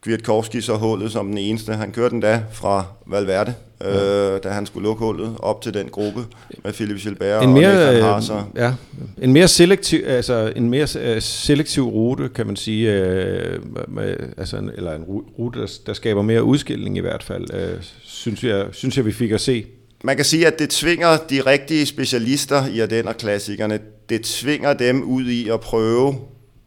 Kwiatkowski 0.06 0.62
så 0.62 0.76
hullet 0.76 1.12
som 1.12 1.28
den 1.28 1.38
eneste. 1.38 1.74
Han 1.74 1.91
kørte 1.91 2.10
den 2.10 2.20
da 2.20 2.44
fra 2.52 2.86
Valverde, 3.08 3.54
øh, 3.86 4.39
da 4.44 4.50
han 4.50 4.65
skulle 4.65 4.84
lukke 4.84 5.06
hullet 5.06 5.36
op 5.39 5.62
til 5.62 5.74
den 5.74 5.89
gruppe 5.89 6.20
med 6.63 6.74
Philip 6.74 6.98
Gilbert 6.98 7.44
en 7.44 7.50
og 7.50 7.54
mere, 7.56 7.74
Nathan 7.74 7.96
øh, 7.96 8.04
Harser. 8.04 8.52
ja, 8.56 8.74
en 9.22 9.34
mere 9.34 9.48
selektiv, 9.48 10.02
altså 10.08 10.54
en 10.56 10.70
mere 10.70 10.88
øh, 11.00 11.22
selektiv 11.22 11.84
rute, 11.84 12.30
kan 12.30 12.48
man 12.48 12.56
sige, 12.56 12.91
øh, 12.94 13.60
med, 13.88 14.15
altså 14.38 14.58
en, 14.58 14.72
eller 14.78 14.94
en 14.96 15.02
ru- 15.02 15.39
rute, 15.39 15.60
der, 15.60 15.68
der 15.86 15.94
skaber 15.94 16.22
mere 16.22 16.44
udskilling 16.44 16.98
i 16.98 17.02
hvert 17.02 17.24
fald, 17.24 17.54
øh, 17.54 17.78
synes, 18.04 18.44
jeg, 18.44 18.65
synes 18.72 18.98
jeg, 18.98 19.06
vi 19.06 19.12
fik 19.12 19.32
at 19.32 19.41
se. 19.41 19.65
Man 20.04 20.15
kan 20.15 20.26
sige, 20.26 20.48
at 20.48 20.60
det 20.60 20.70
tvinger 20.70 21.18
de 21.30 21.41
rigtige 21.41 21.86
specialister 21.86 22.68
i 22.68 22.80
Ardenner-klassikerne, 22.80 23.80
det 24.10 24.22
tvinger 24.22 24.74
dem 24.74 25.04
ud 25.04 25.26
i 25.26 25.50
at 25.50 25.60
prøve 25.60 26.15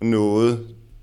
noget 0.03 0.59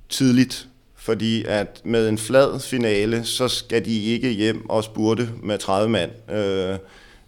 tidligt. 0.10 0.68
Fordi 1.06 1.44
at 1.48 1.82
med 1.84 2.10
en 2.10 2.18
flad 2.18 2.60
finale, 2.60 3.24
så 3.26 3.48
skal 3.48 3.86
de 3.86 4.04
ikke 4.04 4.30
hjem 4.30 4.70
og 4.70 4.84
spurte 4.84 5.30
med 5.44 5.58
30 5.58 5.90
mand. 5.90 6.12
Øh, 6.32 6.78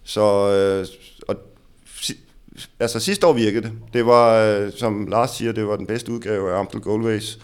så 0.04 0.20
øh, 0.50 0.86
og, 1.28 1.36
altså 2.80 3.00
sidste 3.00 3.26
år 3.26 3.32
virkede 3.32 3.62
det. 3.62 3.72
Det 3.92 4.06
var, 4.06 4.34
øh, 4.44 4.72
som 4.76 5.06
Lars 5.06 5.30
siger, 5.30 5.52
det 5.52 5.66
var 5.66 5.76
den 5.76 5.86
bedste 5.86 6.12
udgave 6.12 6.52
af 6.52 6.58
Amstel 6.58 6.80
Gold 6.80 7.06
Race 7.06 7.38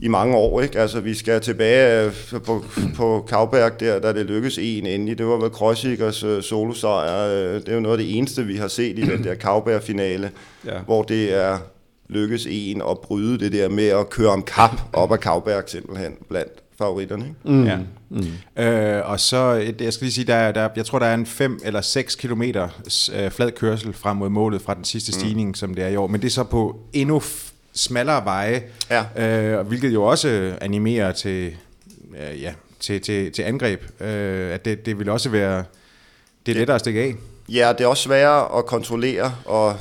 i 0.00 0.08
mange 0.08 0.36
år. 0.36 0.60
Ikke? 0.60 0.78
Altså, 0.80 1.00
vi 1.00 1.14
skal 1.14 1.40
tilbage 1.40 2.06
øh, 2.06 2.12
på, 2.44 2.64
på 2.96 3.26
Kavberg, 3.28 3.80
der, 3.80 3.98
da 3.98 4.12
det 4.12 4.26
lykkedes 4.26 4.58
en 4.58 4.86
endelig. 4.86 5.18
Det 5.18 5.26
var 5.26 5.36
vel 5.36 5.50
Krøsikers 5.50 6.22
øh, 6.22 6.42
solosejr. 6.42 7.28
Øh, 7.28 7.54
Det 7.60 7.68
er 7.68 7.74
jo 7.74 7.80
noget 7.80 7.98
af 7.98 8.04
det 8.04 8.18
eneste, 8.18 8.44
vi 8.44 8.56
har 8.56 8.68
set 8.68 8.98
i 8.98 9.02
den 9.02 9.24
der 9.24 9.34
Kavberg-finale, 9.34 10.30
Ja. 10.66 10.78
hvor 10.86 11.02
det 11.02 11.34
er 11.34 11.58
lykkes 12.12 12.46
en 12.50 12.82
at 12.90 12.98
bryde 12.98 13.38
det 13.38 13.52
der 13.52 13.68
med 13.68 13.86
at 13.88 14.10
køre 14.10 14.28
om 14.30 14.42
kap 14.42 14.70
op 14.92 15.12
ad 15.12 15.18
Kavberg 15.18 15.64
simpelthen 15.66 16.12
blandt 16.28 16.52
favoritterne. 16.78 17.24
Ikke? 17.24 17.56
Mm. 17.58 17.64
Ja. 17.66 17.78
Mm. 18.08 18.62
Øh, 18.62 19.10
og 19.10 19.20
så, 19.20 19.52
jeg 19.80 19.92
skal 19.92 20.04
lige 20.04 20.12
sige, 20.12 20.24
der, 20.24 20.34
er- 20.34 20.52
der, 20.52 20.68
jeg 20.76 20.86
tror, 20.86 20.98
der 20.98 21.06
er 21.06 21.14
en 21.14 21.26
5 21.26 21.60
eller 21.64 21.80
6 21.80 22.14
kilometer 22.14 22.68
øh, 23.14 23.30
flad 23.30 23.50
kørsel 23.52 23.92
frem 23.92 24.16
mod 24.16 24.28
målet 24.28 24.62
fra 24.62 24.74
den 24.74 24.84
sidste 24.84 25.12
stigning, 25.12 25.48
mm. 25.48 25.54
som 25.54 25.74
det 25.74 25.84
er 25.84 25.88
i 25.88 25.96
år. 25.96 26.06
Men 26.06 26.20
det 26.20 26.26
er 26.26 26.30
så 26.30 26.44
på 26.44 26.80
endnu 26.92 27.18
f- 27.18 27.52
smallere 27.74 28.24
veje, 28.24 28.62
Ja. 28.90 29.04
øh, 29.58 29.66
hvilket 29.66 29.92
jo 29.94 30.02
også 30.04 30.52
animerer 30.60 31.12
til, 31.12 31.52
øh, 32.32 32.42
ja, 32.42 32.52
til, 32.80 33.00
til, 33.00 33.32
til 33.32 33.42
angreb. 33.42 33.82
Øh, 34.00 34.54
at 34.54 34.64
det, 34.64 34.86
det 34.86 34.98
vil 34.98 35.08
også 35.08 35.28
være 35.28 35.64
det 36.46 36.52
er 36.54 36.58
lettere 36.58 36.74
at 36.74 36.80
stikke 36.80 37.00
af. 37.02 37.14
Ja, 37.48 37.72
det 37.78 37.84
er 37.84 37.88
også 37.88 38.02
sværere 38.02 38.58
at 38.58 38.66
kontrollere 38.66 39.34
og 39.44 39.76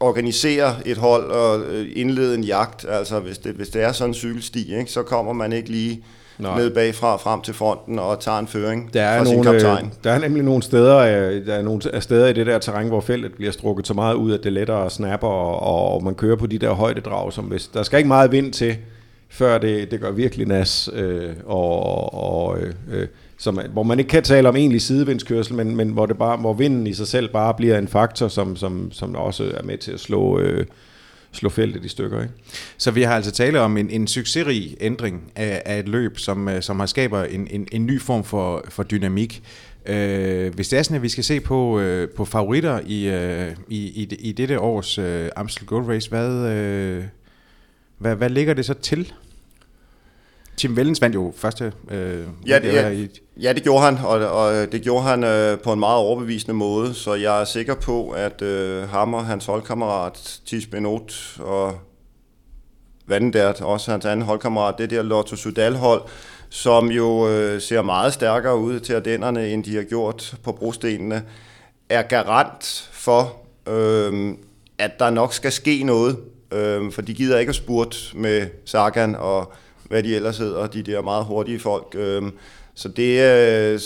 organisere 0.00 0.74
et 0.84 0.96
hold 0.96 1.30
og 1.30 1.60
øh, 1.60 1.86
indlede 1.96 2.34
en 2.34 2.44
jagt. 2.44 2.86
Altså, 2.88 3.20
hvis 3.20 3.38
det, 3.38 3.54
hvis 3.54 3.68
det 3.68 3.82
er 3.82 3.92
sådan 3.92 4.10
en 4.10 4.14
cykelsti, 4.14 4.76
ikke, 4.78 4.90
så 4.90 5.02
kommer 5.02 5.32
man 5.32 5.52
ikke 5.52 5.68
lige 5.70 6.04
Nej. 6.38 6.58
Ned 6.58 6.70
bagfra 6.70 7.16
frem 7.16 7.40
til 7.40 7.54
fronten 7.54 7.98
og 7.98 8.20
tager 8.20 8.38
en 8.38 8.46
føring 8.46 8.94
Der 8.94 9.02
er, 9.02 9.18
fra 9.18 9.24
sin 9.24 9.34
nogle, 9.34 9.50
øh, 9.50 9.60
kaptajn. 9.60 9.92
der 10.04 10.12
er 10.12 10.18
nemlig 10.18 10.44
nogle 10.44 10.62
steder, 10.62 10.96
øh, 10.96 11.46
der 11.46 11.54
er 11.54 11.62
nogle 11.62 11.82
er 11.92 12.00
steder 12.00 12.26
i 12.26 12.32
det 12.32 12.46
der 12.46 12.58
terræn, 12.58 12.88
hvor 12.88 13.00
feltet 13.00 13.34
bliver 13.34 13.52
strukket 13.52 13.86
så 13.86 13.94
meget 13.94 14.14
ud, 14.14 14.32
at 14.32 14.38
det 14.38 14.46
er 14.46 14.50
lettere 14.54 14.86
at 14.86 14.92
snappe, 14.92 15.26
og, 15.26 15.94
og 15.94 16.04
man 16.04 16.14
kører 16.14 16.36
på 16.36 16.46
de 16.46 16.58
der 16.58 16.72
højdedrag, 16.72 17.32
som 17.32 17.44
hvis, 17.44 17.66
der 17.66 17.82
skal 17.82 17.98
ikke 17.98 18.08
meget 18.08 18.32
vind 18.32 18.52
til, 18.52 18.76
før 19.28 19.58
det, 19.58 19.90
det 19.90 20.00
gør 20.00 20.10
virkelig 20.10 20.46
nas, 20.46 20.90
øh, 20.92 21.30
og, 21.46 22.14
og, 22.14 22.58
øh, 22.58 22.72
øh, 22.92 23.08
som, 23.38 23.60
hvor 23.72 23.82
man 23.82 23.98
ikke 23.98 24.08
kan 24.08 24.22
tale 24.22 24.48
om 24.48 24.56
egentlig 24.56 24.82
sidevindskørsel, 24.82 25.54
men, 25.54 25.76
men 25.76 25.88
hvor, 25.88 26.06
det 26.06 26.18
bare, 26.18 26.36
hvor 26.36 26.52
vinden 26.52 26.86
i 26.86 26.94
sig 26.94 27.06
selv 27.06 27.28
bare 27.28 27.54
bliver 27.54 27.78
en 27.78 27.88
faktor, 27.88 28.28
som, 28.28 28.56
som, 28.56 28.92
som 28.92 29.14
også 29.14 29.52
er 29.54 29.62
med 29.62 29.78
til 29.78 29.92
at 29.92 30.00
slå, 30.00 30.38
øh, 30.38 30.66
slå 31.32 31.48
feltet 31.48 31.84
i 31.84 31.88
stykker. 31.88 32.22
Ikke? 32.22 32.34
Så 32.76 32.90
vi 32.90 33.02
har 33.02 33.16
altså 33.16 33.30
tale 33.30 33.60
om 33.60 33.76
en, 33.76 33.90
en 33.90 34.06
succesrig 34.06 34.76
ændring 34.80 35.32
af, 35.36 35.62
af 35.64 35.78
et 35.78 35.88
løb, 35.88 36.18
som, 36.18 36.48
øh, 36.48 36.62
som 36.62 36.80
har 36.80 36.86
skaber 36.86 37.24
en, 37.24 37.48
en, 37.50 37.68
en 37.72 37.86
ny 37.86 38.00
form 38.00 38.24
for, 38.24 38.64
for 38.68 38.82
dynamik. 38.82 39.42
Øh, 39.86 40.54
hvis 40.54 40.68
det 40.68 40.78
er 40.78 40.82
sådan, 40.82 40.96
at 40.96 41.02
vi 41.02 41.08
skal 41.08 41.24
se 41.24 41.40
på, 41.40 41.80
øh, 41.80 42.08
på 42.08 42.24
favoritter 42.24 42.80
i, 42.86 43.08
øh, 43.08 43.56
i, 43.68 44.02
i, 44.02 44.16
i 44.20 44.32
dette 44.32 44.60
års 44.60 44.98
øh, 44.98 45.28
Amstel 45.36 45.66
Gold 45.66 45.88
Race, 45.88 46.08
hvad, 46.08 46.50
øh, 46.52 47.04
hvad, 47.98 48.16
hvad 48.16 48.30
ligger 48.30 48.54
det 48.54 48.64
så 48.64 48.74
til? 48.74 49.12
Tim 50.56 50.76
Vellens 50.76 51.00
vandt 51.00 51.14
jo 51.14 51.32
første 51.36 51.72
øh, 51.90 52.24
Ja, 52.46 52.58
det, 52.58 52.72
ja, 52.72 52.88
i, 52.88 53.08
ja, 53.42 53.52
det 53.52 53.62
gjorde 53.62 53.84
han, 53.84 53.98
og, 54.04 54.30
og 54.30 54.72
det 54.72 54.82
gjorde 54.82 55.04
han 55.04 55.24
øh, 55.24 55.58
på 55.58 55.72
en 55.72 55.80
meget 55.80 55.98
overbevisende 55.98 56.54
måde, 56.54 56.94
så 56.94 57.14
jeg 57.14 57.40
er 57.40 57.44
sikker 57.44 57.74
på, 57.74 58.10
at 58.10 58.42
øh, 58.42 58.88
ham 58.88 59.14
og 59.14 59.26
hans 59.26 59.46
holdkammerat 59.46 60.40
Tis 60.46 60.66
Benot 60.66 61.36
og 61.40 61.78
Vandert, 63.06 63.60
også 63.60 63.90
hans 63.90 64.04
anden 64.04 64.26
holdkammerat, 64.26 64.74
det 64.78 64.90
der 64.90 65.02
Lotto 65.02 65.36
Sudal-hold, 65.36 66.02
som 66.48 66.90
jo 66.90 67.28
øh, 67.28 67.60
ser 67.60 67.82
meget 67.82 68.12
stærkere 68.12 68.58
ud 68.58 68.80
til 68.80 68.92
Ardennerne, 68.92 69.48
end 69.48 69.64
de 69.64 69.76
har 69.76 69.82
gjort 69.82 70.36
på 70.44 70.52
brostenene, 70.52 71.22
er 71.88 72.02
garant 72.02 72.88
for, 72.92 73.36
øh, 73.68 74.34
at 74.78 74.98
der 74.98 75.10
nok 75.10 75.32
skal 75.34 75.52
ske 75.52 75.82
noget, 75.82 76.16
øh, 76.52 76.92
for 76.92 77.02
de 77.02 77.14
gider 77.14 77.38
ikke 77.38 77.50
at 77.50 77.56
spurte 77.56 77.96
med 78.14 78.46
Sagan 78.64 79.14
og 79.14 79.52
hvad 79.88 80.02
de 80.02 80.16
ellers 80.16 80.38
hedder, 80.38 80.66
de 80.66 80.82
der 80.82 81.02
meget 81.02 81.24
hurtige 81.24 81.58
folk. 81.58 81.94
Øh, 81.94 82.22
så 82.74 82.88
det, 82.88 83.20
øh, 83.22 83.80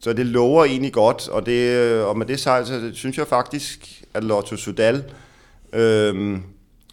så 0.00 0.12
det 0.12 0.26
lover 0.26 0.64
egentlig 0.64 0.92
godt, 0.92 1.28
og, 1.28 1.46
det, 1.46 1.76
øh, 1.76 2.06
og 2.06 2.18
med 2.18 2.26
det 2.26 2.40
sejl, 2.40 2.66
så 2.66 2.90
synes 2.92 3.18
jeg 3.18 3.26
faktisk, 3.26 4.02
at 4.14 4.24
Lotto 4.24 4.56
Sudal 4.56 5.04
øh, 5.72 6.38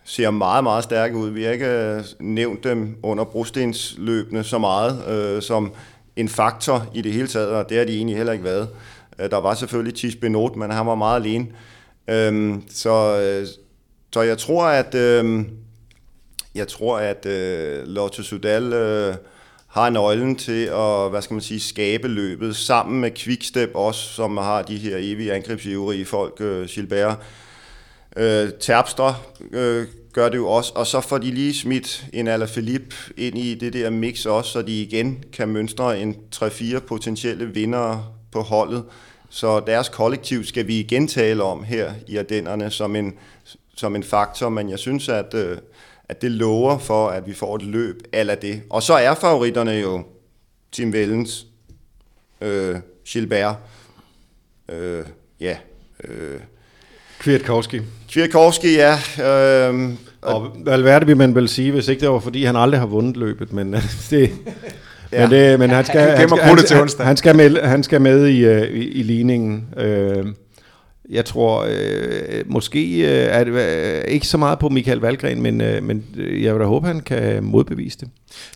ser 0.04 0.32
meget, 0.32 0.64
meget 0.64 0.84
stærke 0.84 1.16
ud. 1.16 1.30
Vi 1.30 1.44
har 1.44 1.52
ikke 1.52 1.68
øh, 1.68 2.04
nævnt 2.20 2.64
dem 2.64 2.98
under 3.04 3.24
brostensløbene 3.24 4.44
så 4.44 4.58
meget 4.58 5.08
øh, 5.10 5.42
som 5.42 5.74
en 6.16 6.30
faktor 6.30 6.86
i 6.94 7.02
det 7.02 7.14
hele 7.14 7.28
taget, 7.28 7.50
og 7.50 7.70
det 7.70 7.78
har 7.78 7.86
de 7.86 7.96
egentlig 7.96 8.18
heller 8.18 8.34
ikke 8.34 8.46
været. 8.46 8.70
Øh, 9.20 9.32
der 9.32 9.38
var 9.38 9.54
selvfølgelig 9.54 9.96
Tis 9.96 10.16
Benot, 10.16 10.56
men 10.56 10.72
han 10.72 10.88
var 10.88 10.96
meget 10.96 11.20
alene. 11.20 11.48
Øhm, 12.08 12.54
øh, 12.54 12.60
så, 12.70 13.18
så 14.14 14.22
jeg 14.22 14.38
tror, 14.38 14.66
at 14.66 14.96
øh, 14.96 15.46
jeg 16.56 16.68
tror, 16.68 16.98
at 16.98 17.26
øh, 17.26 17.88
Lotto 17.88 18.24
Sudal 18.24 18.74
øh, 18.74 19.16
har 19.68 19.90
nøglen 19.90 20.36
til 20.36 20.66
at, 20.66 21.10
hvad 21.10 21.22
skal 21.22 21.34
man 21.34 21.42
sige, 21.42 21.60
skabe 21.60 22.08
løbet 22.08 22.56
sammen 22.56 23.02
med 23.02 23.12
Quickstep 23.12 23.72
også, 23.76 24.02
som 24.02 24.38
har 24.38 24.62
de 24.62 24.78
her 24.78 24.98
evige 25.00 25.34
angrebsivrige 25.34 26.06
folk, 26.06 26.42
øh, 26.42 26.68
Gilbert, 26.68 27.18
Øh, 28.18 28.50
Terpstra 28.60 29.16
øh, 29.52 29.88
gør 30.14 30.30
det 30.30 30.38
jo 30.38 30.48
også, 30.48 30.72
og 30.76 30.88
så 30.88 31.02
får 31.02 31.18
de 31.18 31.32
lige 31.32 31.54
smidt 31.54 32.06
en 32.14 32.28
Alaphilippe 32.28 32.96
ind 33.18 33.38
i 33.38 33.56
det 33.56 33.74
der 33.74 33.90
mix 33.90 34.26
også, 34.26 34.52
så 34.52 34.62
de 34.62 34.82
igen 34.82 35.24
kan 35.34 35.48
mønstre 35.48 36.00
en 36.00 36.16
3-4 36.36 36.80
potentielle 36.80 37.46
vindere 37.46 38.06
på 38.32 38.42
holdet. 38.42 38.84
Så 39.30 39.60
deres 39.60 39.90
kollektiv 39.90 40.46
skal 40.46 40.68
vi 40.68 40.80
igen 40.80 41.08
tale 41.08 41.44
om 41.44 41.64
her 41.64 41.94
i 42.08 42.18
Ardennerne 42.18 42.72
som 42.72 42.96
en, 42.96 43.14
som 43.76 43.96
en 43.96 44.04
faktor, 44.04 44.50
men 44.50 44.70
jeg 44.70 44.80
synes, 44.80 45.10
at, 45.10 45.34
øh, 45.34 45.58
at 46.12 46.22
det 46.22 46.32
lover 46.32 46.78
for, 46.78 47.08
at 47.08 47.28
vi 47.28 47.34
får 47.34 47.56
et 47.56 47.62
løb 47.62 48.02
eller 48.14 48.36
det. 48.36 48.62
Og 48.70 48.84
så 48.84 48.94
er 48.94 49.14
favoritterne 49.14 49.72
jo 49.72 50.04
Tim 50.72 50.94
Vellens, 50.94 51.46
øh, 52.42 52.76
Gilbert, 53.08 53.56
øh, 54.72 55.04
ja, 55.40 55.56
øh, 56.04 56.40
Kwiatkowski. 57.20 57.82
Kwiatkowski, 58.12 58.76
ja. 58.76 58.98
Øh, 59.70 59.90
Og 60.22 60.58
Valverde 60.66 61.06
vil 61.06 61.18
man 61.18 61.36
vel 61.36 61.50
sige, 61.50 61.72
hvis 61.72 61.88
ikke 61.88 62.02
det 62.02 62.10
var, 62.10 62.20
fordi 62.20 62.44
han 62.44 62.56
aldrig 62.56 62.80
har 62.80 62.88
vundet 62.88 63.18
løbet, 63.18 63.54
men 63.54 63.74
øh, 63.74 63.82
det... 64.10 64.32
Ja. 65.12 65.22
Men, 65.22 65.32
det, 65.32 65.60
men 65.60 65.70
han 65.70 65.86
skal, 65.86 66.02
han, 66.02 66.30
skal, 66.30 66.40
han, 66.40 66.58
til 66.58 66.76
han, 66.76 66.82
onsdag. 66.82 67.06
han, 67.06 67.18
skal 67.18 67.36
med, 67.36 67.62
han 67.62 67.84
skal 67.84 68.02
med 68.02 68.28
i, 68.28 68.46
øh, 68.46 68.70
i, 68.70 68.92
i 68.92 69.04
ligningen. 69.04 69.74
Øh, 69.78 70.26
jeg 71.12 71.26
tror 71.26 71.66
øh, 71.70 72.44
måske 72.46 73.02
øh, 73.02 73.28
er 73.38 73.44
det 73.44 73.52
øh, 73.52 74.14
ikke 74.14 74.28
så 74.28 74.38
meget 74.38 74.60
på 74.60 74.70
Michael 74.70 75.00
Valgren, 75.00 75.42
men, 75.42 75.62
øh, 75.62 75.84
men 75.84 76.06
øh, 76.18 76.44
jeg 76.44 76.54
vil 76.54 76.62
da 76.62 76.66
håbe, 76.66 76.88
han 76.88 77.00
kan 77.00 77.44
modbevise 77.44 77.98
det. 78.00 78.10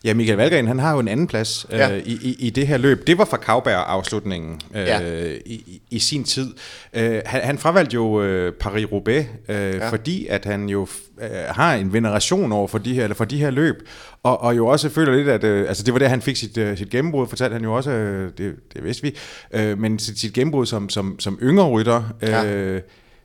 Ja, 0.04 0.14
Michael 0.14 0.38
Valgren, 0.38 0.68
han 0.68 0.80
har 0.80 0.94
jo 0.94 1.00
en 1.00 1.08
anden 1.08 1.28
plads 1.28 1.66
Ja. 1.72 1.92
øh, 1.96 2.04
i, 2.06 2.14
i, 2.22 2.36
i 2.40 2.50
det 2.50 2.68
her 2.68 2.78
løb. 2.78 3.08
Det 3.08 3.18
var 3.18 3.26
fra 3.26 3.38
Kauberg-afslutningen 3.38 4.62
øh, 4.76 4.82
Ja. 4.82 5.00
i, 5.46 5.54
i, 5.54 5.82
i 5.92 6.00
sin 6.00 6.24
tid. 6.24 6.54
Øh, 6.94 7.22
han, 7.26 7.42
han 7.42 7.58
fravalgte 7.58 7.94
jo 7.94 8.22
øh, 8.24 8.54
Paris-Roubaix, 8.64 9.24
øh, 9.50 9.76
ja. 9.76 9.90
fordi 9.90 10.28
at 10.28 10.46
han 10.46 10.70
jo 10.70 10.88
øh, 11.22 11.30
har 11.50 11.74
en 11.76 11.94
veneration 11.94 12.52
over 12.52 12.68
for 12.68 12.78
de 12.78 12.94
her, 12.94 13.04
eller 13.04 13.16
for 13.16 13.26
de 13.26 13.38
her 13.38 13.50
løb, 13.52 13.76
og, 14.24 14.42
og 14.42 14.58
jo 14.58 14.68
også 14.68 14.90
føler 14.90 15.16
lidt, 15.16 15.28
at 15.28 15.44
øh, 15.44 15.68
altså 15.68 15.84
det 15.84 15.94
var 15.94 16.00
der, 16.00 16.08
han 16.08 16.22
fik 16.22 16.36
sit, 16.36 16.58
øh, 16.58 16.78
sit 16.78 16.90
gennembrud, 16.90 17.28
fortalte 17.28 17.54
han 17.54 17.64
jo 17.64 17.74
også, 17.74 17.92
øh, 17.92 18.32
det, 18.38 18.56
det 18.74 18.84
vidste 18.84 19.04
vi, 19.04 19.16
øh, 19.54 19.80
men 19.80 20.00
sit, 20.00 20.20
sit 20.20 20.34
gennembrud 20.34 20.66
som, 20.66 20.90
som, 20.90 21.20
som 21.20 21.40
yngre 21.42 21.70
rytter. 21.70 22.04
Øh, 22.22 22.30
Ja. 22.30 22.80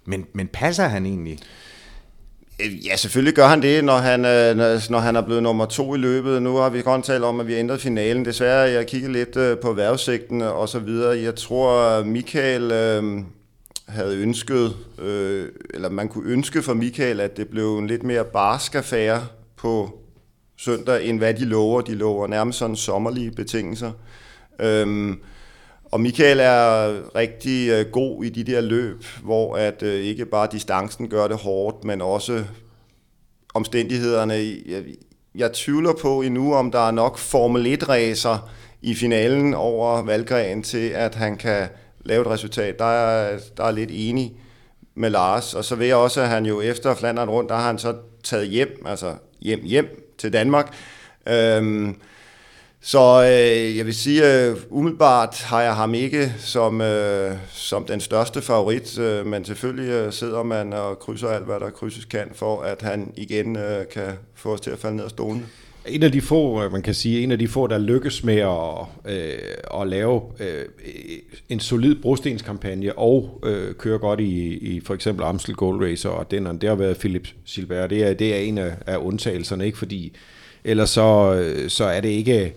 men, 0.06 0.26
men 0.32 0.48
passer 0.52 0.84
han 0.88 1.06
egentlig? 1.06 1.38
Øh, 2.64 2.86
ja, 2.86 2.96
selvfølgelig 2.96 3.34
gør 3.34 3.46
han 3.46 3.62
det, 3.62 3.84
når 3.84 3.96
han, 3.96 4.24
øh, 4.24 4.56
når- 4.56 4.90
når 4.90 4.98
han 4.98 5.16
er 5.16 5.20
blevet 5.20 5.42
nummer 5.42 5.66
to 5.66 5.94
i 5.94 5.98
løbet. 5.98 6.42
Nu 6.42 6.56
har 6.56 6.68
vi 6.70 6.82
godt 6.82 7.04
talt 7.04 7.24
om, 7.24 7.40
at 7.40 7.46
vi 7.46 7.52
har 7.52 7.60
ændret 7.60 7.80
finalen. 7.80 8.24
Desværre, 8.24 8.70
jeg 8.70 8.86
kiggede 8.86 9.12
lidt 9.12 9.36
øh, 9.36 9.58
på 9.58 9.72
vejrudsigten 9.72 10.42
og 10.42 10.68
så 10.68 10.78
videre. 10.78 11.18
Jeg 11.18 11.34
tror, 11.34 12.02
Michael 12.04 12.72
øh, 12.72 13.02
havde 13.88 14.16
ønsket, 14.16 14.76
øh, 15.02 15.48
eller 15.74 15.88
man 15.90 16.08
kunne 16.08 16.30
ønske 16.30 16.62
for 16.62 16.74
Michael, 16.74 17.20
at 17.20 17.36
det 17.36 17.48
blev 17.48 17.78
en 17.78 17.86
lidt 17.86 18.02
mere 18.02 18.24
barsk 18.24 18.74
affære 18.74 19.26
på 19.56 19.98
søndag, 20.58 21.04
end 21.06 21.18
hvad 21.18 21.34
de 21.34 21.44
lover. 21.44 21.80
De 21.80 21.94
lover 21.94 22.26
nærmest 22.26 22.58
sådan 22.58 22.76
sommerlige 22.76 23.30
betingelser. 23.30 23.90
Øh, 24.60 25.14
og 25.90 26.00
Michael 26.00 26.40
er 26.40 26.92
rigtig 27.14 27.68
øh, 27.68 27.86
god 27.92 28.24
i 28.24 28.28
de 28.28 28.52
der 28.52 28.60
løb, 28.60 29.04
hvor 29.22 29.56
at 29.56 29.82
øh, 29.82 30.04
ikke 30.04 30.26
bare 30.26 30.48
distancen 30.52 31.08
gør 31.08 31.28
det 31.28 31.36
hårdt, 31.36 31.84
men 31.84 32.02
også 32.02 32.44
omstændighederne. 33.54 34.34
Jeg, 34.66 34.84
jeg 35.34 35.52
tvivler 35.52 35.92
på 36.02 36.22
endnu, 36.22 36.54
om 36.54 36.70
der 36.70 36.86
er 36.86 36.90
nok 36.90 37.18
Formel 37.18 37.78
1-racer 37.82 38.50
i 38.82 38.94
finalen 38.94 39.54
over 39.54 40.02
Valgren 40.02 40.62
til, 40.62 40.88
at 40.88 41.14
han 41.14 41.36
kan 41.36 41.68
lave 42.04 42.20
et 42.20 42.30
resultat. 42.30 42.78
Der 42.78 42.84
er, 42.84 43.38
der 43.56 43.64
er 43.64 43.70
lidt 43.70 43.90
enig 43.92 44.32
med 44.94 45.10
Lars. 45.10 45.54
Og 45.54 45.64
så 45.64 45.74
ved 45.74 45.86
jeg 45.86 45.96
også, 45.96 46.20
at 46.20 46.28
han 46.28 46.46
jo 46.46 46.60
efter 46.60 46.94
Flandern 46.94 47.30
rundt, 47.30 47.50
der 47.50 47.56
har 47.56 47.66
han 47.66 47.78
så 47.78 47.94
taget 48.24 48.48
hjem, 48.48 48.82
altså 48.86 49.14
hjem, 49.40 49.60
hjem 49.64 50.14
til 50.18 50.32
Danmark. 50.32 50.74
Øhm, 51.28 51.96
så 52.82 53.22
øh, 53.22 53.76
jeg 53.76 53.86
vil 53.86 53.94
sige, 53.94 54.46
øh, 54.46 54.56
umiddelbart 54.70 55.42
har 55.42 55.62
jeg 55.62 55.74
ham 55.74 55.94
ikke 55.94 56.32
som, 56.38 56.80
øh, 56.80 57.36
som 57.52 57.84
den 57.84 58.00
største 58.00 58.42
favorit, 58.42 58.98
øh, 58.98 59.26
men 59.26 59.44
selvfølgelig 59.44 59.90
øh, 59.90 60.12
sidder 60.12 60.42
man 60.42 60.72
og 60.72 60.98
krydser 60.98 61.28
alt, 61.28 61.44
hvad 61.44 61.60
der 61.60 61.70
krydses 61.70 62.04
kan, 62.04 62.28
for 62.34 62.62
at 62.62 62.82
han 62.82 63.12
igen 63.16 63.56
øh, 63.56 63.88
kan 63.92 64.12
få 64.34 64.52
os 64.52 64.60
til 64.60 64.70
at 64.70 64.78
falde 64.78 64.96
ned 64.96 65.04
af 65.04 65.10
stolen. 65.10 65.46
En 65.86 66.02
af 66.02 66.12
de 66.12 66.20
få, 66.20 66.64
øh, 66.64 66.72
man 66.72 66.82
kan 66.82 66.94
sige, 66.94 67.22
en 67.22 67.32
af 67.32 67.38
de 67.38 67.48
få, 67.48 67.66
der 67.66 67.78
lykkes 67.78 68.24
med 68.24 68.36
at, 68.36 69.12
øh, 69.12 69.80
at 69.80 69.86
lave 69.86 70.22
øh, 70.40 70.64
en 71.48 71.60
solid 71.60 71.94
brostenskampagne 71.94 72.98
og 72.98 73.40
øh, 73.44 73.74
køre 73.74 73.98
godt 73.98 74.20
i, 74.20 74.58
i 74.58 74.80
for 74.80 74.94
eksempel 74.94 75.24
Amstel 75.24 75.54
Gold 75.54 75.90
Racer 75.90 76.08
og 76.08 76.30
den, 76.30 76.46
det 76.46 76.68
har 76.68 76.76
været 76.76 76.98
Philip 76.98 77.28
Gilbert. 77.46 77.90
Det 77.90 78.02
er, 78.02 78.14
det 78.14 78.34
er 78.34 78.38
en 78.38 78.58
af, 78.58 78.72
af 78.86 78.96
undtagelserne, 78.96 79.66
ikke 79.66 79.78
fordi 79.78 80.16
ellers 80.64 80.90
så, 80.90 81.34
øh, 81.34 81.70
så 81.70 81.84
er 81.84 82.00
det 82.00 82.08
ikke 82.08 82.54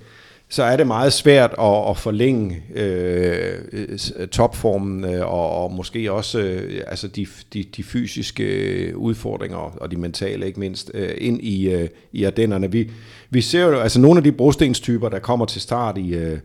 så 0.54 0.64
er 0.64 0.78
det 0.78 0.88
meget 0.88 1.14
svært 1.14 1.56
at, 1.60 1.89
at 1.89 1.97
forlænge 1.97 2.64
øh, 2.76 3.97
topformen 4.32 5.06
øh, 5.06 5.28
og, 5.28 5.64
og 5.64 5.72
måske 5.72 6.12
også 6.12 6.39
øh, 6.39 6.82
altså 6.88 7.08
de, 7.08 7.28
de, 7.54 7.64
de 7.76 7.84
fysiske 7.84 8.93
udfordringer 8.95 9.58
og 9.58 9.91
de 9.91 9.95
mentale 9.95 10.45
ikke 10.45 10.60
mindst 10.60 10.91
øh, 10.93 11.12
ind 11.18 11.41
i, 11.41 11.70
øh, 11.70 11.89
i 12.12 12.24
Ardennerne. 12.24 12.72
Vi, 12.72 12.91
vi 13.30 13.41
ser 13.41 13.62
jo 13.62 13.80
altså 13.80 13.99
nogle 13.99 14.18
af 14.18 14.24
de 14.24 14.32
brostenstyper, 14.32 15.10
der 15.10 15.20
kommer 15.20 15.45
til 15.45 15.62
start 15.62 15.97
i, 15.97 16.14
øh, 16.16 16.39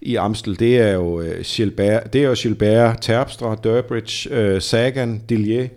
i 0.00 0.16
Amstel, 0.16 0.58
det 0.58 0.78
er 0.78 0.92
jo 0.92 1.20
øh, 1.20 1.44
Gilbert, 1.44 2.12
det 2.12 2.24
er 2.24 2.28
jo 2.28 2.34
Gilbert, 2.38 2.98
Terpstra, 3.00 3.54
Durbridge, 3.54 4.30
øh, 4.30 4.62
Sagan, 4.62 5.22
Dillier, 5.28 5.68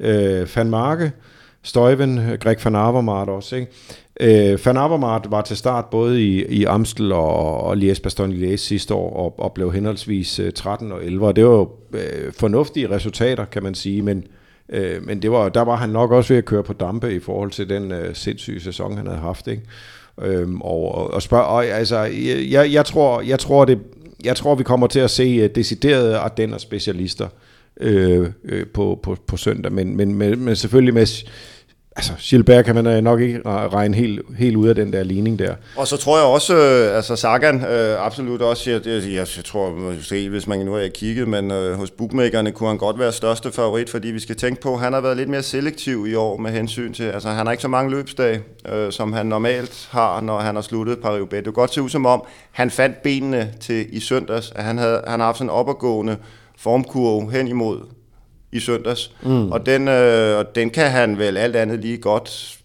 øh, 0.00 0.56
Van 0.56 0.70
Marke, 0.70 1.04
Øh, 1.04 1.29
Støjven, 1.62 2.20
Greg 2.40 2.56
van 2.64 2.74
Avermaet 2.74 3.28
også, 3.28 3.56
ikke? 3.56 3.72
Øh, 4.20 4.58
Van 4.66 4.76
Avermaet 4.76 5.30
var 5.30 5.42
til 5.42 5.56
start 5.56 5.84
både 5.90 6.22
i, 6.22 6.44
i 6.44 6.64
Amstel 6.64 7.12
og, 7.12 7.60
og 7.64 7.76
Liège-Bastogne-Liège 7.76 8.56
sidste 8.56 8.94
år, 8.94 9.16
og, 9.16 9.34
og 9.38 9.52
blev 9.52 9.72
henholdsvis 9.72 10.38
øh, 10.38 10.52
13 10.52 10.92
og 10.92 11.04
11, 11.04 11.26
og 11.26 11.36
det 11.36 11.44
var 11.44 11.50
jo 11.50 11.70
øh, 11.92 12.32
fornuftige 12.32 12.90
resultater, 12.90 13.44
kan 13.44 13.62
man 13.62 13.74
sige, 13.74 14.02
men, 14.02 14.24
øh, 14.68 15.06
men 15.06 15.22
det 15.22 15.30
var, 15.30 15.48
der 15.48 15.62
var 15.62 15.76
han 15.76 15.88
nok 15.88 16.10
også 16.10 16.32
ved 16.32 16.38
at 16.38 16.44
køre 16.44 16.62
på 16.62 16.72
dampe 16.72 17.14
i 17.14 17.20
forhold 17.20 17.50
til 17.50 17.68
den 17.68 17.92
øh, 17.92 18.14
sindssyge 18.14 18.60
sæson, 18.60 18.96
han 18.96 19.06
havde 19.06 19.20
haft, 19.20 19.46
ikke? 19.46 19.62
Øhm, 20.22 20.60
og, 20.60 20.94
og, 20.94 21.14
og 21.14 21.22
spørg, 21.22 21.44
og, 21.44 21.66
altså, 21.66 21.98
jeg, 22.50 22.72
jeg, 22.72 22.84
tror, 22.86 23.20
jeg, 23.20 23.38
tror 23.38 23.64
det, 23.64 23.78
jeg 24.24 24.36
tror, 24.36 24.54
vi 24.54 24.64
kommer 24.64 24.86
til 24.86 25.00
at 25.00 25.10
se 25.10 25.22
øh, 25.22 25.44
uh, 25.44 25.50
deciderede 25.54 26.18
Ardenner 26.18 26.58
specialister 26.58 27.28
øh, 27.80 28.30
øh, 28.44 28.66
på, 28.66 29.00
på, 29.02 29.16
på 29.26 29.36
søndag, 29.36 29.72
men, 29.72 29.96
men, 29.96 30.14
men, 30.14 30.44
men 30.44 30.56
selvfølgelig 30.56 30.94
med 30.94 31.06
altså 31.96 32.12
Gilbert 32.18 32.64
kan 32.64 32.74
man 32.74 33.04
nok 33.04 33.20
ikke 33.20 33.40
regne 33.46 33.96
helt, 33.96 34.20
helt 34.38 34.56
ud 34.56 34.68
af 34.68 34.74
den 34.74 34.92
der 34.92 35.02
ligning 35.02 35.38
der. 35.38 35.54
Og 35.76 35.86
så 35.86 35.96
tror 35.96 36.16
jeg 36.18 36.26
også, 36.26 36.56
øh, 36.56 36.96
altså 36.96 37.16
Sagan 37.16 37.64
øh, 37.64 38.06
absolut 38.06 38.42
også, 38.42 38.70
jeg, 38.70 38.86
jeg, 38.86 39.02
jeg 39.16 39.26
tror 39.44 39.70
måske, 39.70 40.28
hvis 40.28 40.46
man 40.46 40.58
nu 40.58 40.72
har 40.72 40.88
kigget, 40.94 41.28
men 41.28 41.50
øh, 41.50 41.74
hos 41.74 41.90
bookmakerne 41.90 42.52
kunne 42.52 42.68
han 42.68 42.78
godt 42.78 42.98
være 42.98 43.12
største 43.12 43.52
favorit, 43.52 43.90
fordi 43.90 44.08
vi 44.08 44.20
skal 44.20 44.36
tænke 44.36 44.60
på, 44.60 44.74
at 44.74 44.80
han 44.80 44.92
har 44.92 45.00
været 45.00 45.16
lidt 45.16 45.28
mere 45.28 45.42
selektiv 45.42 46.06
i 46.08 46.14
år 46.14 46.36
med 46.36 46.50
hensyn 46.50 46.92
til, 46.92 47.04
altså 47.04 47.28
han 47.28 47.46
har 47.46 47.52
ikke 47.52 47.62
så 47.62 47.68
mange 47.68 47.90
løbsdage, 47.90 48.42
øh, 48.72 48.92
som 48.92 49.12
han 49.12 49.26
normalt 49.26 49.88
har, 49.90 50.20
når 50.20 50.38
han 50.38 50.54
har 50.54 50.62
sluttet 50.62 50.96
Paris-Roubaix. 50.96 51.36
Det 51.36 51.44
kunne 51.44 51.52
godt 51.52 51.74
se 51.74 51.82
ud 51.82 51.88
som 51.88 52.06
om, 52.06 52.22
han 52.50 52.70
fandt 52.70 53.02
benene 53.02 53.52
til 53.60 53.96
i 53.96 54.00
søndags, 54.00 54.52
at 54.56 54.64
han, 54.64 54.78
havde, 54.78 55.02
han 55.06 55.20
har 55.20 55.26
haft 55.26 55.38
sådan 55.38 55.46
en 55.46 55.50
opadgående 55.50 56.16
formkurve 56.60 57.32
hen 57.32 57.48
imod 57.48 57.80
i 58.52 58.60
søndags. 58.60 59.12
Mm. 59.22 59.52
Og 59.52 59.66
den, 59.66 59.88
øh, 59.88 60.44
den 60.54 60.70
kan 60.70 60.90
han 60.90 61.18
vel 61.18 61.36
alt 61.36 61.56
andet 61.56 61.80
lige 61.80 61.98
godt 61.98 62.58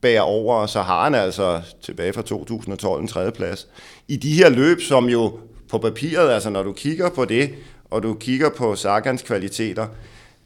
bære 0.00 0.22
over, 0.22 0.54
og 0.54 0.68
så 0.68 0.82
har 0.82 1.04
han 1.04 1.14
altså 1.14 1.60
tilbage 1.82 2.12
fra 2.12 2.22
2012 2.22 3.02
en 3.02 3.08
tredjeplads. 3.08 3.68
I 4.08 4.16
de 4.16 4.32
her 4.32 4.48
løb, 4.48 4.80
som 4.80 5.08
jo 5.08 5.38
på 5.70 5.78
papiret, 5.78 6.30
altså 6.30 6.50
når 6.50 6.62
du 6.62 6.72
kigger 6.72 7.10
på 7.10 7.24
det, 7.24 7.50
og 7.90 8.02
du 8.02 8.14
kigger 8.14 8.50
på 8.50 8.76
Sagans 8.76 9.22
kvaliteter, 9.22 9.86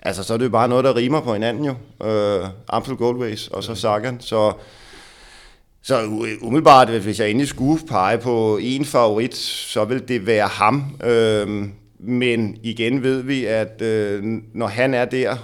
altså 0.03 0.23
så 0.23 0.35
er 0.35 0.39
det 0.39 0.45
jo 0.45 0.51
bare 0.51 0.69
noget, 0.69 0.85
der 0.85 0.97
rimer 0.97 1.21
på 1.21 1.33
hinanden 1.33 1.65
jo. 1.65 1.75
Øh, 2.07 2.47
Amstel 2.69 2.97
Gold 2.97 3.23
Race 3.23 3.55
og 3.55 3.65
så 3.65 3.75
Sagan. 3.75 4.21
Så, 4.21 4.53
så 5.83 6.03
umiddelbart, 6.41 6.89
hvis 6.89 7.21
jeg 7.21 7.31
endelig 7.31 7.49
skulle 7.49 7.87
pege 7.87 8.19
på 8.19 8.59
en 8.63 8.85
favorit, 8.85 9.35
så 9.37 9.85
vil 9.85 10.09
det 10.09 10.27
være 10.27 10.49
ham. 10.49 10.85
Øh, 11.05 11.69
men 11.99 12.59
igen 12.63 13.03
ved 13.03 13.23
vi, 13.23 13.45
at 13.45 13.83
øh, 13.83 14.25
når 14.55 14.67
han 14.67 14.95
er 14.95 15.05
der 15.05 15.37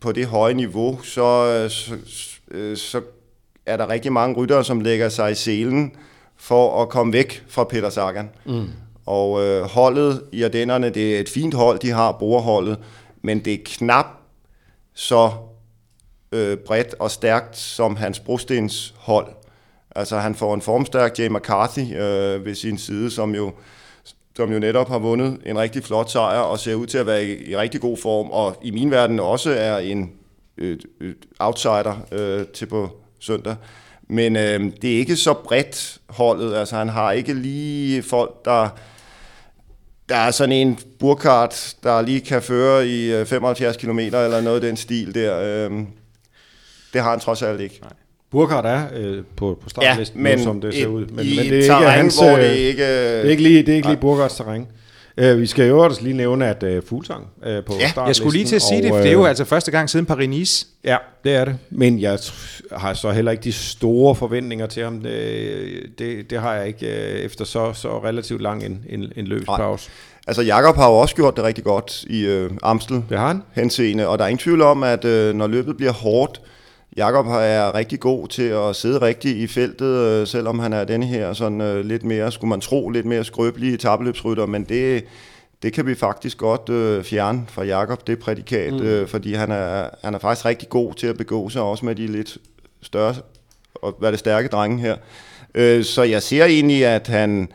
på 0.00 0.12
det 0.12 0.26
høje 0.26 0.54
niveau, 0.54 1.02
så, 1.02 1.68
så, 1.68 1.94
så 2.74 3.00
er 3.66 3.76
der 3.76 3.88
rigtig 3.88 4.12
mange 4.12 4.36
ryttere, 4.36 4.64
som 4.64 4.80
lægger 4.80 5.08
sig 5.08 5.30
i 5.32 5.34
selen 5.34 5.92
for 6.36 6.82
at 6.82 6.88
komme 6.88 7.12
væk 7.12 7.44
fra 7.48 7.64
Peter 7.64 7.90
Sagan. 7.90 8.30
Mm. 8.46 8.68
Og 9.06 9.42
øh, 9.44 9.62
holdet 9.62 10.22
i 10.32 10.42
Ardennerne, 10.42 10.90
det 10.90 11.16
er 11.16 11.20
et 11.20 11.28
fint 11.28 11.54
hold, 11.54 11.78
de 11.78 11.90
har, 11.90 12.12
brugerholdet, 12.12 12.78
men 13.22 13.44
det 13.44 13.52
er 13.52 13.58
knap 13.64 14.06
så 14.94 15.30
øh, 16.32 16.56
bredt 16.56 16.94
og 16.98 17.10
stærkt 17.10 17.56
som 17.56 17.96
hans 17.96 18.20
brostens 18.20 18.94
hold. 18.98 19.26
Altså 19.96 20.18
han 20.18 20.34
får 20.34 20.54
en 20.54 20.60
formstærk 20.60 21.18
Jay 21.18 21.28
McCarthy 21.28 21.96
øh, 21.96 22.44
ved 22.44 22.54
sin 22.54 22.78
side, 22.78 23.10
som 23.10 23.34
jo 23.34 23.52
som 24.40 24.52
jo 24.52 24.58
netop 24.58 24.88
har 24.88 24.98
vundet 24.98 25.38
en 25.46 25.58
rigtig 25.58 25.84
flot 25.84 26.10
sejr 26.10 26.38
og 26.38 26.58
ser 26.58 26.74
ud 26.74 26.86
til 26.86 26.98
at 26.98 27.06
være 27.06 27.24
i, 27.24 27.50
i 27.50 27.56
rigtig 27.56 27.80
god 27.80 27.96
form, 27.96 28.30
og 28.30 28.56
i 28.62 28.70
min 28.70 28.90
verden 28.90 29.20
også 29.20 29.50
er 29.50 29.78
en 29.78 30.12
et, 30.58 30.86
et 31.00 31.16
outsider 31.38 32.06
øh, 32.12 32.46
til 32.46 32.66
på 32.66 32.88
søndag. 33.18 33.56
Men 34.08 34.36
øh, 34.36 34.60
det 34.82 34.94
er 34.94 34.98
ikke 34.98 35.16
så 35.16 35.34
bredt 35.34 35.98
holdet, 36.08 36.54
altså 36.54 36.76
han 36.76 36.88
har 36.88 37.12
ikke 37.12 37.34
lige 37.34 38.02
folk, 38.02 38.44
der... 38.44 38.68
Der 40.08 40.16
er 40.16 40.30
sådan 40.30 40.52
en 40.52 40.78
burkart, 40.98 41.74
der 41.82 42.02
lige 42.02 42.20
kan 42.20 42.42
føre 42.42 42.86
i 42.86 43.12
øh, 43.12 43.26
75 43.26 43.76
km 43.76 43.98
eller 43.98 44.40
noget 44.40 44.56
af 44.56 44.60
den 44.60 44.76
stil 44.76 45.14
der. 45.14 45.40
Øh, 45.40 45.82
det 46.92 47.02
har 47.02 47.10
han 47.10 47.20
trods 47.20 47.42
alt 47.42 47.60
ikke. 47.60 47.78
Nej. 47.82 47.92
Burkhardt 48.30 48.66
er 48.66 48.82
øh, 48.96 49.22
på, 49.36 49.58
på 49.62 49.68
startlisten, 49.68 50.18
ja, 50.18 50.22
men 50.22 50.38
nu, 50.38 50.44
som 50.44 50.60
det 50.60 50.74
ser 50.74 50.86
ud. 50.86 51.06
Men, 51.06 51.24
i 51.26 51.36
men 51.36 51.46
det 51.46 51.58
er 51.58 51.62
terræn, 51.62 51.82
ikke 51.82 51.90
hans, 51.90 52.18
hvor 52.18 52.36
det 52.36 52.54
ikke... 52.56 52.82
Det 52.82 53.26
er 53.26 53.30
ikke 53.30 53.42
lige, 53.42 53.58
det 53.58 53.68
er 53.68 53.76
ikke 53.76 53.88
lige 53.88 54.00
Burkhardts 54.00 54.36
terræn. 54.36 54.66
Øh, 55.16 55.40
vi 55.40 55.46
skal 55.46 55.68
jo 55.68 55.78
også 55.78 56.02
lige 56.02 56.16
nævne, 56.16 56.46
at 56.46 56.62
uh, 56.62 56.84
Fuglsang 56.88 57.26
uh, 57.36 57.42
på 57.42 57.48
Ja, 57.48 57.60
startlisten. 57.64 58.06
jeg 58.06 58.16
skulle 58.16 58.36
lige 58.36 58.46
til 58.46 58.56
at 58.56 58.62
sige 58.62 58.78
og, 58.78 58.82
det, 58.82 58.90
for 58.90 58.96
det 58.96 59.06
er 59.08 59.12
jo 59.12 59.22
øh, 59.22 59.28
altså 59.28 59.44
første 59.44 59.70
gang 59.70 59.90
siden 59.90 60.06
Paris-Nice. 60.10 60.66
Ja, 60.84 60.96
det 61.24 61.34
er 61.34 61.44
det. 61.44 61.56
Men 61.70 62.00
jeg 62.00 62.18
har 62.72 62.94
så 62.94 63.10
heller 63.10 63.30
ikke 63.30 63.44
de 63.44 63.52
store 63.52 64.14
forventninger 64.14 64.66
til 64.66 64.82
ham. 64.84 65.00
Det, 65.00 65.82
det, 65.98 66.30
det 66.30 66.40
har 66.40 66.54
jeg 66.54 66.66
ikke 66.66 66.86
øh, 66.86 67.20
efter 67.20 67.44
så, 67.44 67.72
så 67.72 68.04
relativt 68.04 68.42
lang 68.42 68.64
en, 68.64 68.84
en, 68.88 69.12
en 69.16 69.26
løbspause. 69.26 69.90
Altså, 70.26 70.42
Jakob 70.42 70.76
har 70.76 70.88
jo 70.90 70.94
også 70.96 71.14
gjort 71.14 71.36
det 71.36 71.44
rigtig 71.44 71.64
godt 71.64 72.04
i 72.10 72.20
øh, 72.20 72.50
Amstel 72.62 73.02
Det 73.10 73.18
har 73.18 73.26
han. 73.26 73.42
henseende, 73.52 74.08
og 74.08 74.18
der 74.18 74.24
er 74.24 74.28
ingen 74.28 74.38
tvivl 74.38 74.62
om, 74.62 74.82
at 74.82 75.04
øh, 75.04 75.34
når 75.34 75.46
løbet 75.46 75.76
bliver 75.76 75.92
hårdt, 75.92 76.40
Jakob 76.96 77.26
er 77.26 77.74
rigtig 77.74 78.00
god 78.00 78.28
til 78.28 78.42
at 78.42 78.76
sidde 78.76 79.00
rigtigt 79.00 79.36
i 79.36 79.46
feltet, 79.46 79.86
øh, 79.86 80.26
selvom 80.26 80.58
han 80.58 80.72
er 80.72 80.84
denne 80.84 81.06
her 81.06 81.32
sådan 81.32 81.60
øh, 81.60 81.84
lidt 81.84 82.04
mere, 82.04 82.32
skulle 82.32 82.48
man 82.48 82.60
tro, 82.60 82.88
lidt 82.88 83.06
mere 83.06 83.24
skrøbelige 83.24 83.76
tabeløbsrytter, 83.76 84.46
men 84.46 84.64
det, 84.64 85.04
det 85.62 85.72
kan 85.72 85.86
vi 85.86 85.94
faktisk 85.94 86.38
godt 86.38 86.68
øh, 86.68 87.04
fjerne 87.04 87.44
fra 87.48 87.64
Jakob, 87.64 88.06
det 88.06 88.18
prædikat, 88.18 88.72
mm. 88.72 88.82
øh, 88.82 89.08
fordi 89.08 89.34
han 89.34 89.50
er, 89.50 89.88
han 90.04 90.14
er 90.14 90.18
faktisk 90.18 90.46
rigtig 90.46 90.68
god 90.68 90.94
til 90.94 91.06
at 91.06 91.16
begå 91.16 91.48
sig, 91.48 91.62
også 91.62 91.84
med 91.84 91.94
de 91.94 92.06
lidt 92.06 92.38
større 92.82 93.14
og 93.74 93.96
hvad 93.98 94.12
det 94.12 94.18
stærke 94.18 94.48
drenge 94.48 94.78
her. 94.78 94.96
Øh, 95.54 95.84
så 95.84 96.02
jeg 96.02 96.22
ser 96.22 96.44
egentlig, 96.44 96.86
at 96.86 97.08
han, 97.08 97.48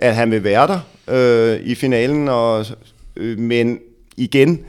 at 0.00 0.14
han 0.14 0.30
vil 0.30 0.44
være 0.44 0.66
der 0.66 0.80
øh, 1.08 1.60
i 1.60 1.74
finalen, 1.74 2.28
og, 2.28 2.66
øh, 3.16 3.38
men 3.38 3.78
igen, 4.16 4.64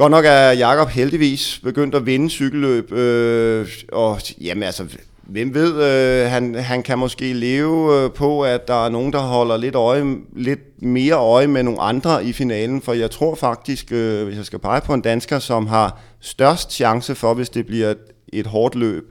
Godt 0.00 0.10
nok 0.10 0.24
er 0.24 0.50
Jakob 0.50 0.88
heldigvis 0.88 1.60
begyndt 1.62 1.94
at 1.94 2.06
vinde 2.06 2.30
cykelløb, 2.30 2.92
øh, 2.92 3.68
og 3.92 4.20
jamen 4.40 4.62
altså, 4.62 4.86
hvem 5.22 5.54
ved, 5.54 5.82
øh, 5.82 6.30
han, 6.30 6.54
han 6.54 6.82
kan 6.82 6.98
måske 6.98 7.32
leve 7.32 8.04
øh, 8.04 8.12
på, 8.12 8.44
at 8.44 8.68
der 8.68 8.84
er 8.84 8.88
nogen, 8.88 9.12
der 9.12 9.18
holder 9.18 9.56
lidt, 9.56 9.74
øje, 9.74 10.16
lidt 10.36 10.82
mere 10.82 11.14
øje 11.14 11.46
med 11.46 11.62
nogle 11.62 11.80
andre 11.80 12.24
i 12.24 12.32
finalen, 12.32 12.82
for 12.82 12.92
jeg 12.92 13.10
tror 13.10 13.34
faktisk, 13.34 13.92
øh, 13.92 14.24
hvis 14.24 14.36
jeg 14.36 14.44
skal 14.44 14.58
pege 14.58 14.80
på 14.80 14.94
en 14.94 15.00
dansker, 15.00 15.38
som 15.38 15.66
har 15.66 16.00
størst 16.20 16.72
chance 16.72 17.14
for, 17.14 17.34
hvis 17.34 17.50
det 17.50 17.66
bliver 17.66 17.90
et, 17.90 17.98
et 18.32 18.46
hårdt 18.46 18.74
løb, 18.74 19.04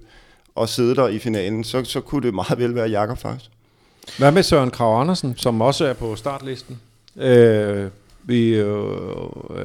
at 0.61 0.69
sidde 0.69 0.95
der 0.95 1.07
i 1.07 1.19
finalen, 1.19 1.63
så, 1.63 1.83
så 1.83 2.01
kunne 2.01 2.21
det 2.21 2.33
meget 2.33 2.59
vel 2.59 2.75
være 2.75 2.89
Jakob 2.89 3.17
faktisk. 3.17 3.51
Hvad 4.17 4.31
med 4.31 4.43
Søren 4.43 4.71
Krav 4.71 5.01
Andersen, 5.01 5.33
som 5.37 5.61
også 5.61 5.85
er 5.85 5.93
på 5.93 6.15
startlisten? 6.15 6.79
Øh, 7.17 7.87
vi, 8.29 8.55
øh, 8.55 8.75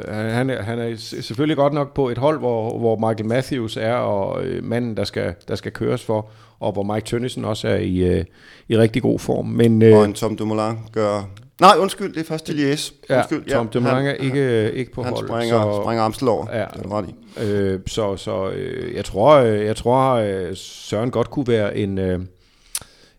han, 0.08 0.50
er, 0.50 0.62
han 0.62 0.78
er 0.78 0.96
selvfølgelig 0.96 1.56
godt 1.56 1.72
nok 1.72 1.94
på 1.94 2.08
et 2.08 2.18
hold, 2.18 2.38
hvor, 2.38 2.78
hvor 2.78 2.96
Michael 3.08 3.28
Matthews 3.28 3.76
er, 3.76 3.94
og 3.94 4.44
øh, 4.44 4.64
manden, 4.64 4.96
der 4.96 5.04
skal, 5.04 5.34
der 5.48 5.54
skal 5.54 5.72
køres 5.72 6.04
for, 6.04 6.28
og 6.60 6.72
hvor 6.72 6.82
Mike 6.94 7.04
Tønnesen 7.06 7.44
også 7.44 7.68
er 7.68 7.76
i, 7.76 7.96
øh, 7.98 8.24
i 8.68 8.78
rigtig 8.78 9.02
god 9.02 9.18
form. 9.18 9.46
Men, 9.46 9.82
Øh. 9.82 9.96
Og 9.96 10.02
øh, 10.02 10.08
en 10.08 10.14
Tom 10.14 10.36
Dumoulin 10.36 10.78
gør... 10.92 11.28
Nej, 11.60 11.74
undskyld, 11.78 12.14
det 12.14 12.20
er 12.20 12.24
først 12.24 12.46
til 12.46 12.54
Lies. 12.54 12.94
ja, 13.10 13.16
Undskyld, 13.16 13.44
Tom 13.50 13.68
Dumoulin 13.68 13.96
er 14.06 14.10
han- 14.10 14.20
ikke, 14.20 14.72
ikke 14.72 14.92
på 14.92 15.02
Han 15.02 15.12
hold. 15.12 15.26
springer, 15.28 15.62
så- 15.62 15.82
springer 15.82 16.04
Amstel 16.04 16.28
over. 16.28 16.46
Ja. 16.52 16.58
Ja. 16.58 16.64
Det 16.76 16.86
er 16.86 16.98
ret 16.98 17.08
i. 17.08 17.14
Øh, 17.44 17.80
så 17.86 18.16
så 18.16 18.50
øh, 18.50 18.94
jeg 18.94 19.04
tror, 19.04 19.34
øh, 19.36 19.64
jeg 19.64 19.76
tror 19.76 20.12
øh, 20.14 20.46
Søren 20.54 21.10
godt 21.10 21.30
kunne 21.30 21.48
være 21.48 21.76
en, 21.76 21.98
øh, 21.98 22.20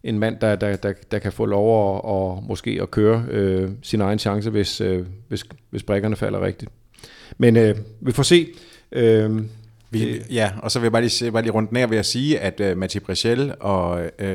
en 0.05 0.19
mand, 0.19 0.37
der, 0.41 0.55
der, 0.55 0.75
der, 0.75 0.93
der 1.11 1.19
kan 1.19 1.31
få 1.31 1.45
lov 1.45 1.95
at, 1.95 2.01
og 2.03 2.43
måske 2.47 2.79
at 2.81 2.91
køre 2.91 3.25
øh, 3.29 3.69
sin 3.81 4.01
egen 4.01 4.19
chance, 4.19 4.49
hvis, 4.49 4.81
øh, 4.81 5.05
hvis, 5.27 5.43
hvis 5.69 5.83
brækkerne 5.83 6.15
falder 6.15 6.41
rigtigt. 6.41 6.71
Men 7.37 7.57
øh, 7.57 7.75
vi 8.01 8.11
får 8.11 8.23
se. 8.23 8.47
Øh, 8.91 9.41
Vi, 9.91 10.21
ja, 10.31 10.51
og 10.61 10.71
så 10.71 10.79
vil 10.79 10.85
jeg 10.85 10.91
bare 10.91 11.01
lige, 11.01 11.31
bare 11.31 11.41
lige 11.41 11.51
rundt 11.53 11.71
ned 11.71 11.87
ved 11.87 11.97
at 11.97 12.05
sige, 12.05 12.39
at 12.39 12.61
uh, 12.71 12.77
Mathieu 12.77 13.03
Brechel 13.05 13.53
og 13.59 13.99
uh, 14.21 14.27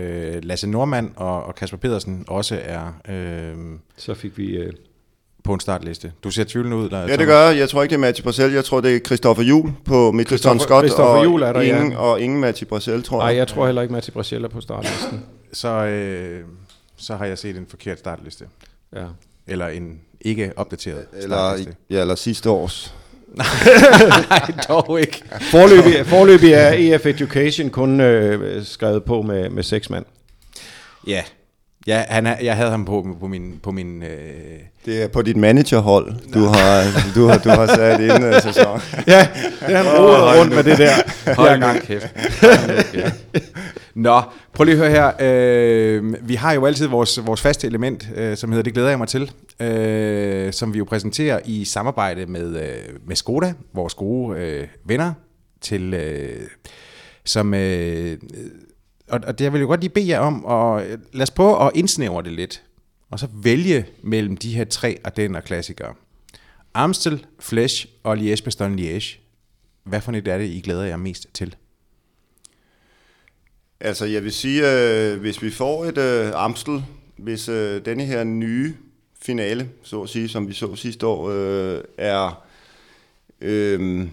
Lasse 0.42 0.66
Normand 0.70 1.10
og, 1.16 1.44
og 1.44 1.54
Kasper 1.54 1.76
Pedersen 1.78 2.24
også 2.28 2.58
er 2.64 2.94
uh, 3.08 3.78
så 3.96 4.14
fik 4.14 4.38
vi... 4.38 4.46
Øh, 4.56 4.72
på 5.44 5.54
en 5.54 5.60
startliste. 5.60 6.12
Du 6.24 6.30
ser 6.30 6.44
tvivlende 6.44 6.76
ud, 6.76 6.88
der, 6.88 7.00
Ja, 7.00 7.16
det 7.16 7.26
gør 7.26 7.48
jeg. 7.48 7.58
Jeg 7.58 7.68
tror 7.68 7.82
ikke, 7.82 7.90
det 7.90 7.96
er 7.96 8.00
Mathieu 8.00 8.24
Bracel. 8.24 8.52
Jeg 8.52 8.64
tror, 8.64 8.80
det 8.80 8.96
er 8.96 9.00
Christopher 9.00 9.44
Juhl 9.44 9.72
på 9.84 10.10
Christopher- 10.28 10.58
Scott. 10.58 10.84
Christopher 10.86 11.18
og 11.18 11.24
Juhl 11.24 11.42
er 11.42 11.52
der, 11.52 11.60
ja. 11.60 11.76
ingen, 11.78 11.92
Og 11.96 12.20
ingen 12.20 12.40
Mathieu 12.40 12.68
Bracel, 12.68 13.02
tror 13.02 13.18
nej, 13.18 13.26
jeg. 13.26 13.36
jeg 13.36 13.48
tror 13.48 13.66
heller 13.66 13.82
ikke, 13.82 13.92
Matti 13.92 14.10
Brachel 14.10 14.44
er 14.44 14.48
på 14.48 14.60
startlisten. 14.60 15.22
Så, 15.53 15.68
øh, 15.68 16.44
så 16.96 17.16
har 17.16 17.24
jeg 17.26 17.38
set 17.38 17.57
en 17.57 17.66
forkert 17.70 17.98
startliste. 17.98 18.44
Ja. 18.96 19.05
Eller 19.46 19.68
en 19.68 20.01
ikke 20.20 20.53
opdateret 20.57 21.05
Eller, 21.12 21.36
startliste. 21.36 21.74
ja, 21.90 22.01
eller 22.01 22.14
sidste 22.14 22.51
års. 22.51 22.94
Nej, 23.34 23.46
dog 24.68 25.01
ikke. 25.01 25.22
Forløbig, 25.40 26.07
forløbig 26.07 26.53
er 26.53 26.72
EF 26.94 27.07
Education 27.07 27.70
kun 27.70 28.01
øh, 28.01 28.64
skrevet 28.64 29.05
på 29.05 29.22
med, 29.22 29.51
med 29.51 29.62
seks 29.62 29.90
mand. 29.90 30.05
Ja, 31.07 31.22
ja 31.86 32.05
han, 32.09 32.26
er- 32.26 32.40
jeg 32.42 32.57
havde 32.57 32.70
ham 32.70 32.84
på, 32.84 33.16
på 33.20 33.26
min... 33.26 33.61
På 33.62 33.70
min 33.70 34.03
øh, 34.03 34.59
Det 34.84 35.03
er 35.03 35.09
på 35.09 35.22
dit 35.22 35.36
managerhold, 35.36 36.14
du 36.34 36.40
har, 36.44 36.84
du 37.14 37.26
har, 37.26 37.38
du 37.38 37.48
har 37.48 37.66
sat 37.66 38.01
ind 38.01 38.24
uh, 38.36 38.42
sæson. 38.42 38.80
Ja, 39.07 39.28
det 39.66 39.74
er 39.74 39.82
han 39.82 39.98
rodet 39.98 40.40
rundt 40.40 40.55
med 40.55 40.64
det 40.64 40.78
der. 40.78 41.34
Hold 41.34 41.59
nu 41.61 41.80
kæft. 41.84 42.07
Hold 42.40 42.76
nu 42.76 42.82
kæft. 42.92 43.14
Nå, 43.95 44.22
prøv 44.53 44.64
lige 44.64 44.72
at 44.72 44.78
høre 44.78 44.91
her. 44.91 45.12
Øh, 45.20 46.28
vi 46.28 46.34
har 46.34 46.53
jo 46.53 46.66
altid 46.66 46.86
vores, 46.86 47.26
vores 47.26 47.41
faste 47.41 47.66
element, 47.66 48.09
øh, 48.16 48.36
som 48.36 48.51
hedder 48.51 48.62
Det 48.62 48.72
glæder 48.72 48.88
jeg 48.88 48.99
mig 48.99 49.09
til, 49.09 49.32
øh, 49.61 50.53
som 50.53 50.72
vi 50.74 50.78
jo 50.78 50.84
præsenterer 50.84 51.41
i 51.45 51.64
samarbejde 51.64 52.26
med, 52.26 52.62
øh, 52.62 52.99
med 53.07 53.16
Skoda, 53.16 53.55
vores 53.72 53.95
gode 53.95 54.38
øh, 54.41 54.68
venner, 54.84 55.12
til, 55.61 55.95
øh, 55.95 56.41
som, 57.24 57.55
øh, 57.55 58.18
og, 59.09 59.20
og 59.26 59.38
det 59.38 59.45
jeg 59.45 59.53
vil 59.53 59.61
jo 59.61 59.66
godt 59.66 59.80
lige 59.80 59.91
bede 59.91 60.09
jer 60.09 60.18
om, 60.18 60.45
og 60.45 60.82
øh, 60.82 60.99
lad 61.12 61.22
os 61.22 61.30
prøve 61.30 61.66
at 61.66 61.70
indsnævre 61.74 62.22
det 62.22 62.32
lidt, 62.32 62.62
og 63.11 63.18
så 63.18 63.28
vælge 63.43 63.86
mellem 64.03 64.36
de 64.36 64.55
her 64.55 64.64
tre 64.64 64.99
Ardenner 65.05 65.41
klassikere. 65.41 65.95
Amstel, 66.74 67.26
Flesh 67.41 67.86
og 68.03 68.16
Liège-Bastogne-Liège. 68.16 69.18
Hvad 69.84 70.01
for 70.01 70.12
et 70.12 70.28
er 70.28 70.38
det, 70.38 70.45
I 70.45 70.61
glæder 70.61 70.84
jer 70.84 70.97
mest 70.97 71.26
til? 71.34 71.57
Altså, 73.80 74.04
jeg 74.04 74.24
vil 74.24 74.32
sige, 74.32 74.62
øh, 74.70 75.20
hvis 75.20 75.42
vi 75.42 75.50
får 75.50 75.84
et 75.84 75.98
øh, 75.98 76.30
Amstel, 76.34 76.84
hvis 77.16 77.48
øh, 77.48 77.84
denne 77.84 78.04
her 78.04 78.24
nye 78.24 78.74
finale, 79.22 79.68
så 79.82 80.02
at 80.02 80.08
sige, 80.08 80.28
som 80.28 80.48
vi 80.48 80.52
så 80.52 80.76
sidste 80.76 81.06
år, 81.06 81.30
øh, 81.30 81.80
er, 81.98 82.42
øh, 83.40 84.06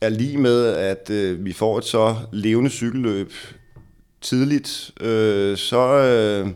er 0.00 0.08
lige 0.08 0.38
med, 0.38 0.66
at 0.66 1.10
øh, 1.10 1.44
vi 1.44 1.52
får 1.52 1.78
et 1.78 1.84
så 1.84 2.16
levende 2.32 2.70
cykelløb 2.70 3.32
tidligt, 4.20 4.90
øh, 5.00 5.56
så 5.56 5.88
øh, 5.88 6.50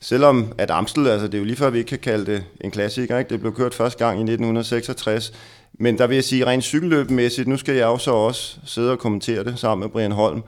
selvom 0.00 0.52
at 0.58 0.70
Amstel, 0.70 1.06
altså 1.06 1.26
det 1.26 1.34
er 1.34 1.38
jo 1.38 1.44
lige 1.44 1.56
før, 1.56 1.70
vi 1.70 1.78
ikke 1.78 1.88
kan 1.88 1.98
kalde 1.98 2.32
det 2.32 2.44
en 2.60 2.70
klassiker, 2.70 3.18
ikke? 3.18 3.30
det 3.30 3.40
blev 3.40 3.54
kørt 3.54 3.74
første 3.74 4.04
gang 4.04 4.18
i 4.18 4.22
1966, 4.22 5.32
men 5.72 5.98
der 5.98 6.06
vil 6.06 6.14
jeg 6.14 6.24
sige, 6.24 6.46
rent 6.46 6.64
cykelløbmæssigt, 6.64 7.48
nu 7.48 7.56
skal 7.56 7.74
jeg 7.74 7.84
jo 7.84 7.98
så 7.98 8.10
også 8.10 8.58
sidde 8.66 8.90
og 8.90 8.98
kommentere 8.98 9.44
det 9.44 9.58
sammen 9.58 9.84
med 9.84 9.90
Brian 9.92 10.12
Holm, 10.12 10.42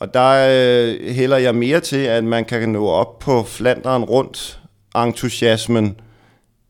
og 0.00 0.14
der 0.14 0.48
øh, 0.50 1.14
hælder 1.14 1.36
jeg 1.36 1.54
mere 1.54 1.80
til, 1.80 1.96
at 1.96 2.24
man 2.24 2.44
kan 2.44 2.68
nå 2.68 2.86
op 2.86 3.18
på 3.18 3.42
Flanderen 3.42 4.04
rundt 4.04 4.60
entusiasmen 4.96 5.96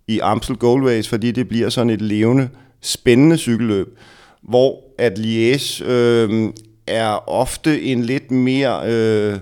i 0.07 0.19
Amstel 0.19 0.57
Gold 0.57 0.89
Race, 0.89 1.09
fordi 1.09 1.31
det 1.31 1.49
bliver 1.49 1.69
sådan 1.69 1.91
et 1.91 2.03
levende, 2.03 2.49
spændende 2.81 3.37
cykelløb, 3.37 3.99
hvor 4.43 4.81
at 4.99 5.19
Liège 5.19 5.85
øh, 5.85 6.53
er 6.87 7.29
ofte 7.29 7.83
en 7.83 8.05
lidt 8.05 8.31
mere 8.31 8.81
øh, 8.93 9.39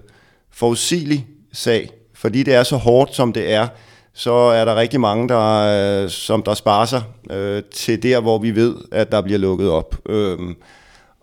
forudsigelig 0.53 1.27
sag, 1.53 1.91
fordi 2.15 2.43
det 2.43 2.55
er 2.55 2.63
så 2.63 2.77
hårdt, 2.77 3.15
som 3.15 3.33
det 3.33 3.53
er, 3.53 3.69
så 4.15 4.33
er 4.33 4.65
der 4.65 4.77
rigtig 4.77 5.01
mange, 5.01 5.29
der, 5.29 6.03
øh, 6.05 6.11
som 6.11 6.43
der 6.43 6.55
sparer 6.55 6.87
sig 6.87 7.03
øh, 7.31 7.63
til 7.75 8.03
der, 8.03 8.21
hvor 8.21 8.39
vi 8.39 8.55
ved, 8.55 8.75
at 8.93 9.13
der 9.13 9.21
bliver 9.21 9.39
lukket 9.39 9.71
op. 9.71 9.97
Øh, 10.09 10.39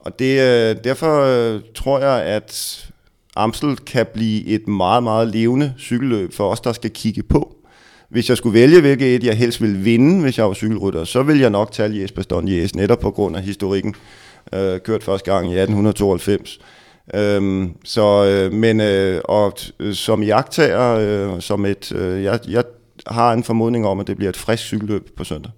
og 0.06 0.20
det, 0.20 0.40
øh, 0.42 0.76
derfor 0.84 1.22
øh, 1.22 1.62
tror 1.76 2.00
jeg, 2.00 2.24
at 2.24 2.80
Amstel 3.36 3.76
kan 3.76 4.06
blive 4.14 4.46
et 4.46 4.68
meget, 4.68 5.04
meget 5.04 5.28
levende 5.28 5.74
cykelløb 5.80 6.34
for 6.34 6.50
os, 6.50 6.62
der 6.62 6.74
skal 6.74 6.92
kigge 6.92 7.24
på. 7.24 7.56
Hvis 8.10 8.30
jeg 8.30 8.38
skulle 8.38 8.60
vælge, 8.60 8.82
hvilket 8.82 9.16
et 9.16 9.24
jeg 9.24 9.38
helst 9.38 9.62
vil 9.62 9.86
vinde, 9.86 10.22
hvis 10.22 10.38
jeg 10.38 10.48
var 10.48 10.54
cykelrytter, 10.54 11.04
så 11.04 11.24
vil 11.24 11.40
jeg 11.40 11.50
nok 11.50 11.72
tage 11.72 12.02
Jesper 12.02 12.16
Bastogne 12.16 12.70
netop 12.76 13.00
på 13.00 13.12
grund 13.12 13.38
af 13.38 13.44
historikken. 13.44 13.96
Øh, 14.54 14.80
kørt 14.80 15.04
første 15.04 15.32
gang 15.32 15.46
i 15.46 15.58
1892. 15.58 16.60
Øhm, 17.14 17.76
så, 17.84 18.26
øh, 18.26 18.54
men 18.54 18.82
øh, 18.82 19.22
og 19.26 19.54
t- 19.60 19.72
øh, 19.80 19.94
som 19.94 20.24
jagttager, 20.24 20.96
øh, 20.96 21.42
som 21.42 21.66
et, 21.66 21.92
øh, 21.92 22.24
jeg, 22.24 22.40
jeg 22.48 22.64
har 23.08 23.34
en 23.34 23.44
formodning 23.44 23.88
om, 23.88 24.00
at 24.00 24.08
det 24.08 24.18
bliver 24.18 24.30
et 24.30 24.38
frisk 24.38 24.64
cykelløb 24.64 25.16
på 25.18 25.24
søndag. 25.24 25.52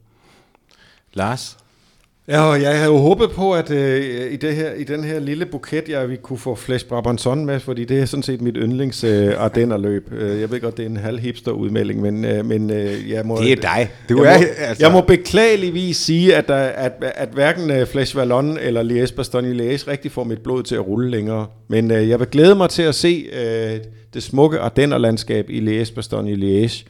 Lars? 1.14 1.58
Ja, 2.28 2.42
og 2.42 2.62
jeg 2.62 2.78
havde 2.78 2.92
jo 2.92 2.98
håbet 2.98 3.32
på, 3.32 3.54
at 3.54 3.72
øh, 3.72 4.34
i, 4.34 4.36
det 4.36 4.56
her, 4.56 4.74
i 4.74 4.84
den 4.84 5.04
her 5.04 5.20
lille 5.20 5.46
buket, 5.46 5.90
jeg 5.90 6.10
vi 6.10 6.16
kunne 6.16 6.40
få 6.40 6.56
Flash 6.56 6.86
Brabanson 6.86 7.46
med, 7.46 7.60
fordi 7.60 7.86
det 7.86 8.00
er 8.00 8.06
sådan 8.06 8.24
set 8.24 8.42
mit 8.42 8.56
yndlings 8.60 9.04
øh, 9.04 9.34
Ardenner-løb. 9.38 10.12
Øh, 10.12 10.42
jeg 10.42 10.52
ved 10.52 10.62
godt, 10.62 10.78
det 10.78 10.86
er 10.86 10.90
en 10.90 10.98
halv 10.98 11.20
hipster 11.20 11.52
udmelding, 11.52 12.02
men, 12.02 12.26
øh, 12.26 12.46
men 12.46 12.70
øh, 12.70 13.10
jeg 13.10 13.26
må... 13.26 13.38
Det 13.42 13.52
er 13.52 13.56
dig. 13.56 13.90
Du 14.10 14.24
jeg, 14.24 14.36
er, 14.36 14.38
må, 14.40 14.46
altså- 14.58 14.86
jeg 14.86 14.92
må 14.92 15.02
beklageligvis 15.02 15.98
sige, 15.98 16.36
at, 16.36 16.48
der, 16.48 16.56
at, 16.56 16.92
at 17.02 17.30
hverken 17.34 17.72
øh, 17.72 17.88
Flash 17.88 18.18
Vallon 18.18 18.58
eller 18.62 18.84
Liège 18.84 19.16
Bastogne 19.16 19.52
Liège 19.54 19.88
rigtig 19.88 20.12
får 20.12 20.24
mit 20.24 20.40
blod 20.40 20.64
til 20.64 20.76
at 20.76 20.88
rulle 20.88 21.12
længere. 21.12 21.48
Men 21.68 21.92
øh, 21.92 22.10
jeg 22.10 22.20
vil 22.20 22.28
glæde 22.28 22.56
mig 22.56 22.70
til 22.70 22.84
at 22.84 22.96
se 22.96 23.26
øh, 23.34 23.80
det 24.14 24.24
smukke 24.24 24.60
Ardenner-landskab 24.60 25.50
i 25.50 25.60
Liège 25.60 25.96
Bastogne 25.96 26.34
Liège. 26.34 26.86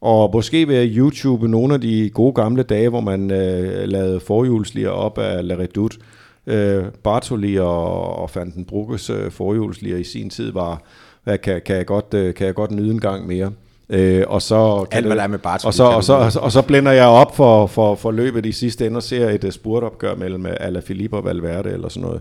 Og 0.00 0.30
måske 0.32 0.68
ved 0.68 0.96
YouTube 0.96 1.48
nogle 1.48 1.74
af 1.74 1.80
de 1.80 2.10
gode 2.10 2.32
gamle 2.32 2.62
dage, 2.62 2.88
hvor 2.88 3.00
man 3.00 3.30
øh, 3.30 3.88
lavede 3.88 4.20
forhjulslier 4.20 4.90
op 4.90 5.18
af 5.18 5.48
La 5.48 5.54
Redoute. 5.54 5.98
Øh, 6.46 6.84
Bartoli 7.02 7.58
og, 7.58 8.16
og 8.16 8.30
Fanden 8.30 8.64
Bruges 8.64 9.10
øh, 9.10 9.30
forhjulslier 9.30 9.96
i 9.96 10.04
sin 10.04 10.30
tid 10.30 10.52
var, 10.52 10.82
hvad, 11.24 11.38
kan, 11.38 11.62
kan, 11.66 11.76
jeg 11.76 11.86
godt, 11.86 12.14
øh, 12.14 12.34
kan 12.34 12.46
jeg 12.46 12.54
godt 12.54 12.70
nyde 12.70 12.90
en 12.90 13.00
gang 13.00 13.26
mere. 13.26 13.52
Øh, 13.90 14.24
og 14.26 14.42
så 14.42 14.86
Alt, 14.90 15.06
hvad 15.06 15.16
der 15.16 15.22
er 15.22 15.26
med 15.26 15.38
Bartoli, 15.38 15.68
og 15.68 15.74
så, 15.74 15.84
og, 15.84 16.04
så, 16.04 16.12
og, 16.12 16.32
så, 16.32 16.38
og 16.38 16.52
så 16.52 16.62
blænder 16.62 16.92
jeg 16.92 17.06
op 17.06 17.36
for, 17.36 17.66
for, 17.66 17.94
for 17.94 18.10
løbet 18.10 18.46
i 18.46 18.52
sidste 18.52 18.86
ende 18.86 18.96
og 18.96 19.02
ser 19.02 19.30
et 19.30 19.44
uh, 19.44 19.50
spurtopgør 19.50 20.14
mellem 20.14 20.44
uh, 20.44 20.50
Alaphilippe 20.60 21.16
og 21.16 21.24
Valverde 21.24 21.70
eller 21.70 21.88
sådan 21.88 22.02
noget. 22.02 22.20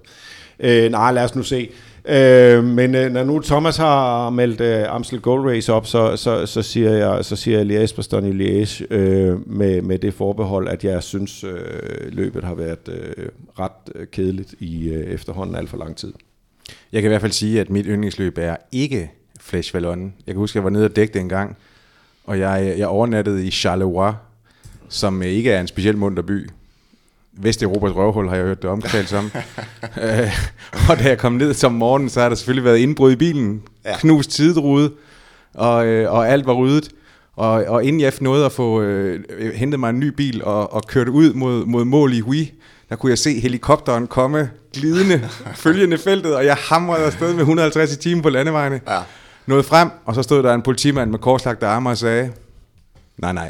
Øh, 0.60 0.92
nej, 0.92 1.12
lad 1.12 1.24
os 1.24 1.36
nu 1.36 1.44
se. 1.44 1.70
Øh, 2.10 2.64
men 2.64 2.96
øh, 2.96 3.12
når 3.12 3.24
nu 3.24 3.42
Thomas 3.42 3.78
har 3.78 4.30
meldt 4.30 4.62
øh, 4.62 4.96
Amstel 4.96 5.22
Gold 5.22 5.50
Race 5.50 5.74
op, 5.74 5.88
så, 5.88 6.16
så, 6.16 6.46
så 6.46 6.62
siger 6.62 6.92
jeg, 6.92 7.26
så 7.26 7.36
siger 7.36 7.58
jeg 7.58 7.84
Liège 7.84 7.96
Bastogne 7.96 8.30
Liège 8.30 8.86
øh, 8.90 9.50
med, 9.50 9.82
med 9.82 10.00
det 10.00 10.14
forbehold, 10.14 10.68
at 10.68 10.84
jeg 10.84 11.04
synes, 11.04 11.44
øh, 11.44 11.52
løbet 12.10 12.44
har 12.44 12.56
været 12.56 12.90
øh, 12.90 13.26
ret 13.60 13.72
øh, 13.96 14.08
kedeligt 14.08 14.56
i 14.60 14.90
øh, 14.90 15.06
efterhånden 15.06 15.56
alt 15.56 15.70
for 15.70 15.78
lang 15.78 15.96
tid. 15.96 16.14
Jeg 16.92 17.02
kan 17.02 17.10
i 17.10 17.12
hvert 17.12 17.22
fald 17.22 17.32
sige, 17.32 17.62
at 17.62 17.70
mit 17.70 17.86
yndlingsløb 17.90 18.38
er 18.38 18.56
ikke 18.72 19.12
Flesh 19.48 19.74
Vallon. 19.74 20.14
Jeg 20.28 20.36
kan 20.36 20.40
huske, 20.40 20.58
jeg 20.58 20.64
var 20.64 20.70
nede 20.70 20.86
og 20.86 20.96
dække 20.96 21.14
det 21.14 21.20
en 21.20 21.30
gang, 21.30 21.58
og 22.24 22.40
jeg, 22.40 22.76
jeg 22.78 22.88
overnattede 22.88 23.46
i 23.46 23.52
Charleroi, 23.52 24.12
som 24.90 25.22
ikke 25.22 25.52
er 25.52 25.62
en 25.62 25.68
speciel 25.68 25.98
munter 25.98 26.24
by. 26.24 26.50
Vesteuropas 27.34 27.96
røvhul 27.96 28.30
har 28.30 28.36
jeg 28.36 28.46
hørt 28.46 28.62
det 28.62 28.70
omtalt 28.70 29.10
som. 29.10 29.32
øh, 30.04 30.32
og 30.90 31.00
da 31.00 31.04
jeg 31.04 31.18
kom 31.18 31.34
ned 31.34 31.54
som 31.54 31.74
morgen, 31.74 32.10
så 32.10 32.22
har 32.22 32.30
der 32.30 32.36
selvfølgelig 32.36 32.64
været 32.64 32.78
indbrud 32.78 33.12
i 33.12 33.16
bilen, 33.16 33.64
ja. 33.86 33.98
Knust 33.98 34.34
sidrude, 34.34 34.92
og, 35.54 35.86
øh, 35.86 36.12
og 36.14 36.30
alt 36.30 36.46
var 36.46 36.54
ryddet. 36.54 36.90
Og, 37.36 37.52
og 37.52 37.84
inden 37.84 38.02
jeg 38.02 38.14
nåede 38.22 38.46
at 38.46 38.52
få 38.52 38.82
øh, 38.82 39.20
hentet 39.56 39.80
mig 39.80 39.90
en 39.90 40.00
ny 40.00 40.08
bil 40.08 40.44
og, 40.44 40.74
og 40.74 40.84
kørt 40.88 41.08
ud 41.08 41.34
mod, 41.34 41.66
mod 41.66 41.86
mål 41.86 42.14
i 42.14 42.20
Hui, 42.20 42.52
der 42.90 42.96
kunne 42.96 43.10
jeg 43.10 43.18
se 43.18 43.40
helikopteren 43.40 44.08
komme 44.08 44.50
glidende, 44.74 45.30
følgende 45.66 45.98
feltet, 45.98 46.36
og 46.36 46.46
jeg 46.46 46.56
hamrede 46.56 47.06
afsted 47.06 47.34
med 47.34 47.40
150 47.40 47.94
i 47.94 47.98
timen 47.98 48.22
på 48.22 48.30
landevejene. 48.30 48.82
Ja. 48.88 49.00
Nåede 49.48 49.64
frem, 49.64 49.90
og 50.06 50.16
så 50.16 50.24
stod 50.24 50.44
der 50.44 50.54
en 50.54 50.62
politimand 50.62 51.12
med 51.12 51.20
korslagte 51.20 51.66
arme 51.66 51.90
og 51.90 51.98
sagde, 51.98 52.32
nej, 53.18 53.34
nej, 53.34 53.50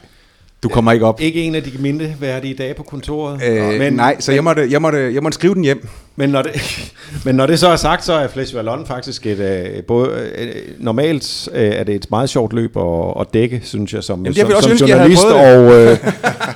du 0.64 0.70
kommer 0.70 0.92
ikke 0.92 1.06
op. 1.06 1.22
Ikke 1.22 1.44
en 1.44 1.56
af 1.56 1.64
de 1.64 1.72
mindre 1.80 2.14
værdige 2.20 2.54
dage 2.54 2.74
på 2.74 2.84
kontoret. 2.84 3.42
Øh, 3.44 3.80
men, 3.80 3.94
nej, 3.94 4.16
så 4.20 4.32
jeg 4.32 4.44
måtte, 4.44 4.72
jeg, 4.72 4.82
måtte, 4.82 5.14
jeg 5.14 5.24
måtte 5.24 5.36
skrive 5.36 5.56
den 5.56 5.64
hjem. 5.64 5.88
Men 6.20 6.30
når, 6.30 6.42
det, 6.42 6.52
men 7.26 7.36
når 7.36 7.46
det 7.46 7.60
så 7.60 7.68
er 7.68 7.76
sagt, 7.76 8.06
så 8.06 8.14
er 8.14 8.28
Flesh 8.28 8.56
Vallon 8.56 8.86
faktisk 8.86 9.26
et, 9.26 9.40
øh, 9.40 9.84
både, 9.84 10.32
øh, 10.38 10.56
normalt 10.80 11.50
øh, 11.54 11.62
er 11.62 11.84
det 11.84 11.96
et 11.96 12.08
meget 12.10 12.30
sjovt 12.30 12.54
løb 12.54 12.78
at, 12.78 13.14
at 13.20 13.34
dække, 13.34 13.62
synes 13.64 13.94
jeg, 13.94 14.04
som, 14.04 14.20
Jamen, 14.20 14.36
som, 14.36 14.48
jeg 14.48 14.56
også 14.56 14.70
som 14.70 14.72
ønske, 14.72 14.90
jeg 14.90 14.98
journalist. 14.98 15.26
Og, 15.26 15.74
øh, 15.74 15.98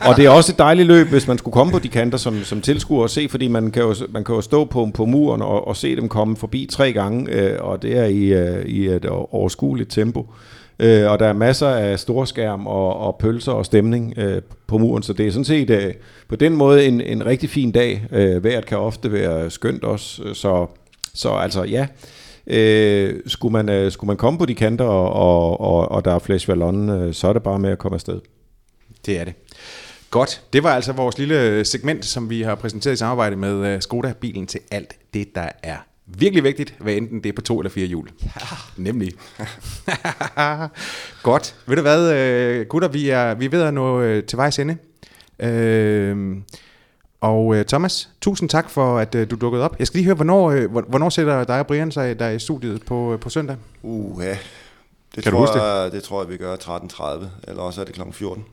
og 0.09 0.17
det 0.17 0.25
er 0.25 0.29
også 0.29 0.51
et 0.51 0.57
dejligt 0.57 0.87
løb, 0.87 1.07
hvis 1.07 1.27
man 1.27 1.37
skulle 1.37 1.53
komme 1.53 1.73
på 1.73 1.79
de 1.79 1.87
kanter 1.87 2.17
som, 2.17 2.43
som 2.43 2.61
tilskuer 2.61 3.03
og 3.03 3.09
se, 3.09 3.27
fordi 3.29 3.47
man 3.47 3.71
kan 3.71 3.83
jo, 3.83 3.95
man 4.09 4.23
kan 4.23 4.35
jo 4.35 4.41
stå 4.41 4.65
på, 4.65 4.89
på 4.93 5.05
muren 5.05 5.41
og, 5.41 5.67
og 5.67 5.75
se 5.75 5.95
dem 5.95 6.09
komme 6.09 6.37
forbi 6.37 6.67
tre 6.71 6.93
gange, 6.93 7.31
øh, 7.31 7.57
og 7.59 7.81
det 7.81 7.97
er 7.97 8.05
i, 8.05 8.25
øh, 8.25 8.65
i 8.65 8.85
et 8.85 9.05
overskueligt 9.31 9.91
tempo. 9.91 10.27
Øh, 10.81 11.11
og 11.11 11.19
der 11.19 11.27
er 11.27 11.33
masser 11.33 11.67
af 11.67 11.99
storskærm 11.99 12.67
og, 12.67 12.97
og 12.97 13.15
pølser 13.19 13.51
og 13.51 13.65
stemning 13.65 14.13
øh, 14.17 14.41
på 14.67 14.77
muren, 14.77 15.03
så 15.03 15.13
det 15.13 15.27
er 15.27 15.31
sådan 15.31 15.45
set 15.45 15.69
øh, 15.69 15.93
på 16.27 16.35
den 16.35 16.55
måde 16.55 16.85
en, 16.85 17.01
en 17.01 17.25
rigtig 17.25 17.49
fin 17.49 17.71
dag. 17.71 18.05
Øh, 18.11 18.43
vejret 18.43 18.65
kan 18.65 18.77
ofte 18.77 19.11
være 19.11 19.49
skønt 19.49 19.83
også, 19.83 20.23
øh, 20.23 20.35
så, 20.35 20.67
så 21.13 21.29
altså 21.29 21.63
ja, 21.63 21.87
øh, 22.47 23.19
skulle, 23.27 23.51
man, 23.51 23.69
øh, 23.69 23.91
skulle 23.91 24.07
man 24.07 24.17
komme 24.17 24.39
på 24.39 24.45
de 24.45 24.55
kanter, 24.55 24.85
og, 24.85 25.13
og, 25.13 25.61
og, 25.61 25.91
og 25.91 26.05
der 26.05 26.15
er 26.15 26.19
Flash 26.19 26.49
Vallon, 26.49 26.89
øh, 26.89 27.13
så 27.13 27.27
er 27.27 27.33
det 27.33 27.43
bare 27.43 27.59
med 27.59 27.71
at 27.71 27.77
komme 27.77 27.95
afsted. 27.95 28.19
Det 29.05 29.19
er 29.19 29.23
det. 29.23 29.33
Godt. 30.11 30.41
Det 30.53 30.63
var 30.63 30.69
altså 30.75 30.93
vores 30.93 31.17
lille 31.17 31.65
segment, 31.65 32.05
som 32.05 32.29
vi 32.29 32.41
har 32.41 32.55
præsenteret 32.55 32.93
i 32.93 32.97
samarbejde 32.97 33.35
med 33.35 33.67
øh, 33.67 33.81
Skoda, 33.81 34.13
bilen 34.21 34.47
til 34.47 34.59
alt 34.71 34.95
det, 35.13 35.35
der 35.35 35.49
er 35.63 35.77
virkelig 36.17 36.43
vigtigt, 36.43 36.75
hvad 36.79 36.93
enten 36.93 37.23
det 37.23 37.29
er 37.29 37.33
på 37.33 37.41
to 37.41 37.59
eller 37.59 37.69
fire 37.69 37.87
hjul. 37.87 38.09
Ja. 38.23 38.29
Nemlig. 38.77 39.11
Godt. 41.23 41.55
Ved 41.65 41.75
du 41.75 41.81
hvad, 41.81 42.13
øh, 42.13 42.65
gutter, 42.65 42.87
vi 42.89 43.09
er, 43.09 43.33
vi 43.33 43.45
er 43.45 43.49
ved 43.49 43.61
at 43.61 43.73
nå 43.73 44.01
øh, 44.01 44.23
til 44.23 44.37
vejs 44.37 44.59
ende. 44.59 44.77
Øh, 45.39 46.35
og 47.21 47.55
øh, 47.55 47.65
Thomas, 47.65 48.09
tusind 48.21 48.49
tak 48.49 48.69
for, 48.69 48.97
at 48.97 49.15
øh, 49.15 49.29
du 49.29 49.35
dukkede 49.35 49.63
op. 49.63 49.75
Jeg 49.79 49.87
skal 49.87 49.97
lige 49.97 50.05
høre, 50.05 50.15
hvornår, 50.15 50.51
øh, 50.51 50.71
hvor- 50.71 50.85
hvornår 50.87 51.09
sætter 51.09 51.43
dig 51.43 51.59
og 51.59 51.67
Brian 51.67 51.91
sig 51.91 52.19
der 52.19 52.29
i 52.29 52.39
studiet 52.39 52.85
på, 52.85 53.13
øh, 53.13 53.19
på 53.19 53.29
søndag? 53.29 53.55
Uh, 53.81 54.23
ja. 54.23 54.37
Det, 55.15 55.23
Kan 55.23 55.31
du 55.31 55.37
tror 55.37 55.39
huske 55.47 55.61
jeg, 55.61 55.91
det 55.91 56.03
tror 56.03 56.21
jeg, 56.23 56.29
vi 56.29 56.37
gør 56.37 56.55
13.30, 56.55 57.25
eller 57.47 57.61
også 57.61 57.81
er 57.81 57.85
det 57.85 57.93
kl. 57.95 58.01
14. 58.11 58.45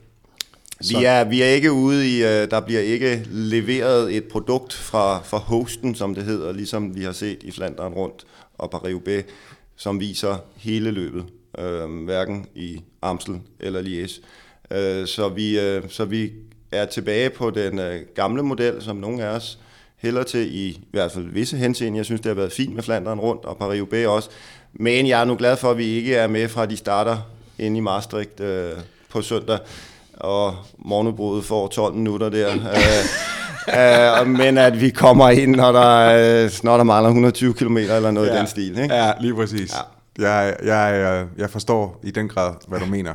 Vi 0.81 1.05
er, 1.05 1.25
vi 1.25 1.43
er 1.43 1.47
ikke 1.47 1.73
ude 1.73 2.09
i, 2.09 2.23
øh, 2.23 2.51
der 2.51 2.61
bliver 2.61 2.81
ikke 2.81 3.23
leveret 3.31 4.17
et 4.17 4.25
produkt 4.25 4.73
fra, 4.73 5.23
fra 5.23 5.39
hosten, 5.39 5.95
som 5.95 6.15
det 6.15 6.25
hedder, 6.25 6.53
ligesom 6.53 6.97
vi 6.97 7.03
har 7.03 7.13
set 7.13 7.43
i 7.43 7.51
Flandern 7.51 7.93
rundt 7.93 8.27
og 8.59 8.75
Paris-Roubaix, 8.75 9.23
som 9.77 10.01
viser 10.01 10.37
hele 10.57 10.91
løbet, 10.91 11.25
øh, 11.59 12.05
hverken 12.05 12.47
i 12.55 12.81
Amstel 13.03 13.41
eller 13.61 13.83
Liège. 13.83 14.23
Øh, 14.77 15.07
så, 15.07 15.29
vi, 15.29 15.61
øh, 15.61 15.83
så 15.89 16.05
vi 16.05 16.33
er 16.73 16.85
tilbage 16.85 17.31
på 17.31 17.51
den 17.51 17.79
øh, 17.79 18.01
gamle 18.15 18.43
model, 18.43 18.83
som 18.83 18.97
nogle 18.97 19.25
af 19.25 19.29
os 19.29 19.59
hælder 19.97 20.23
til 20.23 20.55
i, 20.55 20.69
i 20.69 20.89
hvert 20.91 21.13
fald 21.13 21.25
visse 21.25 21.57
henseende. 21.57 21.97
Jeg 21.97 22.05
synes, 22.05 22.21
det 22.21 22.29
har 22.29 22.35
været 22.35 22.53
fint 22.53 22.75
med 22.75 22.83
Flandern 22.83 23.21
rundt 23.21 23.45
og 23.45 23.57
Paris-Roubaix 23.61 24.07
også. 24.07 24.31
Men 24.73 25.07
jeg 25.07 25.21
er 25.21 25.25
nu 25.25 25.37
glad 25.37 25.57
for, 25.57 25.71
at 25.71 25.79
vi 25.79 25.85
ikke 25.85 26.15
er 26.15 26.27
med 26.27 26.49
fra 26.49 26.67
de 26.67 26.77
starter 26.77 27.19
inde 27.59 27.77
i 27.77 27.81
Maastricht 27.81 28.41
øh, 28.41 28.73
på 29.09 29.23
søndag 29.23 29.59
og 30.21 30.55
morgenudbruddet 30.79 31.45
får 31.45 31.69
12 31.69 31.95
minutter 31.95 32.29
der. 32.29 32.49
øh, 33.69 34.21
øh, 34.21 34.29
men 34.29 34.59
at 34.59 34.81
vi 34.81 34.91
kommer 34.91 35.29
ind, 35.31 35.57
når 35.57 35.73
der, 35.73 36.45
øh, 36.45 36.51
når 36.63 36.77
der 36.77 36.85
mangler 36.85 37.09
120 37.09 37.55
km 37.55 37.77
eller 37.77 38.11
noget 38.11 38.29
ja. 38.29 38.35
i 38.35 38.39
den 38.39 38.47
stil. 38.47 38.79
Ikke? 38.79 38.95
Ja, 38.95 39.13
lige 39.21 39.35
præcis. 39.35 39.75
Ja. 40.19 40.29
Jeg, 40.29 40.57
jeg, 40.65 41.25
jeg 41.39 41.51
forstår 41.51 42.01
i 42.03 42.11
den 42.11 42.29
grad, 42.29 42.55
hvad 42.69 42.81
du 42.81 42.87
mener. 42.87 43.15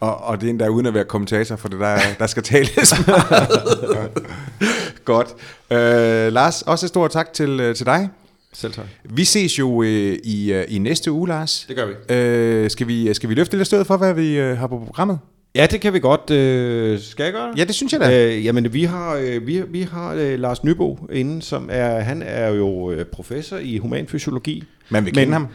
Og, 0.00 0.24
og 0.24 0.40
det 0.40 0.46
er 0.46 0.50
endda 0.50 0.68
uden 0.68 0.86
at 0.86 0.94
være 0.94 1.04
kommentator, 1.04 1.56
for 1.56 1.68
det 1.68 1.80
der, 1.80 1.98
der 2.18 2.26
skal 2.26 2.42
tales 2.42 3.06
meget. 3.06 4.10
Godt. 5.04 5.28
Øh, 5.70 6.32
Lars, 6.32 6.62
også 6.62 6.86
et 6.86 6.88
stort 6.88 7.10
tak 7.10 7.32
til, 7.32 7.60
øh, 7.60 7.74
til 7.76 7.86
dig. 7.86 8.08
Selv 8.52 8.72
tak. 8.72 8.84
Vi 9.04 9.24
ses 9.24 9.58
jo 9.58 9.82
øh, 9.82 10.18
i, 10.24 10.52
øh, 10.52 10.64
i 10.68 10.78
næste 10.78 11.12
uge, 11.12 11.28
Lars. 11.28 11.64
Det 11.68 11.76
gør 11.76 11.86
vi. 11.86 12.14
Øh, 12.14 12.70
skal 12.70 12.88
vi. 12.88 13.14
Skal 13.14 13.28
vi 13.28 13.34
løfte 13.34 13.56
lidt 13.56 13.66
stød 13.66 13.84
for, 13.84 13.96
hvad 13.96 14.14
vi 14.14 14.38
øh, 14.38 14.58
har 14.58 14.66
på 14.66 14.82
programmet? 14.86 15.18
Ja, 15.54 15.66
det 15.70 15.80
kan 15.80 15.92
vi 15.92 16.00
godt. 16.00 16.30
Øh, 16.30 17.00
skal 17.00 17.24
jeg 17.24 17.32
gøre 17.32 17.50
det? 17.50 17.58
Ja, 17.58 17.64
det 17.64 17.74
synes 17.74 17.92
jeg 17.92 18.00
da. 18.00 18.26
Øh, 18.26 18.44
jamen, 18.44 18.72
vi 18.72 18.84
har, 18.84 19.14
øh, 19.14 19.46
vi, 19.46 19.62
vi 19.68 19.82
har 19.82 20.14
øh, 20.14 20.38
Lars 20.38 20.64
Nybo 20.64 20.98
inde, 21.12 21.42
som 21.42 21.68
er, 21.72 22.00
han 22.00 22.22
er 22.22 22.48
jo 22.48 22.90
øh, 22.90 23.04
professor 23.04 23.56
i 23.56 23.78
humanfysiologi. 23.78 24.64
Man 24.88 25.04
vil 25.04 25.12
kende 25.12 25.32
ham, 25.32 25.48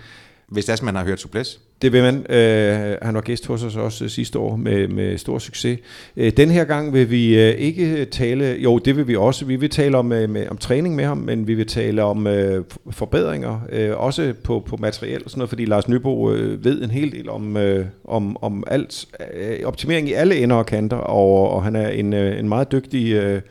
hvis 0.47 0.65
det 0.65 0.71
er, 0.71 0.75
som 0.75 0.85
man 0.85 0.95
har 0.95 1.05
hørt 1.05 1.19
Suples. 1.19 1.59
Det 1.81 1.93
vil 1.93 2.03
man. 2.03 2.25
Øh, 2.29 2.97
han 3.01 3.15
var 3.15 3.21
gæst 3.21 3.47
hos 3.47 3.63
os 3.63 3.75
også 3.75 4.09
sidste 4.09 4.39
år 4.39 4.55
med, 4.55 4.87
med 4.87 5.17
stor 5.17 5.39
succes. 5.39 5.79
Øh, 6.17 6.31
den 6.37 6.51
her 6.51 6.63
gang 6.63 6.93
vil 6.93 7.11
vi 7.11 7.39
øh, 7.39 7.55
ikke 7.55 8.05
tale, 8.05 8.45
jo 8.59 8.77
det 8.77 8.97
vil 8.97 9.07
vi 9.07 9.15
også, 9.15 9.45
vi 9.45 9.55
vil 9.55 9.69
tale 9.69 9.97
om, 9.97 10.11
øh, 10.11 10.29
med, 10.29 10.47
om 10.49 10.57
træning 10.57 10.95
med 10.95 11.05
ham, 11.05 11.17
men 11.17 11.47
vi 11.47 11.53
vil 11.53 11.67
tale 11.67 12.03
om 12.03 12.27
øh, 12.27 12.63
forbedringer, 12.91 13.59
øh, 13.71 13.97
også 13.97 14.33
på, 14.43 14.63
på 14.65 14.77
materiel 14.77 15.23
og 15.23 15.29
sådan 15.29 15.39
noget, 15.39 15.49
fordi 15.49 15.65
Lars 15.65 15.87
Nybo 15.87 16.31
øh, 16.31 16.65
ved 16.65 16.83
en 16.83 16.91
hel 16.91 17.11
del 17.11 17.29
om, 17.29 17.57
øh, 17.57 17.85
om, 18.03 18.43
om 18.43 18.63
alt, 18.67 19.05
øh, 19.33 19.57
optimering 19.65 20.09
i 20.09 20.13
alle 20.13 20.37
ender 20.37 20.55
og 20.55 20.65
kanter, 20.65 20.97
og, 20.97 21.49
og 21.49 21.63
han 21.63 21.75
er 21.75 21.89
en, 21.89 22.13
øh, 22.13 22.39
en 22.39 22.49
meget 22.49 22.71
dygtig 22.71 23.13
øh, 23.13 23.41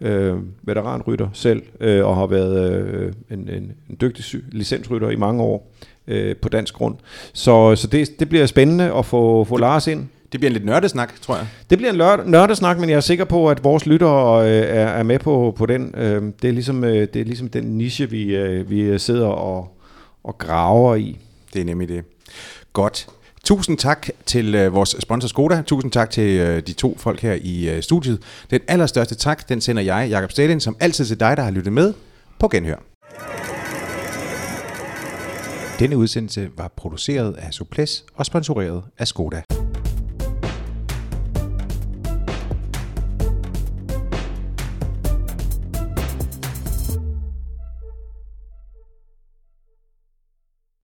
øh, 0.00 0.34
veteranrytter 0.62 1.28
selv, 1.32 1.62
øh, 1.80 2.06
og 2.06 2.16
har 2.16 2.26
været 2.26 2.84
øh, 2.84 3.12
en, 3.30 3.38
en, 3.48 3.72
en 3.90 3.96
dygtig 4.00 4.24
licensrytter 4.52 5.10
i 5.10 5.16
mange 5.16 5.42
år 5.42 5.72
øh, 6.08 6.36
på 6.36 6.48
dansk 6.48 6.74
grund. 6.74 6.94
Så, 7.32 7.76
så 7.76 7.86
det, 7.86 8.18
det 8.18 8.28
bliver 8.28 8.46
spændende 8.46 8.92
at 8.94 9.06
få, 9.06 9.44
få 9.44 9.56
Lars 9.56 9.86
ind. 9.86 10.06
Det 10.32 10.40
bliver 10.40 10.48
en 10.50 10.52
lidt 10.52 10.64
nørdesnak, 10.64 11.20
tror 11.20 11.36
jeg. 11.36 11.46
Det 11.70 11.78
bliver 11.78 11.92
en 11.92 12.00
lør- 12.00 12.26
nørdesnak, 12.30 12.78
men 12.78 12.90
jeg 12.90 12.96
er 12.96 13.00
sikker 13.00 13.24
på, 13.24 13.50
at 13.50 13.64
vores 13.64 13.86
lyttere 13.86 14.46
øh, 14.46 14.62
er, 14.62 14.86
er 14.86 15.02
med 15.02 15.18
på, 15.18 15.54
på 15.56 15.66
den. 15.66 15.94
Øh, 15.96 16.22
det, 16.42 16.48
er 16.48 16.52
ligesom, 16.52 16.84
øh, 16.84 17.08
det 17.14 17.16
er 17.16 17.24
ligesom 17.24 17.48
den 17.48 17.64
niche, 17.64 18.10
vi, 18.10 18.36
øh, 18.36 18.70
vi 18.70 18.98
sidder 18.98 19.26
og, 19.26 19.78
og 20.24 20.38
graver 20.38 20.94
i. 20.94 21.18
Det 21.52 21.60
er 21.60 21.64
nemlig 21.64 21.88
det. 21.88 22.04
Godt. 22.72 23.06
Tusind 23.44 23.78
tak 23.78 24.08
til 24.26 24.54
øh, 24.54 24.74
vores 24.74 24.96
sponsor 25.00 25.28
Skoda. 25.28 25.62
Tusind 25.66 25.92
tak 25.92 26.10
til 26.10 26.40
øh, 26.40 26.62
de 26.66 26.72
to 26.72 26.96
folk 26.98 27.20
her 27.20 27.36
i 27.42 27.68
øh, 27.68 27.82
studiet. 27.82 28.18
Den 28.50 28.60
allerstørste 28.68 29.14
tak, 29.14 29.48
den 29.48 29.60
sender 29.60 29.82
jeg, 29.82 30.08
Jakob 30.10 30.30
Stalin, 30.30 30.60
som 30.60 30.76
altid 30.80 31.04
til 31.04 31.20
dig, 31.20 31.36
der 31.36 31.42
har 31.42 31.50
lyttet 31.50 31.72
med 31.72 31.94
på 32.38 32.48
Genhør. 32.48 32.82
Denne 35.78 35.96
udsendelse 35.96 36.50
var 36.56 36.68
produceret 36.76 37.32
af 37.34 37.52
Suples 37.52 38.04
og 38.14 38.26
sponsoreret 38.26 38.82
af 38.98 39.08
Skoda. 39.08 39.42